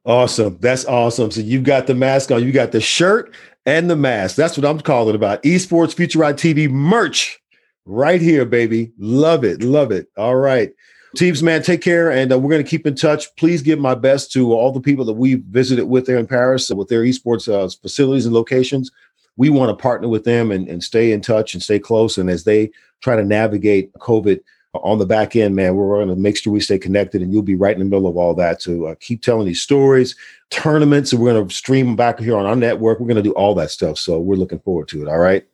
Awesome. 0.06 0.58
That's 0.60 0.86
awesome. 0.86 1.32
So 1.32 1.40
you've 1.40 1.64
got 1.64 1.88
the 1.88 1.96
mask 1.96 2.32
on, 2.32 2.44
you 2.44 2.52
got 2.52 2.74
the 2.74 2.82
shirt 2.82 3.34
and 3.66 3.90
the 3.90 3.96
mask. 3.96 4.36
That's 4.36 4.58
what 4.58 4.66
I'm 4.66 4.80
calling 4.82 5.16
about. 5.16 5.42
Esports 5.44 5.96
Future 5.96 6.20
Ride 6.20 6.38
TV 6.38 6.70
merch 6.70 7.40
right 7.86 8.22
here, 8.22 8.46
baby. 8.46 8.92
Love 8.98 9.46
it. 9.46 9.64
Love 9.64 9.92
it. 9.92 10.08
All 10.18 10.36
right. 10.36 10.74
Teams, 11.16 11.44
man, 11.44 11.62
take 11.62 11.82
care, 11.82 12.12
and 12.12 12.32
uh, 12.32 12.40
we're 12.40 12.50
going 12.50 12.64
to 12.64 12.70
keep 12.70 12.88
in 12.88 12.96
touch. 12.96 13.36
Please 13.36 13.62
give 13.62 13.78
my 13.78 13.94
best 13.94 14.32
to 14.32 14.52
all 14.52 14.72
the 14.72 14.82
people 14.82 15.06
that 15.06 15.14
we 15.14 15.36
visited 15.36 15.86
with 15.86 16.08
there 16.08 16.18
in 16.18 16.26
Paris 16.26 16.72
with 16.72 16.88
their 16.88 17.04
esports 17.04 17.48
uh, 17.48 17.70
facilities 17.82 18.26
and 18.26 18.34
locations. 18.34 18.92
We 19.38 19.50
want 19.50 19.70
to 19.70 19.82
partner 19.82 20.08
with 20.08 20.24
them 20.24 20.52
and, 20.52 20.68
and 20.68 20.84
stay 20.84 21.12
in 21.12 21.22
touch 21.22 21.54
and 21.54 21.62
stay 21.62 21.78
close. 21.78 22.18
And 22.18 22.32
as 22.32 22.46
they 22.46 22.72
try 23.02 23.16
to 23.16 23.24
navigate 23.24 23.94
COVID 23.94 24.40
on 24.74 24.98
the 24.98 25.06
back 25.06 25.36
end, 25.36 25.56
man, 25.56 25.76
we're 25.76 25.98
going 25.98 26.08
to 26.08 26.16
make 26.16 26.36
sure 26.36 26.52
we 26.52 26.60
stay 26.60 26.80
connected, 26.80 27.22
and 27.22 27.32
you'll 27.32 27.44
be 27.44 27.54
right 27.54 27.76
in 27.76 27.80
the 27.80 27.86
middle 27.86 28.08
of 28.08 28.18
all 28.18 28.34
that 28.34 28.60
to 28.62 28.88
uh, 28.88 28.96
keep 29.00 29.22
telling 29.22 29.46
these 29.46 29.62
stories, 29.62 30.16
tournaments, 30.50 31.14
and 31.14 31.22
we're 31.22 31.32
going 31.32 31.48
to 31.48 31.54
stream 31.54 31.86
them 31.86 31.96
back 31.96 32.20
here 32.20 32.36
on 32.36 32.48
our 32.48 32.56
network. 32.56 33.00
We're 33.00 33.06
going 33.06 33.18
to 33.18 33.22
do 33.22 33.34
all 33.34 33.54
that 33.56 33.70
stuff. 33.70 34.00
So 34.00 34.20
we're 34.20 34.36
looking 34.36 34.60
forward 34.62 34.88
to 34.88 35.04
it. 35.04 35.08
All 35.08 35.20
right. 35.20 35.46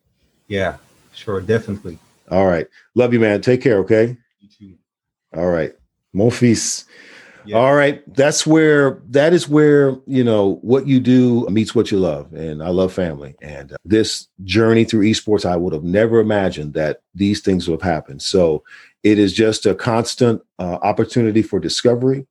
Yeah, 0.47 0.77
sure, 1.13 1.41
definitely. 1.41 1.99
All 2.31 2.45
right. 2.45 2.67
Love 2.95 3.11
you, 3.11 3.19
man. 3.19 3.41
Take 3.41 3.61
care. 3.61 3.79
Okay. 3.79 4.15
All 5.35 5.49
right. 5.49 5.73
Mon 6.13 6.31
fils. 6.31 6.85
Yeah. 7.45 7.57
All 7.57 7.73
right. 7.73 8.01
That's 8.15 8.45
where 8.45 9.01
that 9.09 9.33
is 9.33 9.47
where, 9.47 9.97
you 10.05 10.23
know, 10.23 10.59
what 10.61 10.87
you 10.87 10.99
do 10.99 11.47
meets 11.49 11.73
what 11.73 11.91
you 11.91 11.97
love. 11.97 12.33
And 12.33 12.61
I 12.61 12.69
love 12.69 12.91
family. 12.91 13.35
And 13.41 13.71
uh, 13.71 13.77
this 13.85 14.27
journey 14.43 14.83
through 14.83 15.05
esports, 15.05 15.45
I 15.45 15.55
would 15.55 15.73
have 15.73 15.83
never 15.83 16.19
imagined 16.19 16.73
that 16.73 17.01
these 17.15 17.41
things 17.41 17.67
would 17.67 17.81
have 17.81 17.91
happened. 17.91 18.21
So 18.21 18.63
it 19.03 19.17
is 19.17 19.33
just 19.33 19.65
a 19.65 19.73
constant 19.73 20.41
uh, 20.59 20.79
opportunity 20.81 21.41
for 21.41 21.59
discovery. 21.59 22.27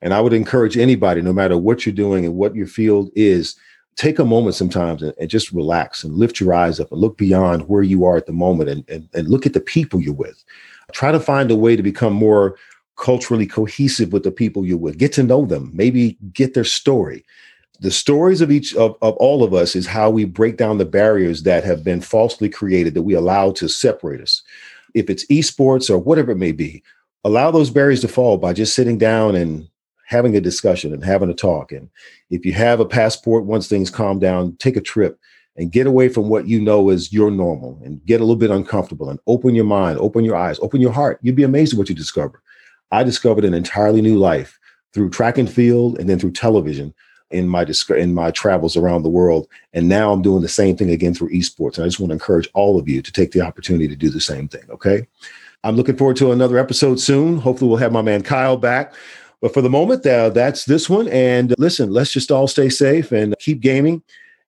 And 0.00 0.14
I 0.14 0.20
would 0.20 0.32
encourage 0.32 0.76
anybody, 0.76 1.22
no 1.22 1.32
matter 1.32 1.56
what 1.56 1.84
you're 1.84 1.94
doing 1.94 2.24
and 2.24 2.34
what 2.34 2.54
your 2.54 2.66
field 2.66 3.10
is, 3.14 3.56
take 3.96 4.18
a 4.18 4.24
moment 4.24 4.54
sometimes 4.54 5.02
and, 5.02 5.12
and, 5.20 5.28
just 5.28 5.52
relax 5.52 6.02
and 6.02 6.14
lift 6.14 6.40
your 6.40 6.54
eyes 6.54 6.80
up 6.80 6.90
and 6.90 7.00
look 7.00 7.18
beyond 7.18 7.68
where 7.68 7.82
you 7.82 8.04
are 8.04 8.16
at 8.16 8.26
the 8.26 8.32
moment 8.32 8.70
and, 8.70 8.88
and, 8.88 9.08
and 9.12 9.28
look 9.28 9.44
at 9.44 9.52
the 9.52 9.60
people 9.60 10.00
you're 10.00 10.14
with 10.14 10.42
try 10.92 11.12
to 11.12 11.20
find 11.20 11.50
a 11.50 11.56
way 11.56 11.76
to 11.76 11.82
become 11.82 12.12
more 12.12 12.56
culturally 12.96 13.46
cohesive 13.46 14.12
with 14.12 14.22
the 14.22 14.30
people 14.30 14.64
you're 14.64 14.78
with. 14.78 14.98
Get 14.98 15.12
to 15.14 15.22
know 15.22 15.44
them. 15.44 15.70
Maybe 15.72 16.18
get 16.32 16.54
their 16.54 16.64
story. 16.64 17.24
The 17.80 17.90
stories 17.90 18.40
of 18.40 18.52
each 18.52 18.76
of, 18.76 18.96
of 19.02 19.14
all 19.16 19.42
of 19.42 19.54
us 19.54 19.74
is 19.74 19.86
how 19.86 20.10
we 20.10 20.24
break 20.24 20.56
down 20.56 20.78
the 20.78 20.84
barriers 20.84 21.42
that 21.42 21.64
have 21.64 21.82
been 21.82 22.00
falsely 22.00 22.48
created 22.48 22.94
that 22.94 23.02
we 23.02 23.14
allow 23.14 23.50
to 23.52 23.68
separate 23.68 24.20
us. 24.20 24.42
If 24.94 25.10
it's 25.10 25.26
esports 25.26 25.90
or 25.90 25.98
whatever 25.98 26.32
it 26.32 26.38
may 26.38 26.52
be 26.52 26.82
allow 27.24 27.50
those 27.50 27.70
barriers 27.70 28.00
to 28.00 28.08
fall 28.08 28.36
by 28.36 28.52
just 28.52 28.74
sitting 28.74 28.98
down 28.98 29.36
and 29.36 29.68
having 30.06 30.36
a 30.36 30.40
discussion 30.40 30.92
and 30.92 31.04
having 31.04 31.30
a 31.30 31.34
talk. 31.34 31.72
And 31.72 31.88
if 32.30 32.44
you 32.44 32.52
have 32.52 32.80
a 32.80 32.84
passport 32.84 33.44
once 33.44 33.68
things 33.68 33.90
calm 33.90 34.18
down 34.18 34.56
take 34.56 34.76
a 34.76 34.80
trip 34.80 35.18
and 35.56 35.72
get 35.72 35.86
away 35.86 36.08
from 36.08 36.28
what 36.28 36.46
you 36.46 36.60
know 36.60 36.88
is 36.90 37.12
your 37.12 37.30
normal 37.30 37.78
and 37.84 38.04
get 38.06 38.20
a 38.20 38.24
little 38.24 38.36
bit 38.36 38.50
uncomfortable 38.50 39.10
and 39.10 39.20
open 39.26 39.54
your 39.54 39.64
mind, 39.64 39.98
open 39.98 40.24
your 40.24 40.36
eyes, 40.36 40.58
open 40.60 40.80
your 40.80 40.92
heart. 40.92 41.18
You'd 41.22 41.36
be 41.36 41.42
amazed 41.42 41.74
at 41.74 41.78
what 41.78 41.88
you 41.88 41.94
discover. 41.94 42.42
I 42.90 43.04
discovered 43.04 43.44
an 43.44 43.54
entirely 43.54 44.02
new 44.02 44.18
life 44.18 44.58
through 44.92 45.10
track 45.10 45.38
and 45.38 45.50
field 45.50 45.98
and 45.98 46.08
then 46.08 46.18
through 46.18 46.32
television 46.32 46.94
in 47.30 47.48
my 47.48 47.66
in 47.96 48.14
my 48.14 48.30
travels 48.30 48.76
around 48.76 49.02
the 49.02 49.08
world. 49.08 49.48
And 49.72 49.88
now 49.88 50.12
I'm 50.12 50.22
doing 50.22 50.42
the 50.42 50.48
same 50.48 50.76
thing 50.76 50.90
again 50.90 51.14
through 51.14 51.30
esports. 51.30 51.76
And 51.76 51.84
I 51.84 51.88
just 51.88 52.00
want 52.00 52.10
to 52.10 52.14
encourage 52.14 52.48
all 52.54 52.78
of 52.78 52.88
you 52.88 53.02
to 53.02 53.12
take 53.12 53.32
the 53.32 53.40
opportunity 53.40 53.88
to 53.88 53.96
do 53.96 54.10
the 54.10 54.20
same 54.20 54.48
thing. 54.48 54.62
Okay. 54.70 55.06
I'm 55.64 55.76
looking 55.76 55.96
forward 55.96 56.16
to 56.16 56.32
another 56.32 56.58
episode 56.58 56.98
soon. 56.98 57.38
Hopefully, 57.38 57.68
we'll 57.68 57.78
have 57.78 57.92
my 57.92 58.02
man 58.02 58.22
Kyle 58.22 58.56
back. 58.56 58.94
But 59.40 59.54
for 59.54 59.60
the 59.60 59.70
moment, 59.70 60.06
uh, 60.06 60.30
that's 60.30 60.64
this 60.64 60.88
one. 60.88 61.08
And 61.08 61.54
listen, 61.58 61.90
let's 61.90 62.12
just 62.12 62.30
all 62.30 62.46
stay 62.46 62.68
safe 62.68 63.12
and 63.12 63.34
keep 63.38 63.60
gaming. 63.60 64.02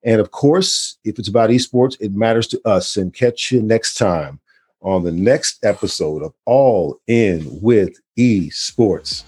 And 0.05 0.21
of 0.21 0.31
course, 0.31 0.99
if 1.05 1.19
it's 1.19 1.29
about 1.29 1.51
esports, 1.51 1.97
it 2.01 2.13
matters 2.13 2.47
to 2.49 2.61
us. 2.67 2.97
And 2.97 3.13
catch 3.13 3.51
you 3.51 3.63
next 3.63 3.95
time 3.95 4.39
on 4.81 5.03
the 5.03 5.13
next 5.13 5.65
episode 5.65 6.23
of 6.23 6.35
All 6.45 7.01
In 7.07 7.47
with 7.63 8.01
Esports. 8.19 9.25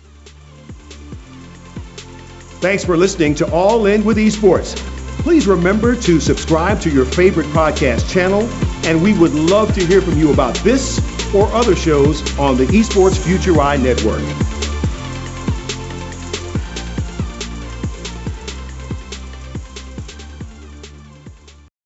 Thanks 2.61 2.85
for 2.85 2.97
listening 2.97 3.35
to 3.37 3.51
All 3.53 3.87
In 3.87 4.05
with 4.05 4.19
Esports. 4.19 4.77
Please 5.23 5.47
remember 5.47 5.97
to 5.97 6.21
subscribe 6.21 6.81
to 6.83 6.91
your 6.91 7.05
favorite 7.05 7.47
podcast 7.47 8.09
channel, 8.11 8.43
and 8.87 9.03
we 9.03 9.19
would 9.19 9.35
love 9.35 9.75
to 9.75 9.85
hear 9.85 10.01
from 10.01 10.19
you 10.19 10.33
about 10.33 10.55
this 10.57 11.01
or 11.35 11.47
other 11.49 11.75
shows 11.75 12.39
on 12.39 12.57
the 12.57 12.67
Esports 12.67 13.19
Future 13.19 13.61
Eye 13.61 13.77
Network. 13.77 14.23